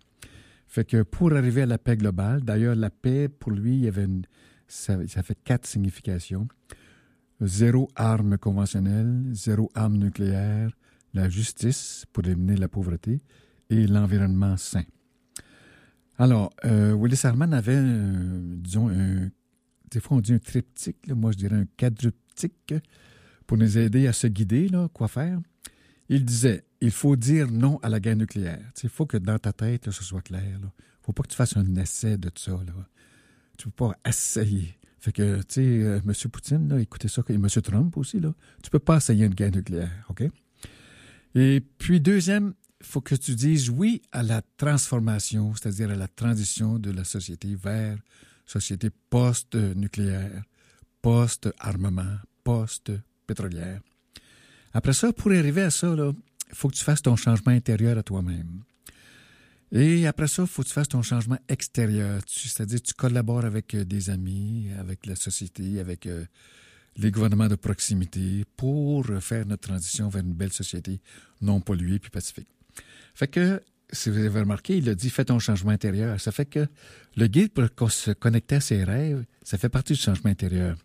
Fait 0.67 0.85
que 0.85 1.03
pour 1.03 1.33
arriver 1.33 1.63
à 1.63 1.67
la 1.67 1.79
paix 1.79 1.97
globale, 1.97 2.43
d'ailleurs, 2.43 2.75
la 2.75 2.91
paix, 2.91 3.29
pour 3.29 3.53
lui, 3.53 3.77
il 3.77 3.85
y 3.85 3.89
avait 3.89 4.05
une, 4.05 4.23
ça, 4.67 4.99
fait 5.23 5.39
quatre 5.45 5.67
significations. 5.67 6.49
Zéro 7.41 7.89
arme 7.95 8.39
conventionnelle, 8.39 9.31
zéro 9.33 9.71
arme 9.75 9.97
nucléaire, 9.99 10.71
la 11.15 11.29
justice 11.29 12.05
pour 12.13 12.27
éliminer 12.27 12.57
la 12.57 12.69
pauvreté 12.69 13.23
et 13.71 13.87
l'environnement 13.87 14.57
sain. 14.57 14.83
Alors, 16.19 16.51
euh, 16.65 16.93
Willis 16.93 17.21
Harman 17.23 17.55
avait, 17.55 17.81
disons, 18.57 18.89
un, 18.89 19.29
des 19.93 20.01
fois 20.01 20.17
on 20.17 20.21
dit 20.21 20.35
un 20.35 20.41
triptyque, 20.41 21.09
moi 21.09 21.31
je 21.31 21.37
dirais 21.37 21.57
un 21.57 21.67
quadruptyque 21.77 22.75
pour 23.49 23.57
nous 23.57 23.79
aider 23.79 24.07
à 24.07 24.13
se 24.13 24.27
guider, 24.27 24.69
quoi 24.93 25.09
faire. 25.09 25.41
Il 26.11 26.25
disait, 26.25 26.65
il 26.83 26.91
faut 26.91 27.17
dire 27.17 27.51
non 27.51 27.79
à 27.79 27.89
la 27.89 27.99
guerre 27.99 28.17
nucléaire. 28.17 28.63
Il 28.83 28.91
faut 28.91 29.07
que 29.07 29.17
dans 29.17 29.39
ta 29.39 29.55
tête, 29.55 29.91
ce 29.91 30.05
soit 30.05 30.21
clair. 30.21 30.61
Il 30.63 30.71
faut 31.03 31.13
pas 31.13 31.23
que 31.23 31.29
tu 31.29 31.37
fasses 31.37 31.57
un 31.57 31.75
essai 31.77 32.19
de 32.19 32.31
ça. 32.37 32.53
Là. 32.53 32.73
Tu 33.57 33.67
ne 33.67 33.73
peux 33.73 33.87
pas 33.87 33.97
essayer. 34.07 34.79
Fait 35.01 35.13
que, 35.13 35.39
tu 35.39 35.45
sais, 35.49 35.61
euh, 35.61 36.01
M. 36.07 36.13
Poutine, 36.31 36.79
écoutez 36.79 37.09
ça, 37.09 37.23
et 37.29 37.35
M. 37.35 37.49
Trump 37.49 37.97
aussi, 37.97 38.21
là, 38.21 38.35
tu 38.63 38.69
peux 38.69 38.81
pas 38.81 38.99
essayer 38.99 39.25
une 39.25 39.35
guerre 39.35 39.53
nucléaire, 39.53 40.05
OK? 40.11 40.25
Et 41.35 41.63
puis, 41.79 42.01
deuxième, 42.01 42.53
il 42.81 42.87
faut 42.87 43.01
que 43.01 43.15
tu 43.15 43.35
dises 43.35 43.71
oui 43.71 44.03
à 44.13 44.23
la 44.23 44.43
transformation, 44.59 45.55
c'est-à-dire 45.55 45.91
à 45.91 45.95
la 45.95 46.09
transition 46.09 46.79
de 46.79 46.91
la 46.91 47.05
société 47.05 47.55
vers 47.55 47.97
société 48.45 48.91
post-nucléaire, 49.09 50.43
post-armement, 51.01 52.17
post 52.45 52.93
pétrolière. 53.29 53.81
Après 54.73 54.93
ça, 54.93 55.13
pour 55.13 55.31
arriver 55.31 55.63
à 55.63 55.71
ça, 55.71 55.95
il 55.97 56.55
faut 56.55 56.69
que 56.69 56.75
tu 56.75 56.85
fasses 56.85 57.03
ton 57.03 57.17
changement 57.17 57.53
intérieur 57.53 57.97
à 57.97 58.03
toi-même. 58.03 58.63
Et 59.71 60.07
après 60.07 60.29
ça, 60.29 60.43
il 60.43 60.49
faut 60.49 60.63
que 60.63 60.69
tu 60.69 60.75
fasses 60.75 60.89
ton 60.89 61.03
changement 61.03 61.39
extérieur. 61.49 62.21
C'est-à-dire 62.27 62.81
tu 62.83 62.95
collabores 62.95 63.45
avec 63.45 63.75
euh, 63.75 63.85
des 63.85 64.09
amis, 64.11 64.69
avec 64.79 65.07
la 65.07 65.15
société, 65.15 65.79
avec 65.79 66.07
euh, 66.07 66.25
les 66.97 67.11
gouvernements 67.11 67.49
de 67.49 67.55
proximité 67.55 68.45
pour 68.57 69.07
faire 69.21 69.47
notre 69.47 69.69
transition 69.69 70.09
vers 70.09 70.23
une 70.23 70.33
belle 70.33 70.53
société 70.53 71.01
non 71.43 71.61
polluée 71.61 71.99
puis 71.99 72.11
pacifique. 72.11 72.49
Fait 73.15 73.29
que, 73.29 73.63
si 73.93 74.11
vous 74.11 74.19
avez 74.19 74.41
remarqué, 74.41 74.79
il 74.79 74.89
a 74.89 74.95
dit 74.95 75.11
fais 75.11 75.27
ton 75.27 75.39
changement 75.39 75.71
intérieur. 75.71 76.19
Ça 76.19 76.33
fait 76.33 76.47
que 76.47 76.67
le 77.17 77.27
guide 77.27 77.53
pour 77.53 77.93
se 77.93 78.11
connecter 78.13 78.57
à 78.57 78.61
ses 78.61 78.85
rêves, 78.85 79.25
ça 79.43 79.59
fait 79.59 79.69
partie 79.69 79.93
du 79.93 80.01
changement 80.01 80.31
intérieur. 80.31 80.77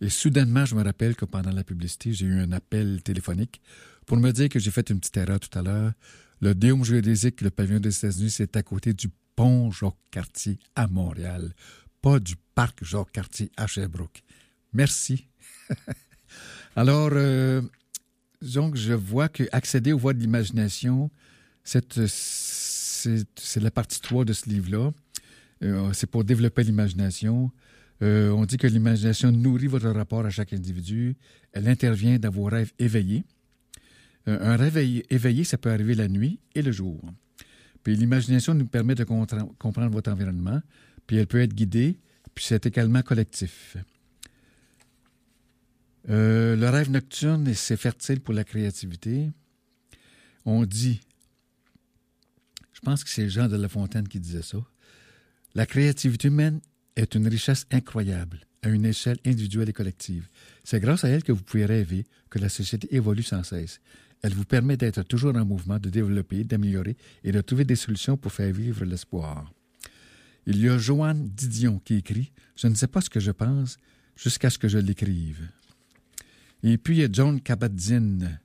Et 0.00 0.08
soudainement, 0.08 0.64
je 0.64 0.74
me 0.74 0.82
rappelle 0.82 1.14
que 1.14 1.24
pendant 1.26 1.50
la 1.50 1.64
publicité, 1.64 2.12
j'ai 2.12 2.26
eu 2.26 2.40
un 2.40 2.52
appel 2.52 3.02
téléphonique 3.02 3.60
pour 4.06 4.16
me 4.16 4.30
dire 4.30 4.48
que 4.48 4.58
j'ai 4.58 4.70
fait 4.70 4.88
une 4.90 4.98
petite 4.98 5.16
erreur 5.18 5.40
tout 5.40 5.58
à 5.58 5.62
l'heure. 5.62 5.92
Le 6.40 6.54
Déum 6.54 6.84
géodésique, 6.84 7.42
le 7.42 7.50
pavillon 7.50 7.80
des 7.80 7.94
États-Unis, 7.94 8.30
c'est 8.30 8.56
à 8.56 8.62
côté 8.62 8.94
du 8.94 9.08
pont 9.36 9.70
Jacques-Cartier 9.70 10.58
à 10.74 10.86
Montréal, 10.86 11.54
pas 12.00 12.18
du 12.18 12.34
parc 12.54 12.82
Jacques-Cartier 12.82 13.50
à 13.56 13.66
Sherbrooke. 13.66 14.22
Merci. 14.72 15.28
Alors, 16.76 17.10
euh, 17.12 17.60
donc, 18.40 18.76
je 18.76 18.94
vois 18.94 19.28
que 19.28 19.44
accéder 19.52 19.92
aux 19.92 19.98
voies 19.98 20.14
de 20.14 20.20
l'imagination, 20.20 21.10
c'est 21.62 21.96
la 23.56 23.70
partie 23.70 24.00
3 24.00 24.24
de 24.24 24.32
ce 24.32 24.48
livre-là. 24.48 24.92
Euh, 25.62 25.92
c'est 25.92 26.06
pour 26.06 26.24
développer 26.24 26.62
l'imagination. 26.62 27.50
Euh, 28.02 28.30
on 28.30 28.46
dit 28.46 28.56
que 28.56 28.66
l'imagination 28.66 29.30
nourrit 29.30 29.66
votre 29.66 29.90
rapport 29.90 30.24
à 30.24 30.30
chaque 30.30 30.52
individu. 30.52 31.16
Elle 31.52 31.68
intervient 31.68 32.18
dans 32.18 32.30
vos 32.30 32.44
rêves 32.44 32.72
éveillés. 32.78 33.24
Euh, 34.28 34.38
un 34.40 34.56
rêve 34.56 34.78
éveillé, 35.10 35.44
ça 35.44 35.58
peut 35.58 35.70
arriver 35.70 35.94
la 35.94 36.08
nuit 36.08 36.38
et 36.54 36.62
le 36.62 36.72
jour. 36.72 37.00
Puis 37.82 37.96
l'imagination 37.96 38.54
nous 38.54 38.66
permet 38.66 38.94
de 38.94 39.04
comprendre 39.04 39.90
votre 39.90 40.12
environnement, 40.12 40.60
puis 41.06 41.16
elle 41.16 41.26
peut 41.26 41.40
être 41.40 41.54
guidée, 41.54 41.98
puis 42.34 42.44
c'est 42.44 42.66
également 42.66 43.02
collectif. 43.02 43.76
Euh, 46.08 46.56
le 46.56 46.68
rêve 46.68 46.90
nocturne, 46.90 47.52
c'est 47.54 47.76
fertile 47.76 48.20
pour 48.20 48.34
la 48.34 48.44
créativité. 48.44 49.30
On 50.44 50.64
dit, 50.64 51.00
je 52.72 52.80
pense 52.80 53.04
que 53.04 53.10
c'est 53.10 53.28
Jean 53.28 53.48
de 53.48 53.56
La 53.56 53.68
Fontaine 53.68 54.08
qui 54.08 54.20
disait 54.20 54.42
ça, 54.42 54.58
la 55.54 55.66
créativité 55.66 56.28
humaine 56.28 56.60
est 56.96 57.14
une 57.14 57.28
richesse 57.28 57.66
incroyable 57.70 58.40
à 58.62 58.68
une 58.68 58.84
échelle 58.84 59.18
individuelle 59.24 59.70
et 59.70 59.72
collective. 59.72 60.28
C'est 60.64 60.80
grâce 60.80 61.04
à 61.04 61.08
elle 61.08 61.22
que 61.22 61.32
vous 61.32 61.42
pouvez 61.42 61.64
rêver 61.64 62.04
que 62.28 62.38
la 62.38 62.48
société 62.48 62.94
évolue 62.94 63.22
sans 63.22 63.42
cesse. 63.42 63.80
Elle 64.22 64.34
vous 64.34 64.44
permet 64.44 64.76
d'être 64.76 65.02
toujours 65.02 65.34
en 65.34 65.44
mouvement, 65.44 65.78
de 65.78 65.88
développer, 65.88 66.44
d'améliorer 66.44 66.96
et 67.24 67.32
de 67.32 67.40
trouver 67.40 67.64
des 67.64 67.76
solutions 67.76 68.16
pour 68.16 68.32
faire 68.32 68.52
vivre 68.52 68.84
l'espoir. 68.84 69.50
Il 70.46 70.60
y 70.60 70.68
a 70.68 70.78
Joanne 70.78 71.28
Didion 71.28 71.80
qui 71.84 71.96
écrit 71.96 72.32
Je 72.56 72.66
ne 72.66 72.74
sais 72.74 72.86
pas 72.86 73.00
ce 73.00 73.10
que 73.10 73.20
je 73.20 73.30
pense 73.30 73.78
jusqu'à 74.16 74.50
ce 74.50 74.58
que 74.58 74.68
je 74.68 74.78
l'écrive. 74.78 75.48
Et 76.62 76.76
puis 76.76 76.96
il 76.96 77.00
y 77.00 77.04
a 77.04 77.08
John 77.10 77.40
Kabat-Zinn. 77.40 78.38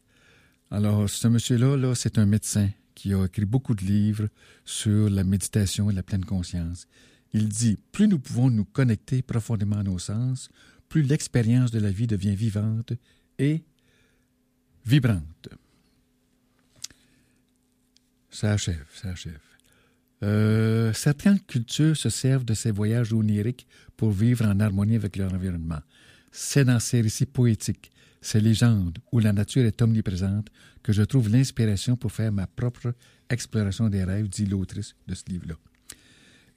Alors, 0.71 1.09
ce 1.09 1.27
monsieur-là, 1.27 1.75
-là, 1.77 1.95
c'est 1.95 2.17
un 2.17 2.25
médecin 2.25 2.69
qui 2.95 3.13
a 3.13 3.25
écrit 3.25 3.45
beaucoup 3.45 3.75
de 3.75 3.83
livres 3.83 4.29
sur 4.63 5.09
la 5.09 5.23
méditation 5.23 5.91
et 5.91 5.93
la 5.93 6.03
pleine 6.03 6.25
conscience. 6.25 6.87
Il 7.35 7.49
dit, 7.49 7.77
plus 7.91 8.07
nous 8.07 8.17
pouvons 8.17 8.49
nous 8.49 8.63
connecter 8.63 9.21
profondément 9.21 9.79
à 9.79 9.83
nos 9.83 9.99
sens, 9.99 10.47
plus 10.87 11.01
l'expérience 11.01 11.69
de 11.69 11.79
la 11.79 11.91
vie 11.91 12.07
devient 12.07 12.33
vivante 12.33 12.93
et 13.37 13.65
vibrante. 14.85 15.49
Ça 18.29 18.53
achève, 18.53 18.85
ça 18.93 19.09
achève. 19.09 19.41
Euh, 20.23 20.93
certaines 20.93 21.41
cultures 21.41 21.97
se 21.97 22.09
servent 22.09 22.45
de 22.45 22.53
ces 22.53 22.71
voyages 22.71 23.11
oniriques 23.11 23.67
pour 23.97 24.11
vivre 24.11 24.45
en 24.45 24.61
harmonie 24.61 24.95
avec 24.95 25.17
leur 25.17 25.33
environnement. 25.33 25.81
C'est 26.31 26.63
dans 26.63 26.79
ces 26.79 27.01
récits 27.01 27.25
poétiques, 27.25 27.91
ces 28.21 28.39
légendes 28.39 28.97
où 29.11 29.19
la 29.19 29.33
nature 29.33 29.65
est 29.65 29.81
omniprésente 29.81 30.47
que 30.81 30.93
je 30.93 31.03
trouve 31.03 31.27
l'inspiration 31.27 31.97
pour 31.97 32.13
faire 32.13 32.31
ma 32.31 32.47
propre 32.47 32.95
exploration 33.29 33.89
des 33.89 34.05
rêves, 34.05 34.29
dit 34.29 34.45
l'autrice 34.45 34.95
de 35.05 35.15
ce 35.15 35.25
livre-là. 35.27 35.55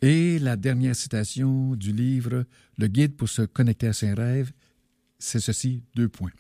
Et 0.01 0.39
la 0.39 0.57
dernière 0.57 0.95
citation 0.95 1.75
du 1.75 1.93
livre 1.93 2.45
Le 2.77 2.87
guide 2.87 3.17
pour 3.17 3.29
se 3.29 3.43
connecter 3.43 3.89
à 3.89 3.93
ses 3.93 4.13
rêves 4.13 4.53
c'est 5.19 5.41
ceci, 5.41 5.83
deux 5.95 6.09
points. 6.09 6.31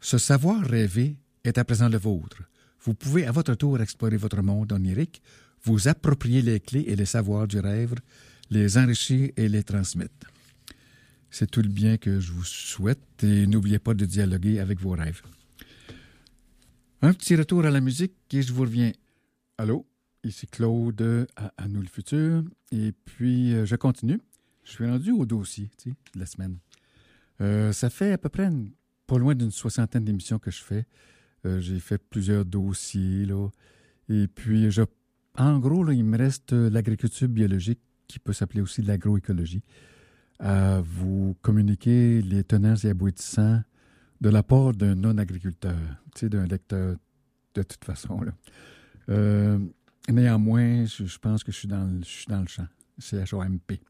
Ce 0.00 0.18
savoir 0.18 0.62
rêvé 0.62 1.18
est 1.44 1.58
à 1.58 1.64
présent 1.64 1.88
le 1.88 1.98
vôtre. 1.98 2.42
Vous 2.82 2.94
pouvez 2.94 3.26
à 3.26 3.32
votre 3.32 3.54
tour 3.54 3.80
explorer 3.80 4.16
votre 4.16 4.42
monde 4.42 4.72
onirique, 4.72 5.22
vous 5.62 5.88
approprier 5.88 6.40
les 6.40 6.60
clés 6.60 6.84
et 6.86 6.96
les 6.96 7.04
savoirs 7.04 7.46
du 7.46 7.58
rêve, 7.58 7.94
les 8.48 8.78
enrichir 8.78 9.30
et 9.36 9.48
les 9.48 9.62
transmettre. 9.62 10.28
C'est 11.30 11.50
tout 11.50 11.60
le 11.60 11.68
bien 11.68 11.98
que 11.98 12.18
je 12.18 12.32
vous 12.32 12.44
souhaite 12.44 13.22
et 13.22 13.46
n'oubliez 13.46 13.78
pas 13.78 13.94
de 13.94 14.06
dialoguer 14.06 14.58
avec 14.58 14.80
vos 14.80 14.92
rêves. 14.92 15.20
Un 17.02 17.12
petit 17.12 17.36
retour 17.36 17.64
à 17.66 17.70
la 17.70 17.80
musique 17.80 18.14
et 18.32 18.42
je 18.42 18.52
vous 18.52 18.62
reviens. 18.62 18.92
Allô, 19.58 19.86
ici 20.24 20.46
Claude 20.46 21.26
à, 21.36 21.68
nous 21.68 21.80
le 21.80 21.88
futur. 21.88 22.44
Et 22.72 22.92
puis, 23.04 23.54
euh, 23.54 23.66
je 23.66 23.76
continue. 23.76 24.20
Je 24.64 24.72
suis 24.72 24.86
rendu 24.86 25.12
au 25.12 25.26
dossier 25.26 25.70
de 25.86 26.18
la 26.18 26.26
semaine. 26.26 26.58
Euh, 27.40 27.72
ça 27.72 27.90
fait 27.90 28.12
à 28.12 28.18
peu 28.18 28.28
près 28.28 28.50
pas 29.06 29.18
loin 29.18 29.34
d'une 29.34 29.50
soixantaine 29.50 30.04
d'émissions 30.04 30.38
que 30.38 30.50
je 30.50 30.62
fais. 30.62 30.86
Euh, 31.46 31.60
j'ai 31.60 31.80
fait 31.80 31.98
plusieurs 31.98 32.44
dossiers. 32.44 33.24
Là. 33.24 33.48
Et 34.08 34.28
puis, 34.28 34.70
je, 34.70 34.82
en 35.36 35.58
gros, 35.58 35.90
il 35.90 36.04
me 36.04 36.18
reste 36.18 36.52
l'agriculture 36.52 37.28
biologique, 37.28 37.80
qui 38.06 38.18
peut 38.18 38.32
s'appeler 38.32 38.60
aussi 38.60 38.82
l'agroécologie, 38.82 39.62
à 40.38 40.80
vous 40.80 41.36
communiquer 41.42 42.22
les 42.22 42.44
tenants 42.44 42.74
et 42.74 42.88
aboutissants 42.88 43.62
de 44.20 44.28
la 44.28 44.42
part 44.42 44.72
d'un 44.72 44.94
non-agriculteur, 44.94 45.76
d'un 46.22 46.46
lecteur 46.46 46.96
de 47.54 47.62
toute 47.62 47.84
façon. 47.84 48.20
Là. 48.20 48.32
Néanmoins, 50.08 50.84
je, 50.84 51.18
pense 51.18 51.44
que 51.44 51.52
je 51.52 51.58
suis 51.58 51.68
dans, 51.68 52.00
je 52.02 52.08
suis 52.08 52.26
dans 52.26 52.40
le 52.40 52.48
champ. 52.48 52.66
C-H-O-M-P. 52.98 53.80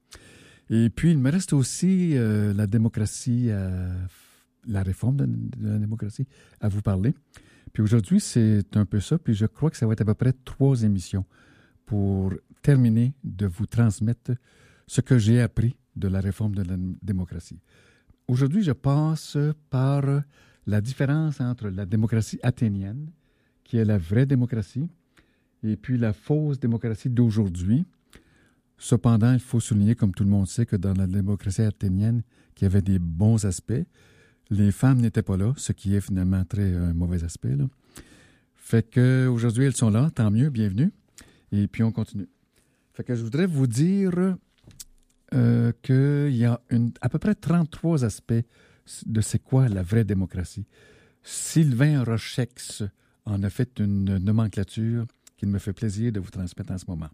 Et 0.70 0.88
puis, 0.88 1.10
il 1.10 1.18
me 1.18 1.30
reste 1.30 1.52
aussi 1.52 2.16
euh, 2.16 2.54
la 2.54 2.66
démocratie, 2.66 3.46
euh, 3.48 3.92
la 4.66 4.82
réforme 4.82 5.16
de, 5.16 5.28
la 5.60 5.78
démocratie 5.78 6.26
à 6.60 6.68
vous 6.68 6.80
parler. 6.80 7.14
Puis 7.72 7.82
aujourd'hui, 7.82 8.20
c'est 8.20 8.76
un 8.76 8.84
peu 8.84 9.00
ça. 9.00 9.18
Puis 9.18 9.34
je 9.34 9.46
crois 9.46 9.70
que 9.70 9.76
ça 9.76 9.86
va 9.86 9.92
être 9.92 10.00
à 10.02 10.04
peu 10.04 10.14
près 10.14 10.32
trois 10.44 10.82
émissions 10.82 11.24
pour 11.86 12.32
terminer 12.62 13.14
de 13.24 13.46
vous 13.46 13.66
transmettre 13.66 14.32
ce 14.86 15.00
que 15.00 15.18
j'ai 15.18 15.40
appris 15.40 15.76
de 15.96 16.08
la 16.08 16.20
réforme 16.20 16.54
de 16.54 16.62
la 16.62 16.76
démocratie. 17.02 17.58
Aujourd'hui, 18.28 18.62
je 18.62 18.72
passe 18.72 19.36
par 19.70 20.04
la 20.66 20.80
différence 20.80 21.40
entre 21.40 21.68
la 21.68 21.84
démocratie 21.84 22.38
athénienne, 22.42 23.10
qui 23.64 23.76
est 23.76 23.84
la 23.84 23.98
vraie 23.98 24.26
démocratie, 24.26 24.88
et 25.62 25.76
puis 25.76 25.98
la 25.98 26.12
fausse 26.12 26.58
démocratie 26.58 27.10
d'aujourd'hui. 27.10 27.84
Cependant, 28.78 29.34
il 29.34 29.40
faut 29.40 29.60
souligner, 29.60 29.94
comme 29.94 30.12
tout 30.12 30.24
le 30.24 30.30
monde 30.30 30.46
sait, 30.46 30.64
que 30.64 30.76
dans 30.76 30.94
la 30.94 31.06
démocratie 31.06 31.62
athénienne, 31.62 32.22
qui 32.54 32.64
avait 32.64 32.82
des 32.82 32.98
bons 32.98 33.44
aspects, 33.44 33.84
les 34.50 34.72
femmes 34.72 35.00
n'étaient 35.00 35.22
pas 35.22 35.36
là, 35.36 35.52
ce 35.56 35.72
qui 35.72 35.94
est 35.94 36.00
finalement 36.00 36.44
très 36.44 36.74
un 36.74 36.94
mauvais 36.94 37.22
aspect. 37.22 37.56
Fait 38.56 38.88
qu'aujourd'hui, 38.88 39.64
elles 39.64 39.76
sont 39.76 39.90
là, 39.90 40.10
tant 40.14 40.30
mieux, 40.30 40.48
bienvenue. 40.48 40.92
Et 41.52 41.66
puis 41.68 41.82
on 41.82 41.92
continue. 41.92 42.28
Fait 42.92 43.04
que 43.04 43.14
je 43.14 43.22
voudrais 43.22 43.46
vous 43.46 43.66
dire 43.66 44.36
euh, 45.34 45.72
qu'il 45.82 46.36
y 46.36 46.44
a 46.44 46.60
une, 46.70 46.92
à 47.00 47.08
peu 47.08 47.18
près 47.18 47.34
33 47.34 48.04
aspects 48.04 48.32
de 49.06 49.20
c'est 49.20 49.38
quoi 49.38 49.68
la 49.68 49.82
vraie 49.82 50.04
démocratie. 50.04 50.66
Sylvain 51.22 52.02
Rochex 52.02 52.82
en 53.24 53.42
a 53.42 53.50
fait 53.50 53.78
une 53.78 54.18
nomenclature 54.18 55.06
qu'il 55.40 55.48
me 55.48 55.58
fait 55.58 55.72
plaisir 55.72 56.12
de 56.12 56.20
vous 56.20 56.28
transmettre 56.28 56.70
en 56.70 56.76
ce 56.76 56.84
moment. 56.86 57.08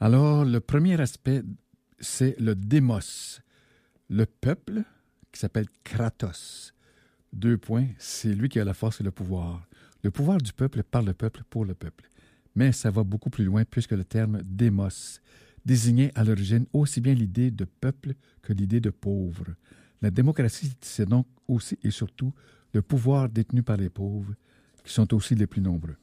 Alors, 0.00 0.44
le 0.44 0.58
premier 0.58 1.00
aspect, 1.00 1.42
c'est 2.00 2.34
le 2.40 2.56
démos, 2.56 3.40
le 4.10 4.26
peuple 4.26 4.82
qui 5.30 5.38
s'appelle 5.38 5.66
Kratos. 5.84 6.74
Deux 7.32 7.56
points, 7.56 7.86
c'est 7.96 8.34
lui 8.34 8.48
qui 8.48 8.58
a 8.58 8.64
la 8.64 8.74
force 8.74 9.00
et 9.00 9.04
le 9.04 9.12
pouvoir. 9.12 9.68
Le 10.02 10.10
pouvoir 10.10 10.38
du 10.38 10.52
peuple 10.52 10.82
par 10.82 11.02
le 11.02 11.14
peuple 11.14 11.42
pour 11.48 11.64
le 11.64 11.74
peuple. 11.74 12.10
Mais 12.56 12.72
ça 12.72 12.90
va 12.90 13.04
beaucoup 13.04 13.30
plus 13.30 13.44
loin 13.44 13.64
puisque 13.64 13.92
le 13.92 14.04
terme 14.04 14.42
démos 14.42 15.20
désignait 15.64 16.10
à 16.16 16.24
l'origine 16.24 16.66
aussi 16.72 17.00
bien 17.00 17.14
l'idée 17.14 17.52
de 17.52 17.66
peuple 17.66 18.14
que 18.42 18.52
l'idée 18.52 18.80
de 18.80 18.90
pauvre. 18.90 19.46
La 20.02 20.10
démocratie, 20.10 20.72
c'est 20.80 21.08
donc 21.08 21.28
aussi 21.46 21.78
et 21.84 21.92
surtout 21.92 22.32
le 22.72 22.82
pouvoir 22.82 23.28
détenu 23.28 23.62
par 23.62 23.76
les 23.76 23.90
pauvres, 23.90 24.34
qui 24.82 24.92
sont 24.92 25.14
aussi 25.14 25.36
les 25.36 25.46
plus 25.46 25.60
nombreux. 25.60 25.96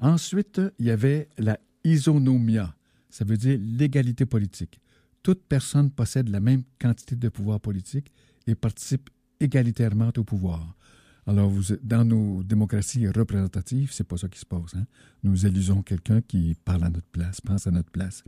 Ensuite, 0.00 0.60
il 0.78 0.86
y 0.86 0.90
avait 0.90 1.28
la 1.38 1.58
isonomia, 1.84 2.74
ça 3.10 3.24
veut 3.24 3.36
dire 3.36 3.58
l'égalité 3.60 4.26
politique. 4.26 4.80
Toute 5.22 5.42
personne 5.44 5.90
possède 5.90 6.28
la 6.28 6.40
même 6.40 6.62
quantité 6.80 7.16
de 7.16 7.28
pouvoir 7.28 7.60
politique 7.60 8.12
et 8.46 8.54
participe 8.54 9.10
égalitairement 9.40 10.10
au 10.16 10.24
pouvoir. 10.24 10.74
Alors, 11.26 11.50
vous, 11.50 11.76
dans 11.82 12.04
nos 12.04 12.42
démocraties 12.42 13.06
représentatives, 13.08 13.92
c'est 13.92 14.04
pas 14.08 14.16
ça 14.16 14.28
qui 14.28 14.38
se 14.38 14.46
passe. 14.46 14.74
Hein? 14.74 14.86
Nous 15.22 15.44
élisons 15.44 15.82
quelqu'un 15.82 16.22
qui 16.22 16.56
parle 16.64 16.84
à 16.84 16.88
notre 16.88 17.06
place, 17.08 17.40
pense 17.42 17.66
à 17.66 17.70
notre 17.70 17.90
place. 17.90 18.24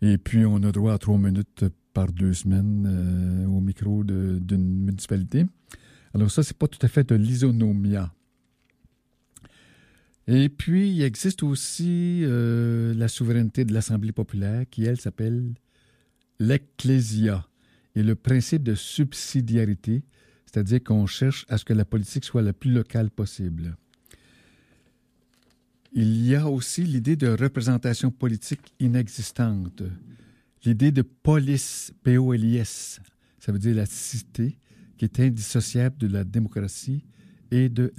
Et 0.00 0.16
puis, 0.16 0.46
on 0.46 0.56
a 0.62 0.72
droit 0.72 0.94
à 0.94 0.98
trois 0.98 1.18
minutes 1.18 1.66
par 1.92 2.10
deux 2.10 2.32
semaines 2.32 2.86
euh, 2.86 3.46
au 3.46 3.60
micro 3.60 4.04
d'une 4.04 4.84
municipalité. 4.84 5.44
Alors, 6.14 6.30
ça, 6.30 6.42
c'est 6.42 6.56
pas 6.56 6.66
tout 6.66 6.78
à 6.80 6.88
fait 6.88 7.06
de 7.06 7.14
l'isonomia. 7.14 8.10
Et 10.26 10.48
puis, 10.48 10.90
il 10.90 11.02
existe 11.02 11.42
aussi 11.42 12.20
euh, 12.22 12.94
la 12.94 13.08
souveraineté 13.08 13.64
de 13.64 13.74
l'Assemblée 13.74 14.12
populaire 14.12 14.64
qui, 14.70 14.84
elle, 14.84 15.00
s'appelle 15.00 15.52
l'ecclésia 16.38 17.46
et 17.94 18.02
le 18.02 18.14
principe 18.14 18.62
de 18.62 18.74
subsidiarité 18.74 20.02
c'est-à-dire 20.54 20.84
qu'on 20.84 21.06
cherche 21.06 21.46
à 21.48 21.58
ce 21.58 21.64
que 21.64 21.72
la 21.72 21.84
politique 21.84 22.24
soit 22.24 22.40
la 22.40 22.52
plus 22.52 22.70
locale 22.70 23.10
possible. 23.10 23.76
Il 25.92 26.24
y 26.24 26.36
a 26.36 26.48
aussi 26.48 26.84
l'idée 26.84 27.16
de 27.16 27.28
représentation 27.28 28.12
politique 28.12 28.60
inexistante, 28.78 29.82
l'idée 30.64 30.92
de 30.92 31.02
police, 31.02 31.92
P-O-L-I-S, 32.04 33.00
ça 33.40 33.50
veut 33.50 33.58
dire 33.58 33.74
la 33.74 33.86
cité, 33.86 34.56
qui 34.96 35.04
est 35.04 35.18
indissociable 35.18 35.96
de 35.98 36.06
la 36.06 36.22
démocratie 36.22 37.04
et 37.50 37.68
de 37.68 37.92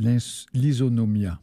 l'isonomia. 0.54 1.42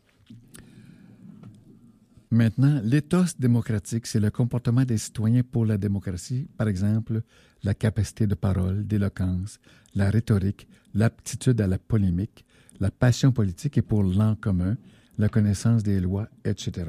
Maintenant, 2.32 2.80
l'éthos 2.82 3.38
démocratique, 3.38 4.06
c'est 4.06 4.18
le 4.18 4.30
comportement 4.30 4.86
des 4.86 4.96
citoyens 4.96 5.42
pour 5.42 5.66
la 5.66 5.76
démocratie, 5.76 6.48
par 6.56 6.66
exemple, 6.66 7.20
la 7.62 7.74
capacité 7.74 8.26
de 8.26 8.34
parole, 8.34 8.86
d'éloquence, 8.86 9.60
la 9.94 10.08
rhétorique, 10.08 10.66
l'aptitude 10.94 11.60
à 11.60 11.66
la 11.66 11.78
polémique, 11.78 12.46
la 12.80 12.90
passion 12.90 13.32
politique 13.32 13.76
et 13.76 13.82
pour 13.82 14.02
l'en 14.02 14.34
commun, 14.34 14.78
la 15.18 15.28
connaissance 15.28 15.82
des 15.82 16.00
lois, 16.00 16.26
etc. 16.46 16.86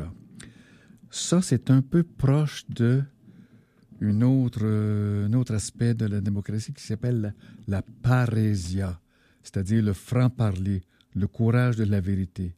Ça, 1.11 1.41
c'est 1.41 1.69
un 1.69 1.81
peu 1.81 2.03
proche 2.03 2.63
de 2.69 3.03
autre, 4.21 5.53
aspect 5.53 5.93
de 5.93 6.05
la 6.05 6.21
démocratie 6.21 6.71
qui 6.71 6.83
s'appelle 6.83 7.19
la, 7.19 7.33
la 7.67 7.81
parésia, 7.81 8.97
c'est-à-dire 9.43 9.83
le 9.83 9.91
franc-parler, 9.91 10.83
le 11.15 11.27
courage 11.27 11.75
de 11.75 11.83
la 11.83 11.99
vérité, 11.99 12.55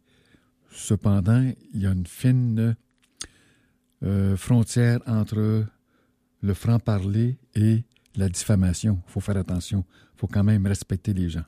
Cependant, 0.76 1.52
il 1.74 1.82
y 1.82 1.88
a 1.88 1.92
une 1.92 2.06
fine 2.06 2.76
euh, 4.04 4.36
frontière 4.36 5.00
entre 5.08 5.66
le 6.42 6.54
franc-parler 6.54 7.38
et 7.56 7.84
la 8.16 8.28
diffamation. 8.28 9.02
Il 9.08 9.12
faut 9.12 9.22
faire 9.22 9.38
attention. 9.38 9.86
Il 10.16 10.20
faut 10.20 10.28
quand 10.28 10.44
même 10.44 10.68
respecter 10.68 11.14
les 11.14 11.30
gens. 11.30 11.46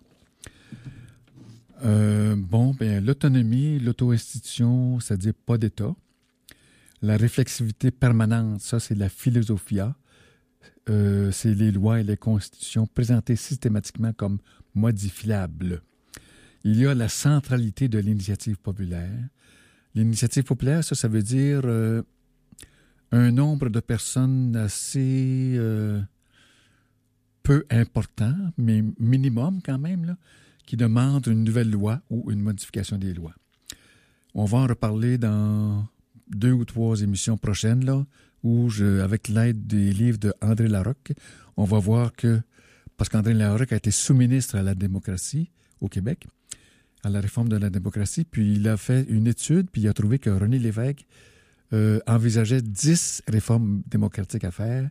Euh, 1.84 2.36
bon, 2.38 2.74
ben, 2.74 3.06
l'autonomie, 3.06 3.80
l'auto-institution, 3.80 5.00
c'est-à-dire 5.02 5.34
pas 5.46 5.58
d'État. 5.58 5.94
La 7.02 7.18
réflexivité 7.18 7.92
permanente, 7.92 8.62
ça, 8.62 8.80
c'est 8.80 8.96
la 8.96 9.10
philosophia. 9.10 9.94
Euh, 10.90 11.32
c'est 11.32 11.54
les 11.54 11.72
lois 11.72 12.00
et 12.00 12.04
les 12.04 12.18
constitutions 12.18 12.88
présentées 12.88 13.36
systématiquement 13.36 14.14
comme 14.14 14.40
modifiables. 14.74 15.82
Il 16.64 16.80
y 16.80 16.86
a 16.86 16.94
la 16.94 17.10
centralité 17.10 17.88
de 17.88 18.00
l'initiative 18.00 18.58
populaire. 18.58 19.30
L'initiative 19.96 20.44
populaire, 20.44 20.84
ça, 20.84 20.96
ça 20.96 21.08
veut 21.08 21.24
dire 21.24 21.62
euh, 21.66 22.04
un 23.12 23.32
nombre 23.32 23.70
de 23.70 23.80
personnes 23.80 24.56
assez 24.56 25.56
euh, 25.58 26.02
peu 27.44 27.66
important, 27.70 28.36
mais 28.58 28.84
minimum 29.00 29.62
quand 29.64 29.80
même, 29.80 30.18
qui 30.66 30.78
demandent 30.78 31.28
une 31.28 31.44
nouvelle 31.44 31.72
loi 31.72 32.02
ou 32.10 32.30
une 32.32 32.42
modification 32.42 32.98
des 32.98 33.14
lois. 33.14 33.34
On 34.34 34.46
va 34.46 34.60
en 34.60 34.68
reparler 34.68 35.18
dans 35.18 35.88
deux 36.30 36.52
ou 36.52 36.66
trois 36.66 37.02
émissions 37.02 37.38
prochaines, 37.38 37.86
là, 37.86 38.06
où, 38.44 38.70
avec 39.02 39.30
l'aide 39.30 39.66
des 39.66 39.92
livres 39.92 40.20
de 40.20 40.34
André 40.42 40.68
Larocque, 40.68 41.14
on 41.56 41.64
va 41.64 41.80
voir 41.80 42.14
que, 42.14 42.42
parce 42.98 43.10
qu'André 43.10 43.34
Larocque 43.34 43.72
a 43.74 43.78
été 43.78 43.92
sous-ministre 43.92 44.56
à 44.56 44.62
la 44.62 44.76
démocratie 44.76 45.50
au 45.82 45.88
Québec, 45.88 46.28
à 47.04 47.10
la 47.10 47.22
réforme 47.22 47.50
de 47.50 47.58
la 47.58 47.70
démocratie, 47.70 48.26
puis 48.26 48.56
il 48.56 48.68
a 48.68 48.78
fait 48.78 49.06
une 49.10 49.28
étude, 49.28 49.70
puis 49.72 49.82
il 49.82 49.88
a 49.88 49.94
trouvé 49.94 50.20
que 50.20 50.30
René 50.30 50.60
Lévesque 50.60 51.06
euh, 51.74 52.00
envisageait 52.08 52.62
dix 52.62 53.22
réformes 53.28 53.84
démocratiques 53.88 54.44
à 54.44 54.52
faire, 54.52 54.90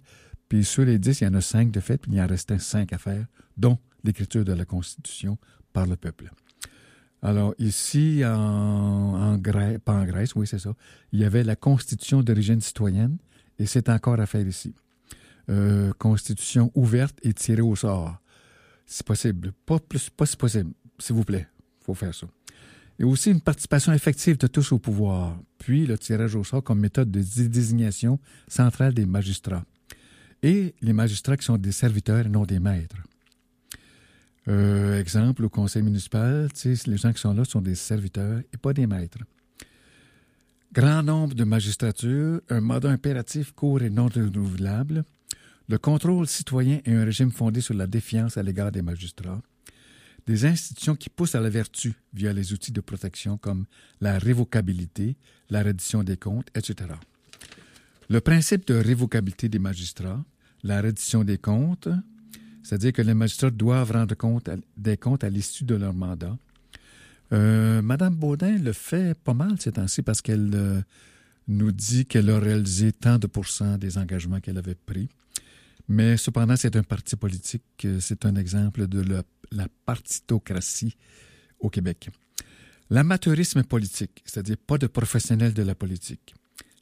puis 0.48 0.64
sur 0.64 0.84
les 0.84 0.98
dix, 0.98 1.20
il 1.20 1.24
y 1.24 1.26
en 1.26 1.34
a 1.34 1.40
cinq 1.40 1.70
de 1.70 1.80
fait, 1.80 1.98
puis 1.98 2.12
il 2.12 2.20
en 2.20 2.26
restait 2.26 2.58
cinq 2.58 2.92
à 2.92 2.98
faire, 2.98 3.26
dont 3.56 3.78
l'écriture 4.04 4.44
de 4.44 4.52
la 4.52 4.64
Constitution 4.64 5.38
par 5.72 5.86
le 5.86 5.96
peuple. 5.96 6.30
Alors 7.22 7.54
ici, 7.58 8.22
en, 8.24 9.36
Grèce, 9.38 9.78
pas 9.84 9.94
en 9.94 10.04
Grèce, 10.04 10.34
oui 10.34 10.46
c'est 10.46 10.58
ça, 10.58 10.74
il 11.12 11.20
y 11.20 11.24
avait 11.24 11.42
la 11.42 11.56
Constitution 11.56 12.22
d'origine 12.22 12.60
citoyenne 12.60 13.18
et 13.58 13.66
c'est 13.66 13.88
encore 13.88 14.20
à 14.20 14.26
faire 14.26 14.46
ici. 14.46 14.74
Euh, 15.48 15.92
constitution 15.98 16.72
ouverte 16.74 17.18
et 17.22 17.32
tirée 17.32 17.62
au 17.62 17.76
sort. 17.76 18.20
Si 18.84 19.02
possible. 19.04 19.52
Pas 19.64 19.78
plus, 19.78 20.10
pas 20.10 20.26
si 20.26 20.36
possible. 20.36 20.72
S'il 20.98 21.14
vous 21.14 21.24
plaît. 21.24 21.46
Faut 21.86 21.94
faire 21.94 22.14
ça. 22.14 22.26
Et 22.98 23.04
aussi 23.04 23.30
une 23.30 23.40
participation 23.40 23.92
effective 23.92 24.38
de 24.38 24.48
tous 24.48 24.72
au 24.72 24.78
pouvoir. 24.78 25.38
Puis 25.58 25.86
le 25.86 25.96
tirage 25.96 26.34
au 26.34 26.42
sort 26.42 26.64
comme 26.64 26.80
méthode 26.80 27.10
de 27.10 27.20
désignation 27.20 28.18
centrale 28.48 28.92
des 28.92 29.06
magistrats. 29.06 29.64
Et 30.42 30.74
les 30.82 30.92
magistrats 30.92 31.36
qui 31.36 31.44
sont 31.44 31.56
des 31.56 31.72
serviteurs 31.72 32.26
et 32.26 32.28
non 32.28 32.44
des 32.44 32.58
maîtres. 32.58 32.96
Euh, 34.48 35.00
exemple, 35.00 35.44
au 35.44 35.48
conseil 35.48 35.82
municipal, 35.82 36.48
les 36.64 36.96
gens 36.96 37.12
qui 37.12 37.20
sont 37.20 37.34
là 37.34 37.44
sont 37.44 37.60
des 37.60 37.74
serviteurs 37.74 38.40
et 38.52 38.56
pas 38.56 38.72
des 38.72 38.86
maîtres. 38.86 39.18
Grand 40.72 41.02
nombre 41.02 41.34
de 41.34 41.44
magistratures, 41.44 42.40
un 42.50 42.60
mandat 42.60 42.90
impératif 42.90 43.52
court 43.52 43.82
et 43.82 43.90
non 43.90 44.06
renouvelable, 44.06 45.04
le 45.68 45.78
contrôle 45.78 46.26
citoyen 46.26 46.80
et 46.84 46.92
un 46.92 47.04
régime 47.04 47.32
fondé 47.32 47.60
sur 47.60 47.74
la 47.74 47.86
défiance 47.86 48.36
à 48.36 48.42
l'égard 48.42 48.70
des 48.70 48.82
magistrats, 48.82 49.40
des 50.26 50.44
institutions 50.44 50.96
qui 50.96 51.08
poussent 51.08 51.34
à 51.34 51.40
la 51.40 51.50
vertu 51.50 51.94
via 52.12 52.32
les 52.32 52.52
outils 52.52 52.72
de 52.72 52.80
protection 52.80 53.38
comme 53.38 53.66
la 54.00 54.18
révocabilité, 54.18 55.16
la 55.50 55.62
reddition 55.62 56.02
des 56.02 56.16
comptes, 56.16 56.48
etc. 56.54 56.90
Le 58.08 58.20
principe 58.20 58.66
de 58.66 58.74
révocabilité 58.74 59.48
des 59.48 59.58
magistrats, 59.58 60.24
la 60.62 60.80
reddition 60.80 61.24
des 61.24 61.38
comptes, 61.38 61.88
c'est-à-dire 62.62 62.92
que 62.92 63.02
les 63.02 63.14
magistrats 63.14 63.50
doivent 63.50 63.92
rendre 63.92 64.14
compte 64.16 64.50
des 64.76 64.96
comptes 64.96 65.22
à 65.22 65.30
l'issue 65.30 65.64
de 65.64 65.76
leur 65.76 65.94
mandat. 65.94 66.36
Euh, 67.32 67.82
Madame 67.82 68.14
Baudin 68.14 68.58
le 68.58 68.72
fait 68.72 69.16
pas 69.18 69.34
mal 69.34 69.60
ces 69.60 69.72
temps-ci 69.72 70.02
parce 70.02 70.22
qu'elle 70.22 70.50
euh, 70.54 70.80
nous 71.48 71.72
dit 71.72 72.06
qu'elle 72.06 72.30
a 72.30 72.38
réalisé 72.38 72.92
tant 72.92 73.18
de 73.18 73.26
pourcents 73.26 73.78
des 73.78 73.98
engagements 73.98 74.40
qu'elle 74.40 74.58
avait 74.58 74.76
pris. 74.76 75.08
Mais 75.88 76.16
cependant, 76.16 76.56
c'est 76.56 76.74
un 76.74 76.82
parti 76.82 77.14
politique, 77.14 77.62
euh, 77.84 77.98
c'est 78.00 78.26
un 78.26 78.34
exemple 78.34 78.88
de 78.88 79.00
la, 79.00 79.22
partitocratie 79.84 80.96
au 81.60 81.70
Québec. 81.70 82.10
L'amateurisme 82.90 83.62
politique, 83.64 84.22
c'est-à-dire 84.24 84.56
pas 84.58 84.78
de 84.78 84.86
professionnels 84.86 85.54
de 85.54 85.62
la 85.62 85.74
politique. 85.74 86.34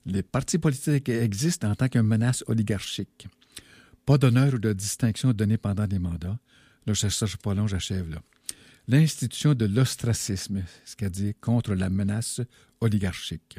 Les 0.07 0.23
partis 0.23 0.59
politiques 0.59 1.09
existent 1.09 1.71
en 1.71 1.75
tant 1.75 1.89
qu'une 1.89 2.03
menace 2.03 2.45
oligarchique. 2.47 3.27
Pas 4.05 4.19
d'honneur 4.19 4.53
ou 4.55 4.59
de 4.59 4.75
distinction 4.75 5.33
donnée 5.33 5.57
pendant 5.57 5.87
des 5.87 5.99
mandats. 5.99 6.39
Là, 6.87 6.93
je 6.93 7.09
cherche 7.09 7.39
pas 7.39 7.55
j'achève 7.67 8.11
là. 8.11 8.21
L'institution 8.87 9.55
de 9.55 9.65
l'ostracisme, 9.65 10.63
c'est-à-dire 10.85 11.33
contre 11.41 11.75
la 11.75 11.89
menace 11.89 12.43
oligarchique. 12.83 13.59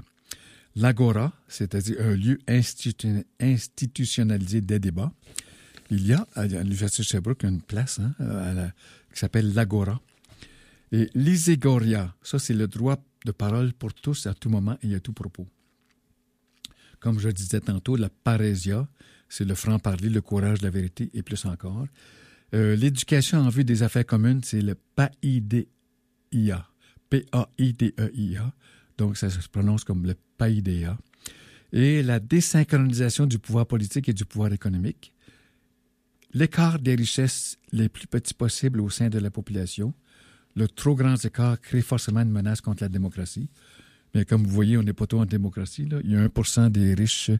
L'Agora, 0.75 1.33
c'est-à-dire 1.47 1.95
un 1.99 2.15
lieu 2.15 2.37
institutionnalisé 3.39 4.61
des 4.61 4.77
débats. 4.77 5.11
Il 5.89 6.07
y 6.07 6.13
a 6.13 6.27
à 6.33 6.45
l'Université 6.45 7.03
de 7.03 7.07
Sherbrooke 7.07 7.43
une 7.43 7.61
place 7.61 7.99
hein, 7.99 8.71
qui 9.13 9.19
s'appelle 9.19 9.53
l'Agora. 9.53 10.01
Et 10.91 11.09
l'iségoria, 11.13 12.15
ça 12.21 12.39
c'est 12.39 12.53
le 12.53 12.67
droit 12.67 12.97
de 13.25 13.31
parole 13.31 13.73
pour 13.73 13.93
tous 13.93 14.27
à 14.27 14.33
tout 14.33 14.49
moment 14.49 14.77
et 14.81 14.95
à 14.95 14.99
tout 14.99 15.13
propos. 15.13 15.47
Comme 16.99 17.19
je 17.19 17.29
disais 17.29 17.59
tantôt, 17.59 17.95
la 17.97 18.09
parésia, 18.09 18.87
c'est 19.29 19.45
le 19.45 19.55
franc-parler, 19.55 20.09
le 20.09 20.21
courage, 20.21 20.61
la 20.61 20.69
vérité 20.69 21.09
et 21.13 21.21
plus 21.21 21.45
encore. 21.45 21.85
Euh, 22.53 22.75
l'éducation 22.75 23.39
en 23.39 23.49
vue 23.49 23.63
des 23.63 23.83
affaires 23.83 24.05
communes, 24.05 24.41
c'est 24.43 24.61
le 24.61 24.75
PAIDEIA. 24.95 26.67
P-A-I-D-E-I-A. 27.09 28.53
Donc, 28.97 29.17
ça 29.17 29.29
se 29.29 29.49
prononce 29.49 29.83
comme 29.83 30.05
le 30.05 30.15
PAIDEA. 30.37 30.97
Et 31.73 32.01
la 32.01 32.19
désynchronisation 32.19 33.25
du 33.25 33.39
pouvoir 33.39 33.65
politique 33.67 34.07
et 34.09 34.13
du 34.13 34.25
pouvoir 34.25 34.53
économique. 34.53 35.13
L'écart 36.35 36.79
des 36.79 36.95
richesses 36.95 37.57
les 37.71 37.87
plus 37.87 38.07
petits 38.07 38.33
possibles 38.33 38.81
au 38.81 38.89
sein 38.89 39.07
de 39.07 39.19
la 39.19 39.31
population. 39.31 39.93
Le 40.57 40.67
trop 40.67 40.93
grand 40.93 41.15
écart 41.23 41.61
crée 41.61 41.81
forcément 41.81 42.19
une 42.19 42.29
menace 42.29 42.59
contre 42.59 42.83
la 42.83 42.89
démocratie. 42.89 43.47
Mais 44.13 44.25
comme 44.25 44.43
vous 44.43 44.53
voyez, 44.53 44.77
on 44.77 44.83
n'est 44.83 44.91
pas 44.91 45.07
tout 45.07 45.17
en 45.17 45.25
démocratie. 45.25 45.87
Il 46.03 46.11
y 46.11 46.15
a 46.17 46.27
1% 46.27 46.69
des 46.71 46.93
riches 46.93 47.31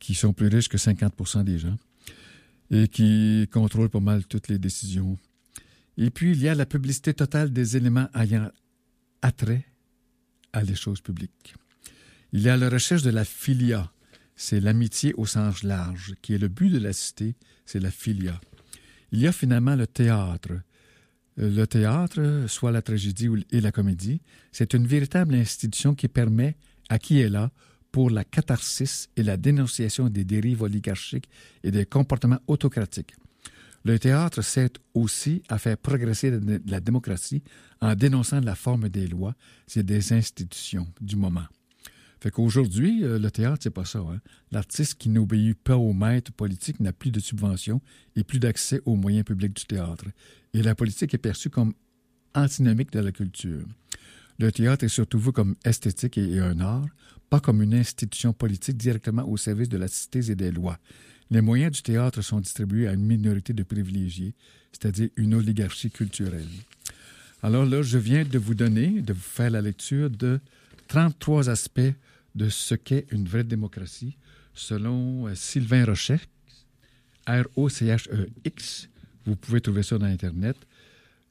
qui 0.00 0.14
sont 0.16 0.32
plus 0.32 0.48
riches 0.48 0.68
que 0.68 0.76
50% 0.76 1.44
des 1.44 1.60
gens 1.60 1.76
et 2.72 2.88
qui 2.88 3.48
contrôlent 3.52 3.88
pas 3.88 4.00
mal 4.00 4.24
toutes 4.26 4.48
les 4.48 4.58
décisions. 4.58 5.16
Et 5.96 6.10
puis, 6.10 6.32
il 6.32 6.42
y 6.42 6.48
a 6.48 6.56
la 6.56 6.66
publicité 6.66 7.14
totale 7.14 7.52
des 7.52 7.76
éléments 7.76 8.08
ayant 8.16 8.50
attrait 9.22 9.64
à 10.52 10.64
les 10.64 10.74
choses 10.74 11.00
publiques. 11.00 11.54
Il 12.32 12.40
y 12.40 12.48
a 12.48 12.56
la 12.56 12.68
recherche 12.68 13.02
de 13.02 13.10
la 13.10 13.24
filia, 13.24 13.92
c'est 14.36 14.60
l'amitié 14.60 15.14
au 15.14 15.26
sens 15.26 15.62
large, 15.62 16.14
qui 16.22 16.34
est 16.34 16.38
le 16.38 16.48
but 16.48 16.70
de 16.70 16.78
la 16.78 16.92
cité, 16.92 17.34
c'est 17.66 17.80
la 17.80 17.90
filia. 17.90 18.40
Il 19.12 19.20
y 19.20 19.26
a 19.26 19.32
finalement 19.32 19.76
le 19.76 19.86
théâtre. 19.86 20.52
Euh, 21.38 21.50
le 21.50 21.66
théâtre, 21.66 22.44
soit 22.48 22.72
la 22.72 22.82
tragédie 22.82 23.28
et 23.50 23.60
la 23.60 23.72
comédie, 23.72 24.20
c'est 24.52 24.74
une 24.74 24.86
véritable 24.86 25.34
institution 25.34 25.94
qui 25.94 26.08
permet 26.08 26.56
à 26.88 26.98
qui 26.98 27.20
est 27.20 27.28
là 27.28 27.50
pour 27.92 28.10
la 28.10 28.24
catharsis 28.24 29.08
et 29.16 29.22
la 29.22 29.36
dénonciation 29.36 30.08
des 30.08 30.24
dérives 30.24 30.62
oligarchiques 30.62 31.28
et 31.62 31.70
des 31.70 31.86
comportements 31.86 32.40
autocratiques. 32.48 33.14
Le 33.84 33.98
théâtre 33.98 34.42
sert 34.42 34.70
aussi 34.94 35.42
à 35.48 35.58
faire 35.58 35.76
progresser 35.76 36.32
la 36.66 36.80
démocratie 36.80 37.42
en 37.80 37.94
dénonçant 37.94 38.40
la 38.40 38.54
forme 38.54 38.88
des 38.88 39.06
lois 39.06 39.34
et 39.76 39.82
des 39.82 40.12
institutions 40.12 40.88
du 41.00 41.16
moment. 41.16 41.44
Fait 42.24 42.30
qu'aujourd'hui, 42.30 43.04
euh, 43.04 43.18
le 43.18 43.30
théâtre, 43.30 43.58
c'est 43.64 43.68
pas 43.68 43.84
ça. 43.84 43.98
Hein. 43.98 44.18
L'artiste 44.50 44.94
qui 44.94 45.10
n'obéit 45.10 45.58
pas 45.58 45.76
au 45.76 45.92
maître 45.92 46.32
politique 46.32 46.80
n'a 46.80 46.94
plus 46.94 47.10
de 47.10 47.20
subventions 47.20 47.82
et 48.16 48.24
plus 48.24 48.38
d'accès 48.38 48.80
aux 48.86 48.96
moyens 48.96 49.26
publics 49.26 49.54
du 49.54 49.66
théâtre. 49.66 50.06
Et 50.54 50.62
la 50.62 50.74
politique 50.74 51.12
est 51.12 51.18
perçue 51.18 51.50
comme 51.50 51.74
antinomique 52.34 52.90
de 52.92 53.00
la 53.00 53.12
culture. 53.12 53.66
Le 54.38 54.50
théâtre 54.50 54.84
est 54.84 54.88
surtout 54.88 55.18
vu 55.18 55.32
comme 55.32 55.54
esthétique 55.66 56.16
et 56.16 56.40
un 56.40 56.60
art, 56.60 56.86
pas 57.28 57.40
comme 57.40 57.60
une 57.60 57.74
institution 57.74 58.32
politique 58.32 58.78
directement 58.78 59.28
au 59.28 59.36
service 59.36 59.68
de 59.68 59.76
la 59.76 59.88
cité 59.88 60.30
et 60.30 60.34
des 60.34 60.50
lois. 60.50 60.78
Les 61.30 61.42
moyens 61.42 61.72
du 61.72 61.82
théâtre 61.82 62.22
sont 62.22 62.40
distribués 62.40 62.88
à 62.88 62.94
une 62.94 63.04
minorité 63.04 63.52
de 63.52 63.64
privilégiés, 63.64 64.34
c'est-à-dire 64.72 65.10
une 65.16 65.34
oligarchie 65.34 65.90
culturelle. 65.90 66.48
Alors 67.42 67.66
là, 67.66 67.82
je 67.82 67.98
viens 67.98 68.24
de 68.24 68.38
vous 68.38 68.54
donner, 68.54 69.02
de 69.02 69.12
vous 69.12 69.20
faire 69.20 69.50
la 69.50 69.60
lecture 69.60 70.08
de 70.08 70.40
33 70.88 71.50
aspects 71.50 71.92
de 72.34 72.48
ce 72.48 72.74
qu'est 72.74 73.06
une 73.10 73.26
vraie 73.26 73.44
démocratie, 73.44 74.16
selon 74.54 75.28
euh, 75.28 75.34
Sylvain 75.34 75.84
Rochet, 75.84 76.20
R-O-C-H-E-X. 77.26 78.88
Vous 79.26 79.36
pouvez 79.36 79.60
trouver 79.60 79.82
ça 79.82 79.98
dans 79.98 80.06
Internet. 80.06 80.56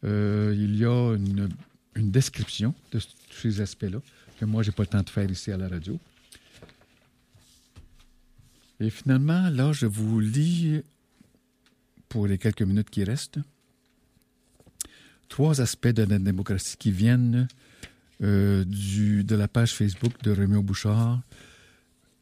Euh, 0.03 0.53
il 0.57 0.75
y 0.75 0.85
a 0.85 1.15
une, 1.15 1.49
une 1.95 2.11
description 2.11 2.73
de 2.91 2.99
ces 3.31 3.61
aspects-là 3.61 3.99
que 4.39 4.45
moi, 4.45 4.63
je 4.63 4.69
n'ai 4.69 4.75
pas 4.75 4.83
le 4.83 4.87
temps 4.87 5.01
de 5.01 5.09
faire 5.09 5.29
ici 5.29 5.51
à 5.51 5.57
la 5.57 5.67
radio. 5.67 5.99
Et 8.79 8.89
finalement, 8.89 9.49
là, 9.49 9.71
je 9.71 9.85
vous 9.85 10.19
lis, 10.19 10.81
pour 12.09 12.27
les 12.27 12.37
quelques 12.37 12.63
minutes 12.63 12.89
qui 12.89 13.03
restent, 13.03 13.39
trois 15.29 15.61
aspects 15.61 15.87
de 15.87 16.03
la 16.03 16.19
démocratie 16.19 16.75
qui 16.77 16.91
viennent 16.91 17.47
euh, 18.21 18.63
de 18.65 19.35
la 19.35 19.47
page 19.47 19.73
Facebook 19.73 20.13
de 20.23 20.31
Rémi 20.31 20.61
Bouchard, 20.61 21.21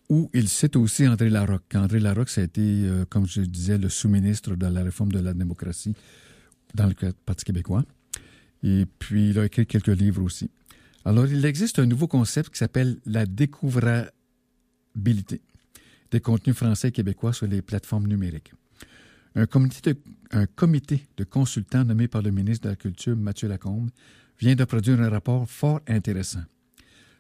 où 0.10 0.30
il 0.34 0.50
cite 0.50 0.76
aussi 0.76 1.08
André 1.08 1.30
Larocque. 1.30 1.76
André 1.76 2.00
Larocque, 2.00 2.30
ça 2.30 2.42
a 2.42 2.44
été, 2.44 2.62
euh, 2.62 3.06
comme 3.06 3.28
je 3.28 3.42
disais, 3.42 3.78
le 3.78 3.90
sous-ministre 3.90 4.56
de 4.56 4.68
la 4.68 4.84
réforme 4.84 5.12
de 5.12 5.20
la 5.20 5.34
démocratie 5.34 5.96
dans 6.74 6.88
le 6.88 6.96
Parti 7.26 7.46
québécois. 7.46 7.86
Et 8.64 8.86
puis, 9.00 9.30
il 9.30 9.40
a 9.40 9.46
écrit 9.46 9.66
quelques 9.66 9.88
livres 9.88 10.24
aussi. 10.24 10.50
Alors, 11.06 11.28
il 11.28 11.46
existe 11.46 11.80
un 11.80 11.86
nouveau 11.86 12.08
concept 12.08 12.52
qui 12.52 12.60
s'appelle 12.60 13.00
la 13.06 13.26
découvrabilité 13.26 15.42
des 16.12 16.20
contenus 16.20 16.56
français 16.56 16.90
et 16.90 16.92
québécois 16.92 17.34
sur 17.34 17.48
les 17.48 17.62
plateformes 17.62 18.08
numériques. 18.08 18.54
Un 19.34 19.46
comité 19.46 19.96
de 21.18 21.24
consultants 21.24 21.86
nommé 21.86 22.10
par 22.10 22.22
le 22.22 22.32
ministre 22.32 22.66
de 22.66 22.70
la 22.70 22.76
Culture, 22.76 23.16
Mathieu 23.16 23.48
Lacombe, 23.48 23.90
vient 24.42 24.56
de 24.56 24.66
produire 24.66 25.00
un 25.00 25.10
rapport 25.10 25.48
fort 25.48 25.80
intéressant. 25.88 26.42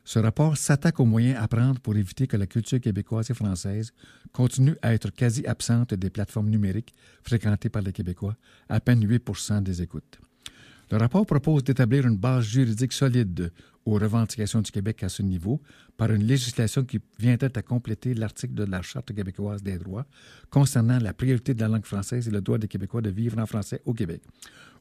Ce 0.04 0.18
rapport 0.18 0.58
s'attaque 0.58 1.00
aux 1.00 1.06
moyens 1.06 1.38
à 1.40 1.48
prendre 1.48 1.80
pour 1.80 1.96
éviter 1.96 2.26
que 2.26 2.36
la 2.36 2.48
culture 2.48 2.82
québécoise 2.82 3.30
et 3.30 3.36
française 3.36 3.94
continue 4.34 4.76
à 4.82 4.96
être 4.96 5.12
quasi 5.12 5.46
absente 5.46 5.94
des 5.94 6.10
plateformes 6.10 6.50
numériques 6.50 6.96
fréquentées 7.24 7.70
par 7.70 7.84
les 7.84 7.94
Québécois, 7.94 8.36
à 8.68 8.80
peine 8.80 9.06
8% 9.06 9.62
des 9.62 9.84
écoutes. 9.84 10.20
Le 10.90 10.98
rapport 10.98 11.26
propose 11.26 11.64
d'établir 11.64 12.08
une 12.08 12.18
base 12.18 12.46
juridique 12.46 12.92
solide 12.92 13.54
aux 13.86 13.94
revendications 13.94 14.62
du 14.62 14.72
Québec 14.72 15.04
à 15.04 15.10
ce 15.10 15.22
niveau 15.22 15.62
par 15.98 16.12
une 16.12 16.24
législation 16.24 16.84
qui 16.84 17.00
viendrait 17.20 17.56
à 17.56 17.62
compléter 17.62 18.14
l'article 18.14 18.56
de 18.56 18.64
la 18.64 18.82
Charte 18.82 19.14
québécoise 19.14 19.64
des 19.64 19.78
droits 19.78 20.06
concernant 20.50 21.00
la 21.00 21.14
priorité 21.14 21.54
de 21.54 21.62
la 21.62 21.68
langue 21.68 21.86
française 21.86 22.28
et 22.28 22.32
le 22.32 22.42
droit 22.42 22.58
des 22.58 22.68
Québécois 22.68 23.02
de 23.02 23.10
vivre 23.10 23.40
en 23.40 23.46
français 23.46 23.82
au 23.86 23.94
Québec. 23.94 24.22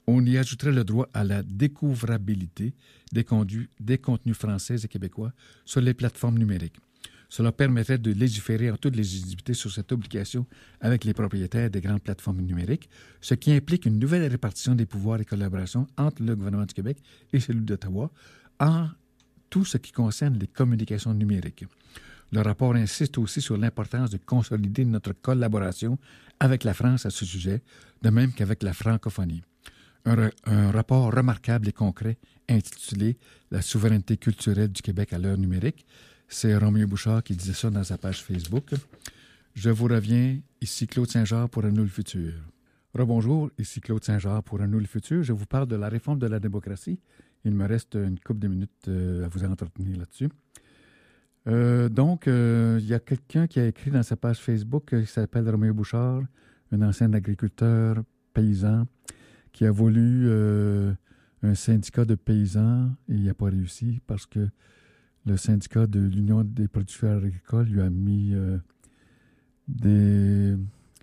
On 0.06 0.24
y 0.24 0.36
ajouterait 0.38 0.72
le 0.72 0.84
droit 0.84 1.08
à 1.14 1.24
la 1.24 1.42
découvrabilité 1.42 2.74
des, 3.12 3.24
des 3.80 3.98
contenus 3.98 4.36
français 4.36 4.76
et 4.82 4.88
québécois 4.88 5.32
sur 5.64 5.80
les 5.80 5.94
plateformes 5.94 6.38
numériques. 6.38 6.76
Cela 7.30 7.52
permettrait 7.52 7.98
de 7.98 8.10
légiférer 8.10 8.72
en 8.72 8.76
toute 8.76 8.96
légitimité 8.96 9.54
sur 9.54 9.70
cette 9.70 9.92
obligation 9.92 10.46
avec 10.80 11.04
les 11.04 11.14
propriétaires 11.14 11.70
des 11.70 11.80
grandes 11.80 12.02
plateformes 12.02 12.40
numériques, 12.40 12.90
ce 13.20 13.34
qui 13.34 13.52
implique 13.52 13.86
une 13.86 14.00
nouvelle 14.00 14.28
répartition 14.28 14.74
des 14.74 14.84
pouvoirs 14.84 15.20
et 15.20 15.24
collaborations 15.24 15.86
entre 15.96 16.24
le 16.24 16.34
gouvernement 16.34 16.66
du 16.66 16.74
Québec 16.74 16.98
et 17.32 17.38
celui 17.38 17.60
d'Ottawa 17.60 18.10
en 18.58 18.88
tout 19.48 19.64
ce 19.64 19.78
qui 19.78 19.92
concerne 19.92 20.38
les 20.38 20.48
communications 20.48 21.14
numériques. 21.14 21.64
Le 22.32 22.40
rapport 22.42 22.74
insiste 22.74 23.16
aussi 23.18 23.40
sur 23.40 23.56
l'importance 23.56 24.10
de 24.10 24.18
consolider 24.18 24.84
notre 24.84 25.12
collaboration 25.12 25.98
avec 26.40 26.64
la 26.64 26.74
France 26.74 27.06
à 27.06 27.10
ce 27.10 27.24
sujet, 27.24 27.62
de 28.02 28.10
même 28.10 28.32
qu'avec 28.32 28.62
la 28.62 28.72
francophonie. 28.72 29.42
Un, 30.06 30.70
rapport 30.70 31.14
remarquable 31.14 31.68
et 31.68 31.72
concret 31.72 32.16
intitulé 32.48 33.18
La 33.50 33.60
souveraineté 33.60 34.16
culturelle 34.16 34.72
du 34.72 34.82
Québec 34.82 35.12
à 35.12 35.18
l'heure 35.18 35.36
numérique 35.36 35.86
c'est 36.30 36.56
Roméo 36.56 36.86
Bouchard 36.86 37.22
qui 37.24 37.34
disait 37.34 37.52
ça 37.52 37.70
dans 37.70 37.82
sa 37.82 37.98
page 37.98 38.22
Facebook. 38.22 38.70
Je 39.54 39.68
vous 39.68 39.86
reviens, 39.86 40.38
ici 40.60 40.86
Claude 40.86 41.10
Saint-Jean 41.10 41.48
pour 41.48 41.64
Un 41.64 41.72
nous 41.72 41.82
le 41.82 41.88
futur. 41.88 42.32
Rebonjour, 42.94 43.50
ici 43.58 43.80
Claude 43.80 44.02
Saint-Jean 44.02 44.40
pour 44.40 44.60
Un 44.60 44.68
nous 44.68 44.78
le 44.78 44.86
futur. 44.86 45.24
Je 45.24 45.32
vous 45.32 45.44
parle 45.44 45.66
de 45.66 45.74
la 45.74 45.88
réforme 45.88 46.20
de 46.20 46.28
la 46.28 46.38
démocratie. 46.38 47.00
Il 47.44 47.52
me 47.52 47.66
reste 47.66 47.96
une 47.96 48.18
couple 48.20 48.38
de 48.38 48.48
minutes 48.48 48.70
euh, 48.86 49.24
à 49.24 49.28
vous 49.28 49.44
entretenir 49.44 49.98
là-dessus. 49.98 50.28
Euh, 51.48 51.88
donc, 51.88 52.28
euh, 52.28 52.78
il 52.80 52.86
y 52.86 52.94
a 52.94 53.00
quelqu'un 53.00 53.48
qui 53.48 53.58
a 53.58 53.66
écrit 53.66 53.90
dans 53.90 54.04
sa 54.04 54.14
page 54.14 54.38
Facebook 54.38 54.94
qui 55.00 55.06
s'appelle 55.06 55.50
Roméo 55.50 55.74
Bouchard, 55.74 56.22
un 56.70 56.82
ancien 56.82 57.12
agriculteur 57.12 57.96
paysan 58.32 58.86
qui 59.52 59.66
a 59.66 59.70
voulu 59.70 60.30
un 61.42 61.54
syndicat 61.54 62.04
de 62.04 62.14
paysans 62.14 62.90
et 63.08 63.14
il 63.14 63.24
n'a 63.24 63.34
pas 63.34 63.46
réussi 63.46 64.00
parce 64.06 64.26
que 64.26 64.48
le 65.26 65.36
syndicat 65.36 65.86
de 65.86 66.00
l'Union 66.00 66.44
des 66.44 66.68
producteurs 66.68 67.22
agricoles 67.22 67.66
lui 67.66 67.80
a 67.80 67.90
mis 67.90 68.34
euh, 68.34 68.58
des. 69.68 70.56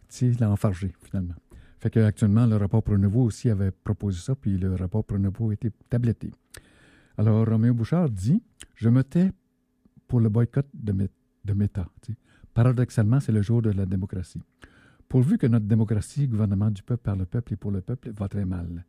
Tu 0.10 0.34
sais, 0.34 0.40
l'a 0.40 0.50
enfargé, 0.50 0.94
finalement. 1.04 1.36
Fait 1.80 1.90
qu'actuellement, 1.90 2.46
le 2.46 2.56
rapport 2.56 2.82
Pronovo 2.82 3.24
aussi 3.24 3.50
avait 3.50 3.72
proposé 3.72 4.20
ça, 4.20 4.36
puis 4.36 4.58
le 4.58 4.74
rapport 4.76 5.04
Pronovo 5.04 5.50
a 5.50 5.54
été 5.54 5.70
tabletté. 5.90 6.32
Alors, 7.18 7.46
Roméo 7.48 7.74
Bouchard 7.74 8.10
dit 8.10 8.42
Je 8.76 8.90
me 8.90 9.04
tais 9.04 9.32
pour 10.08 10.20
le 10.20 10.30
boycott 10.30 10.68
de, 10.74 11.10
de 11.46 11.54
Meta. 11.54 11.88
Paradoxalement, 12.54 13.20
c'est 13.20 13.32
le 13.32 13.42
jour 13.42 13.62
de 13.62 13.70
la 13.70 13.86
démocratie. 13.86 14.42
Pourvu 15.10 15.38
que 15.38 15.48
notre 15.48 15.66
démocratie, 15.66 16.28
gouvernement 16.28 16.70
du 16.70 16.84
peuple 16.84 17.04
par 17.04 17.16
le 17.16 17.26
peuple 17.26 17.54
et 17.54 17.56
pour 17.56 17.72
le 17.72 17.82
peuple, 17.82 18.12
va 18.12 18.28
très 18.28 18.46
mal. 18.46 18.86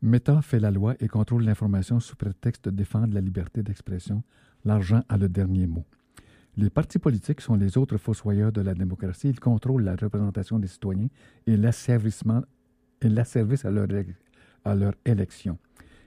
Meta 0.00 0.40
fait 0.42 0.58
la 0.58 0.70
loi 0.70 0.94
et 1.00 1.08
contrôle 1.08 1.44
l'information 1.44 2.00
sous 2.00 2.16
prétexte 2.16 2.64
de 2.66 2.70
défendre 2.70 3.14
la 3.14 3.20
liberté 3.20 3.62
d'expression. 3.62 4.22
L'argent 4.64 5.02
a 5.08 5.18
le 5.18 5.28
dernier 5.28 5.66
mot. 5.66 5.84
Les 6.56 6.70
partis 6.70 6.98
politiques 6.98 7.40
sont 7.40 7.56
les 7.56 7.76
autres 7.76 7.98
fossoyeurs 7.98 8.52
de 8.52 8.60
la 8.60 8.74
démocratie. 8.74 9.28
Ils 9.28 9.40
contrôlent 9.40 9.82
la 9.82 9.96
représentation 9.96 10.58
des 10.58 10.68
citoyens 10.68 11.08
et 11.46 11.56
l'asservissement 11.56 12.42
et 13.02 13.08
l'asservice 13.08 13.64
à 13.64 13.70
leur, 13.70 13.88
à 14.64 14.74
leur 14.74 14.94
élection. 15.04 15.58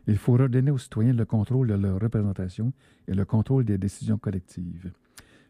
Il 0.07 0.17
faut 0.17 0.33
redonner 0.33 0.71
aux 0.71 0.77
citoyens 0.77 1.13
le 1.13 1.25
contrôle 1.25 1.67
de 1.67 1.73
leur 1.73 1.99
représentation 1.99 2.71
et 3.07 3.13
le 3.13 3.25
contrôle 3.25 3.65
des 3.65 3.77
décisions 3.77 4.17
collectives. 4.17 4.91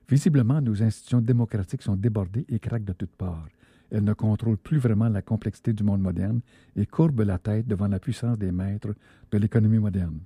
Visiblement, 0.09 0.61
nos 0.61 0.81
institutions 0.81 1.21
démocratiques 1.21 1.83
sont 1.83 1.95
débordées 1.95 2.45
et 2.49 2.59
craquent 2.59 2.85
de 2.85 2.93
toutes 2.93 3.15
parts. 3.15 3.47
Elle 3.91 4.03
ne 4.03 4.13
contrôle 4.13 4.57
plus 4.57 4.77
vraiment 4.77 5.09
la 5.09 5.21
complexité 5.21 5.73
du 5.73 5.83
monde 5.83 6.01
moderne 6.01 6.41
et 6.75 6.85
courbe 6.85 7.21
la 7.21 7.37
tête 7.37 7.67
devant 7.67 7.87
la 7.87 7.99
puissance 7.99 8.37
des 8.37 8.51
maîtres 8.51 8.93
de 9.31 9.37
l'économie 9.37 9.79
moderne. 9.79 10.19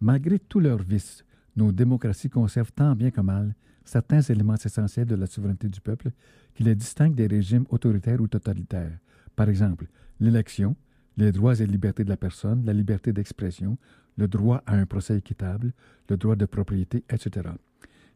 Malgré 0.00 0.38
tous 0.38 0.60
leurs 0.60 0.82
vices, 0.82 1.24
nos 1.56 1.72
démocraties 1.72 2.30
conservent 2.30 2.72
tant 2.72 2.94
bien 2.94 3.10
que 3.10 3.20
mal 3.20 3.54
certains 3.84 4.20
éléments 4.20 4.54
essentiels 4.54 5.06
de 5.06 5.14
la 5.14 5.26
souveraineté 5.26 5.68
du 5.68 5.80
peuple 5.80 6.10
qui 6.54 6.62
les 6.62 6.74
distinguent 6.74 7.14
des 7.14 7.26
régimes 7.26 7.66
autoritaires 7.70 8.20
ou 8.20 8.28
totalitaires. 8.28 8.98
Par 9.34 9.48
exemple, 9.48 9.86
l'élection, 10.20 10.76
les 11.16 11.32
droits 11.32 11.58
et 11.58 11.66
libertés 11.66 12.04
de 12.04 12.08
la 12.08 12.16
personne, 12.16 12.64
la 12.64 12.72
liberté 12.72 13.12
d'expression, 13.12 13.78
le 14.16 14.28
droit 14.28 14.62
à 14.66 14.74
un 14.76 14.86
procès 14.86 15.16
équitable, 15.16 15.72
le 16.08 16.16
droit 16.16 16.36
de 16.36 16.44
propriété, 16.44 17.04
etc. 17.10 17.50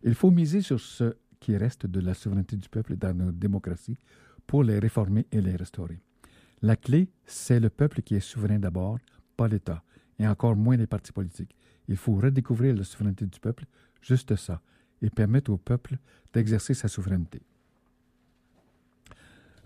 Il 0.02 0.14
faut 0.14 0.30
miser 0.30 0.60
sur 0.60 0.80
ce 0.80 1.14
qui 1.40 1.56
reste 1.56 1.86
de 1.86 2.00
la 2.00 2.14
souveraineté 2.14 2.56
du 2.56 2.68
peuple 2.68 2.96
dans 2.96 3.14
nos 3.14 3.32
démocraties 3.32 3.96
pour 4.46 4.64
les 4.64 4.78
réformer 4.78 5.26
et 5.32 5.40
les 5.40 5.56
restaurer. 5.56 6.00
La 6.62 6.76
clé, 6.76 7.10
c'est 7.26 7.60
le 7.60 7.70
peuple 7.70 8.02
qui 8.02 8.14
est 8.14 8.20
souverain 8.20 8.58
d'abord, 8.58 8.98
pas 9.36 9.48
l'État, 9.48 9.82
et 10.18 10.26
encore 10.26 10.56
moins 10.56 10.76
les 10.76 10.86
partis 10.86 11.12
politiques. 11.12 11.54
Il 11.88 11.96
faut 11.96 12.14
redécouvrir 12.14 12.74
la 12.74 12.84
souveraineté 12.84 13.26
du 13.26 13.38
peuple, 13.40 13.66
juste 14.00 14.36
ça, 14.36 14.60
et 15.02 15.10
permettre 15.10 15.50
au 15.50 15.56
peuple 15.56 15.98
d'exercer 16.32 16.74
sa 16.74 16.88
souveraineté. 16.88 17.42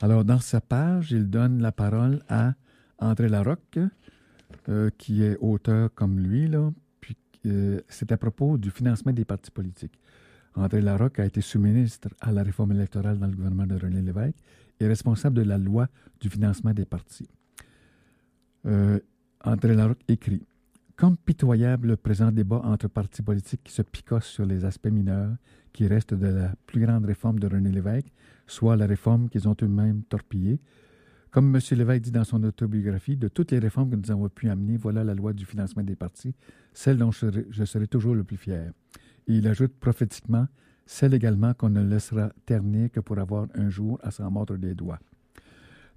Alors, 0.01 0.25
dans 0.25 0.41
sa 0.41 0.61
page, 0.61 1.13
il 1.13 1.29
donne 1.29 1.61
la 1.61 1.73
parole 1.73 2.23
à 2.29 2.55
André 2.99 3.29
Larocque, 3.29 3.79
euh, 4.69 4.91
qui 4.97 5.23
est 5.23 5.37
auteur 5.41 5.93
comme 5.95 6.19
lui, 6.19 6.49
là, 6.49 6.73
puis 7.01 7.17
euh, 7.47 7.81
c'est 7.89 8.13
à 8.13 8.17
propos 8.17 8.59
du 8.59 8.71
financement 8.71 9.13
des 9.13 9.25
partis 9.25 9.51
politiques. 9.51 9.99
André 10.55 10.81
Larocque 10.81 11.21
a 11.21 11.27
été 11.27 11.41
sous-ministre 11.41 12.09
à 12.21 12.33
la 12.33 12.43
réforme 12.43 12.73
électorale 12.73 13.19
dans 13.19 13.27
le 13.27 13.35
gouvernement 13.35 13.67
de 13.67 13.77
René 13.77 14.03
Lévesque 14.03 14.37
est 14.81 14.87
responsable 14.87 15.37
de 15.37 15.43
la 15.43 15.59
loi 15.59 15.89
du 16.21 16.29
financement 16.29 16.73
des 16.73 16.85
partis. 16.85 17.29
Euh, 18.67 18.99
André 19.45 19.75
Larocque 19.75 20.03
écrit 20.09 20.47
Comme 20.97 21.17
pitoyable 21.17 21.89
le 21.89 21.97
présent 21.97 22.33
débat 22.33 22.61
entre 22.65 22.89
partis 22.89 23.23
politiques 23.23 23.63
qui 23.65 23.73
se 23.73 23.83
picossent 23.83 24.27
sur 24.27 24.45
les 24.45 24.65
aspects 24.65 24.89
mineurs 24.89 25.31
qui 25.73 25.87
restent 25.87 26.15
de 26.15 26.27
la 26.27 26.55
plus 26.67 26.85
grande 26.85 27.05
réforme 27.05 27.39
de 27.39 27.47
René 27.47 27.71
Lévesque, 27.71 28.13
soit 28.47 28.77
la 28.77 28.87
réforme 28.87 29.29
qu'ils 29.29 29.49
ont 29.49 29.57
eux-mêmes 29.63 30.03
torpillée. 30.03 30.61
Comme 31.31 31.55
M. 31.55 31.61
Lévesque 31.79 32.03
dit 32.03 32.11
dans 32.11 32.25
son 32.25 32.43
autobiographie, 32.43 33.17
de 33.17 33.29
toutes 33.29 33.53
les 33.53 33.59
réformes 33.59 33.91
que 33.91 33.97
nous 33.97 34.11
avons 34.11 34.29
pu 34.29 34.49
amener, 34.49 34.77
voilà 34.77 35.05
la 35.05 35.15
loi 35.15 35.33
du 35.33 35.45
financement 35.45 35.83
des 35.83 35.95
partis, 35.95 36.35
celle 36.73 36.97
dont 36.97 37.13
je 37.13 37.19
serai, 37.19 37.47
je 37.51 37.65
serai 37.65 37.87
toujours 37.87 38.15
le 38.15 38.25
plus 38.25 38.39
fier. 38.39 38.73
Et 39.27 39.35
il 39.35 39.47
ajoute 39.47 39.75
prophétiquement 39.79 40.49
celle 40.89 41.13
également 41.13 41.53
qu'on 41.53 41.69
ne 41.69 41.83
laissera 41.83 42.33
ternir 42.47 42.91
que 42.91 42.99
pour 42.99 43.19
avoir 43.19 43.47
un 43.55 43.69
jour 43.69 44.01
à 44.03 44.11
s'en 44.11 44.31
mordre 44.31 44.57
les 44.57 44.75
doigts. 44.75 44.99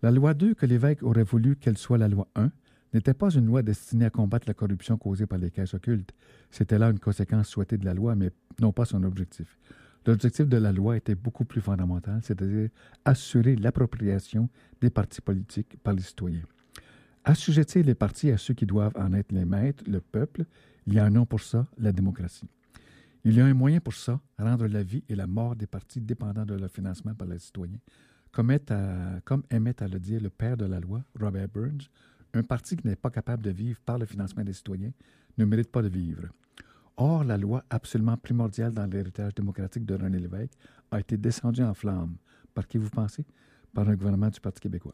La 0.03 0.11
loi 0.11 0.33
2, 0.33 0.53
que 0.53 0.65
l'évêque 0.65 1.01
aurait 1.01 1.23
voulu 1.23 1.55
qu'elle 1.55 1.77
soit 1.77 1.97
la 1.97 2.09
loi 2.09 2.27
1, 2.35 2.51
n'était 2.93 3.13
pas 3.13 3.29
une 3.29 3.45
loi 3.45 3.63
destinée 3.63 4.05
à 4.05 4.09
combattre 4.09 4.49
la 4.49 4.53
corruption 4.53 4.97
causée 4.97 5.25
par 5.25 5.39
les 5.39 5.49
caisses 5.49 5.73
occultes. 5.73 6.11
C'était 6.49 6.77
là 6.77 6.89
une 6.89 6.99
conséquence 6.99 7.47
souhaitée 7.47 7.77
de 7.77 7.85
la 7.85 7.93
loi, 7.93 8.15
mais 8.15 8.31
non 8.59 8.73
pas 8.73 8.83
son 8.83 9.01
objectif. 9.03 9.57
L'objectif 10.05 10.49
de 10.49 10.57
la 10.57 10.73
loi 10.73 10.97
était 10.97 11.15
beaucoup 11.15 11.45
plus 11.45 11.61
fondamental, 11.61 12.19
c'est-à-dire 12.21 12.67
assurer 13.05 13.55
l'appropriation 13.55 14.49
des 14.81 14.89
partis 14.89 15.21
politiques 15.21 15.77
par 15.81 15.93
les 15.93 16.01
citoyens. 16.01 16.43
Assujettir 17.23 17.85
les 17.85 17.95
partis 17.95 18.29
à 18.29 18.37
ceux 18.37 18.55
qui 18.55 18.65
doivent 18.65 18.97
en 18.97 19.13
être 19.13 19.31
les 19.31 19.45
maîtres, 19.45 19.85
le 19.87 20.01
peuple, 20.01 20.43
il 20.85 20.95
y 20.95 20.99
a 20.99 21.05
un 21.05 21.11
nom 21.11 21.25
pour 21.25 21.39
ça, 21.39 21.65
la 21.77 21.93
démocratie. 21.93 22.49
Il 23.23 23.35
y 23.35 23.41
a 23.41 23.45
un 23.45 23.53
moyen 23.53 23.79
pour 23.79 23.93
ça, 23.93 24.19
rendre 24.39 24.65
la 24.67 24.81
vie 24.81 25.03
et 25.07 25.15
la 25.15 25.27
mort 25.27 25.55
des 25.55 25.67
partis 25.67 26.01
dépendants 26.01 26.45
de 26.45 26.55
leur 26.55 26.71
financement 26.71 27.13
par 27.13 27.27
les 27.27 27.37
citoyens. 27.37 27.77
Comme, 28.31 28.49
à, 28.49 29.21
aimait 29.49 29.83
à 29.83 29.87
le 29.87 29.99
dire 29.99 30.21
le 30.21 30.29
père 30.29 30.57
de 30.57 30.65
la 30.65 30.79
loi, 30.79 31.03
Robert 31.19 31.47
Burns, 31.49 31.87
un 32.33 32.43
parti 32.43 32.77
qui 32.77 32.87
n'est 32.87 32.95
pas 32.95 33.11
capable 33.11 33.43
de 33.43 33.51
vivre 33.51 33.79
par 33.85 33.99
le 33.99 34.05
financement 34.05 34.43
des 34.43 34.53
citoyens 34.53 34.91
ne 35.37 35.45
mérite 35.45 35.71
pas 35.71 35.81
de 35.81 35.89
vivre. 35.89 36.29
Or, 36.97 37.23
la 37.23 37.37
loi 37.37 37.63
absolument 37.69 38.17
primordiale 38.17 38.73
dans 38.73 38.85
l'héritage 38.85 39.35
démocratique 39.35 39.85
de 39.85 39.95
René 39.95 40.17
Lévesque 40.17 40.57
a 40.89 40.99
été 40.99 41.17
descendue 41.17 41.63
en 41.63 41.73
flammes. 41.73 42.15
Par 42.53 42.67
qui 42.67 42.77
vous 42.77 42.89
pensez? 42.89 43.25
Par 43.73 43.87
un 43.87 43.95
gouvernement 43.95 44.29
du 44.29 44.39
Parti 44.39 44.61
québécois. 44.61 44.93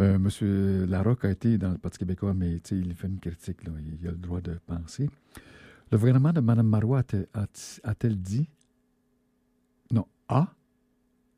Euh, 0.00 0.18
Monsieur 0.18 0.86
Larocque 0.86 1.24
a 1.24 1.30
été 1.30 1.56
dans 1.56 1.70
le 1.70 1.78
Parti 1.78 1.98
québécois, 1.98 2.34
mais 2.34 2.56
il 2.56 2.94
fait 2.94 3.06
une 3.06 3.18
critique. 3.18 3.58
Il 3.64 4.08
a 4.08 4.10
le 4.10 4.16
droit 4.16 4.40
de 4.40 4.58
penser. 4.66 5.08
Le 5.94 5.98
gouvernement 5.98 6.32
de 6.32 6.40
Mme 6.40 6.66
Marois 6.66 7.04
a-t-elle 7.84 8.20
dit, 8.20 8.48
non, 9.92 10.04
a, 10.26 10.52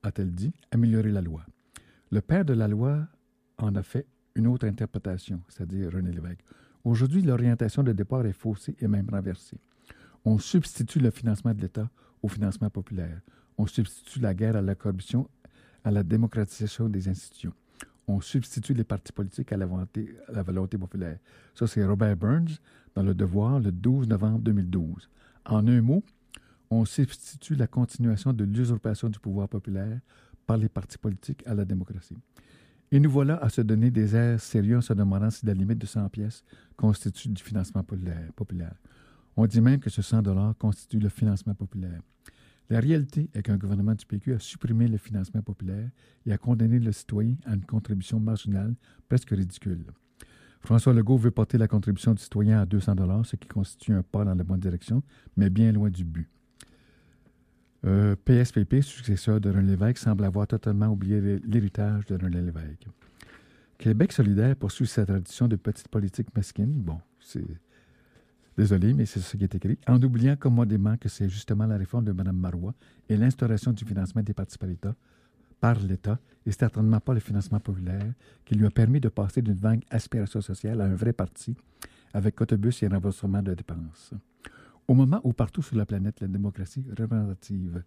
a-t-elle 0.02 0.32
dit, 0.32 0.50
améliorer 0.70 1.10
la 1.10 1.20
loi? 1.20 1.44
Le 2.10 2.22
père 2.22 2.42
de 2.42 2.54
la 2.54 2.66
loi 2.66 3.06
en 3.58 3.74
a 3.74 3.82
fait 3.82 4.06
une 4.34 4.46
autre 4.46 4.66
interprétation, 4.66 5.42
c'est-à-dire 5.48 5.92
René 5.92 6.10
Lévesque. 6.10 6.40
Aujourd'hui, 6.84 7.20
l'orientation 7.20 7.82
de 7.82 7.92
départ 7.92 8.24
est 8.24 8.32
faussée 8.32 8.74
et 8.80 8.88
même 8.88 9.10
renversée. 9.10 9.58
On 10.24 10.38
substitue 10.38 11.00
le 11.00 11.10
financement 11.10 11.52
de 11.52 11.60
l'État 11.60 11.90
au 12.22 12.28
financement 12.28 12.70
populaire. 12.70 13.20
On 13.58 13.66
substitue 13.66 14.20
la 14.20 14.32
guerre 14.32 14.56
à 14.56 14.62
la 14.62 14.74
corruption 14.74 15.28
à 15.84 15.90
la 15.90 16.02
démocratisation 16.02 16.88
des 16.88 17.10
institutions 17.10 17.52
on 18.08 18.20
substitue 18.20 18.74
les 18.74 18.84
partis 18.84 19.12
politiques 19.12 19.52
à 19.52 19.56
la 19.56 19.66
volonté, 19.66 20.16
à 20.28 20.32
la 20.32 20.42
volonté 20.42 20.78
populaire. 20.78 21.18
Ça, 21.54 21.66
c'est 21.66 21.84
Robert 21.84 22.16
Burns 22.16 22.58
dans 22.96 23.02
Le 23.02 23.14
Devoir 23.14 23.60
le 23.60 23.70
12 23.70 24.08
novembre 24.08 24.40
2012. 24.40 25.08
En 25.44 25.68
un 25.68 25.82
mot, 25.82 26.02
on 26.70 26.84
substitue 26.84 27.54
la 27.54 27.66
continuation 27.66 28.32
de 28.32 28.42
l'usurpation 28.44 29.08
du 29.08 29.20
pouvoir 29.20 29.48
populaire 29.48 30.00
par 30.46 30.56
les 30.56 30.68
partis 30.68 30.98
politiques 30.98 31.46
à 31.46 31.54
la 31.54 31.64
démocratie. 31.64 32.16
Et 32.90 32.98
nous 32.98 33.10
voilà 33.10 33.36
à 33.36 33.50
se 33.50 33.60
donner 33.60 33.90
des 33.90 34.16
airs 34.16 34.40
sérieux 34.40 34.78
en 34.78 34.80
se 34.80 34.94
demandant 34.94 35.30
si 35.30 35.44
la 35.44 35.52
limite 35.52 35.78
de 35.78 35.86
100 35.86 36.08
pièces 36.08 36.42
constitue 36.76 37.28
du 37.28 37.42
financement 37.42 37.84
populaire. 37.84 38.74
On 39.36 39.46
dit 39.46 39.60
même 39.60 39.80
que 39.80 39.90
ce 39.90 40.00
100 40.00 40.22
dollars 40.22 40.56
constitue 40.56 40.98
le 40.98 41.10
financement 41.10 41.54
populaire. 41.54 42.00
La 42.70 42.80
réalité 42.80 43.28
est 43.34 43.42
qu'un 43.42 43.58
gouvernement 43.58 43.94
du 43.94 44.06
PQ 44.06 44.34
a 44.34 44.38
supprimé 44.38 44.88
le 44.88 44.96
financement 44.96 45.42
populaire 45.42 45.90
et 46.24 46.32
a 46.32 46.38
condamné 46.38 46.78
le 46.78 46.92
citoyen 46.92 47.36
à 47.44 47.54
une 47.54 47.64
contribution 47.64 48.18
marginale 48.18 48.74
presque 49.08 49.30
ridicule. 49.30 49.84
François 50.66 50.92
Legault 50.92 51.16
veut 51.16 51.30
porter 51.30 51.58
la 51.58 51.68
contribution 51.68 52.12
du 52.12 52.20
citoyen 52.20 52.60
à 52.60 52.66
200 52.66 52.96
dollars, 52.96 53.24
ce 53.24 53.36
qui 53.36 53.46
constitue 53.46 53.92
un 53.92 54.02
pas 54.02 54.24
dans 54.24 54.34
la 54.34 54.42
bonne 54.42 54.58
direction, 54.58 55.00
mais 55.36 55.48
bien 55.48 55.70
loin 55.70 55.90
du 55.90 56.04
but. 56.04 56.28
PSPP, 57.82 58.74
euh, 58.74 58.82
successeur 58.82 59.40
de 59.40 59.48
René 59.48 59.68
Lévesque, 59.68 59.98
semble 59.98 60.24
avoir 60.24 60.48
totalement 60.48 60.88
oublié 60.88 61.38
l'héritage 61.46 62.06
de 62.06 62.16
René 62.16 62.40
Lévesque. 62.40 62.88
Québec 63.78 64.10
solidaire 64.10 64.56
poursuit 64.56 64.88
sa 64.88 65.06
tradition 65.06 65.46
de 65.46 65.54
petite 65.54 65.86
politique 65.86 66.34
mesquine. 66.36 66.72
Bon, 66.72 66.98
c'est 67.20 67.46
Désolé, 68.58 68.94
mais 68.94 69.04
c'est 69.04 69.20
ce 69.20 69.36
qui 69.36 69.44
est 69.44 69.54
écrit. 69.54 69.78
En 69.86 70.02
oubliant 70.02 70.34
commodément 70.34 70.96
que 70.96 71.08
c'est 71.08 71.28
justement 71.28 71.66
la 71.66 71.76
réforme 71.76 72.06
de 72.06 72.12
Mme 72.12 72.36
Marois 72.36 72.74
et 73.08 73.16
l'instauration 73.16 73.70
du 73.70 73.84
financement 73.84 74.22
des 74.22 74.32
partis 74.32 74.56
par 74.56 74.68
l'État, 74.68 74.94
par 75.60 75.78
l'État, 75.80 76.18
et 76.44 76.52
certainement 76.52 77.00
pas 77.00 77.14
le 77.14 77.20
financement 77.20 77.60
populaire, 77.60 78.12
qui 78.44 78.54
lui 78.54 78.66
a 78.66 78.70
permis 78.70 79.00
de 79.00 79.08
passer 79.08 79.42
d'une 79.42 79.58
vague 79.58 79.82
aspiration 79.90 80.40
sociale 80.40 80.80
à 80.80 80.84
un 80.84 80.94
vrai 80.94 81.12
parti, 81.12 81.56
avec 82.12 82.40
autobus 82.40 82.82
et 82.82 82.88
remboursement 82.88 83.42
de 83.42 83.54
dépenses. 83.54 84.14
Au 84.88 84.94
moment 84.94 85.20
où 85.24 85.32
partout 85.32 85.62
sur 85.62 85.76
la 85.76 85.86
planète, 85.86 86.20
la 86.20 86.28
démocratie 86.28 86.86
représentative, 86.96 87.82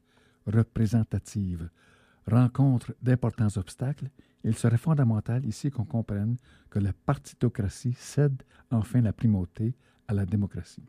représentative 0.46 1.70
rencontre 2.28 2.94
d'importants 3.02 3.56
obstacles, 3.58 4.10
il 4.44 4.56
serait 4.56 4.78
fondamental 4.78 5.46
ici 5.46 5.70
qu'on 5.70 5.86
comprenne 5.86 6.38
que 6.70 6.80
la 6.80 6.94
partitocratie 6.94 7.94
cède 7.94 8.42
enfin 8.72 9.02
la 9.02 9.14
primauté 9.14 9.74
à 10.08 10.14
la 10.14 10.26
démocratie. 10.26 10.86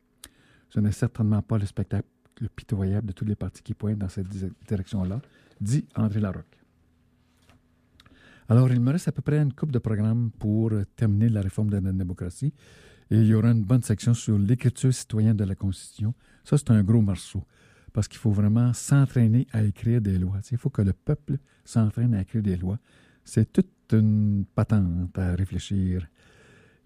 Ce 0.69 0.81
n'est 0.81 0.93
certainement 0.93 1.43
pas 1.43 1.59
le 1.59 1.67
spectacle 1.67 2.07
pitoyable 2.57 3.09
de 3.09 3.13
tous 3.13 3.25
les 3.25 3.35
partis 3.35 3.63
qui 3.63 3.75
pointent 3.75 3.99
dans 3.99 4.09
cette 4.09 4.29
direction-là, 4.69 5.21
dit 5.61 5.87
André 5.95 6.21
Larocque. 6.21 6.60
Alors, 8.51 8.69
il 8.73 8.81
me 8.81 8.91
reste 8.91 9.07
à 9.07 9.13
peu 9.13 9.23
près 9.23 9.39
une 9.39 9.53
coupe 9.53 9.71
de 9.71 9.79
programmes 9.79 10.33
pour 10.33 10.73
terminer 10.97 11.29
la 11.29 11.41
réforme 11.41 11.71
de 11.71 11.77
la 11.77 11.93
démocratie. 11.93 12.53
Et 13.09 13.17
il 13.17 13.27
y 13.27 13.35
aura 13.35 13.53
une 13.53 13.63
bonne 13.63 13.85
section 13.85 14.13
sur 14.13 14.37
l'écriture 14.37 14.93
citoyenne 14.93 15.37
de 15.37 15.45
la 15.45 15.55
Constitution. 15.55 16.15
Ça, 16.43 16.59
c'est 16.59 16.73
un 16.73 16.83
gros 16.83 17.01
morceau. 17.01 17.45
Parce 17.93 18.09
qu'il 18.09 18.19
faut 18.19 18.33
vraiment 18.33 18.73
s'entraîner 18.73 19.47
à 19.53 19.63
écrire 19.63 20.01
des 20.01 20.19
lois. 20.19 20.41
Il 20.51 20.59
faut 20.59 20.69
que 20.69 20.83
le 20.83 20.93
peuple 20.93 21.39
s'entraîne 21.65 22.13
à 22.13 22.23
écrire 22.23 22.43
des 22.43 22.57
lois. 22.57 22.81
C'est 23.25 23.53
toute 23.53 23.71
une 23.93 24.45
patente 24.53 25.17
à 25.17 25.37
réfléchir. 25.37 26.09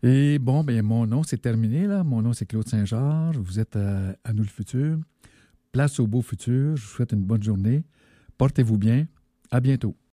Et 0.02 0.38
bon, 0.38 0.64
ben 0.64 0.82
mon 0.82 1.06
nom, 1.06 1.22
c'est 1.22 1.40
terminé, 1.40 1.86
là. 1.86 2.04
Mon 2.04 2.20
nom, 2.20 2.34
c'est 2.34 2.44
Claude 2.44 2.68
Saint-Georges. 2.68 3.38
Vous 3.38 3.58
êtes 3.58 3.74
à, 3.76 4.14
à, 4.22 4.34
nous 4.34 4.42
le 4.42 4.50
futur. 4.50 4.98
Place 5.72 5.98
au 5.98 6.06
beau 6.06 6.20
futur. 6.20 6.76
Je 6.76 6.82
vous 6.82 6.88
souhaite 6.88 7.12
une 7.12 7.24
bonne 7.24 7.42
journée. 7.42 7.84
Portez-vous 8.36 8.76
bien. 8.76 9.06
À 9.50 9.60
bientôt. 9.60 9.96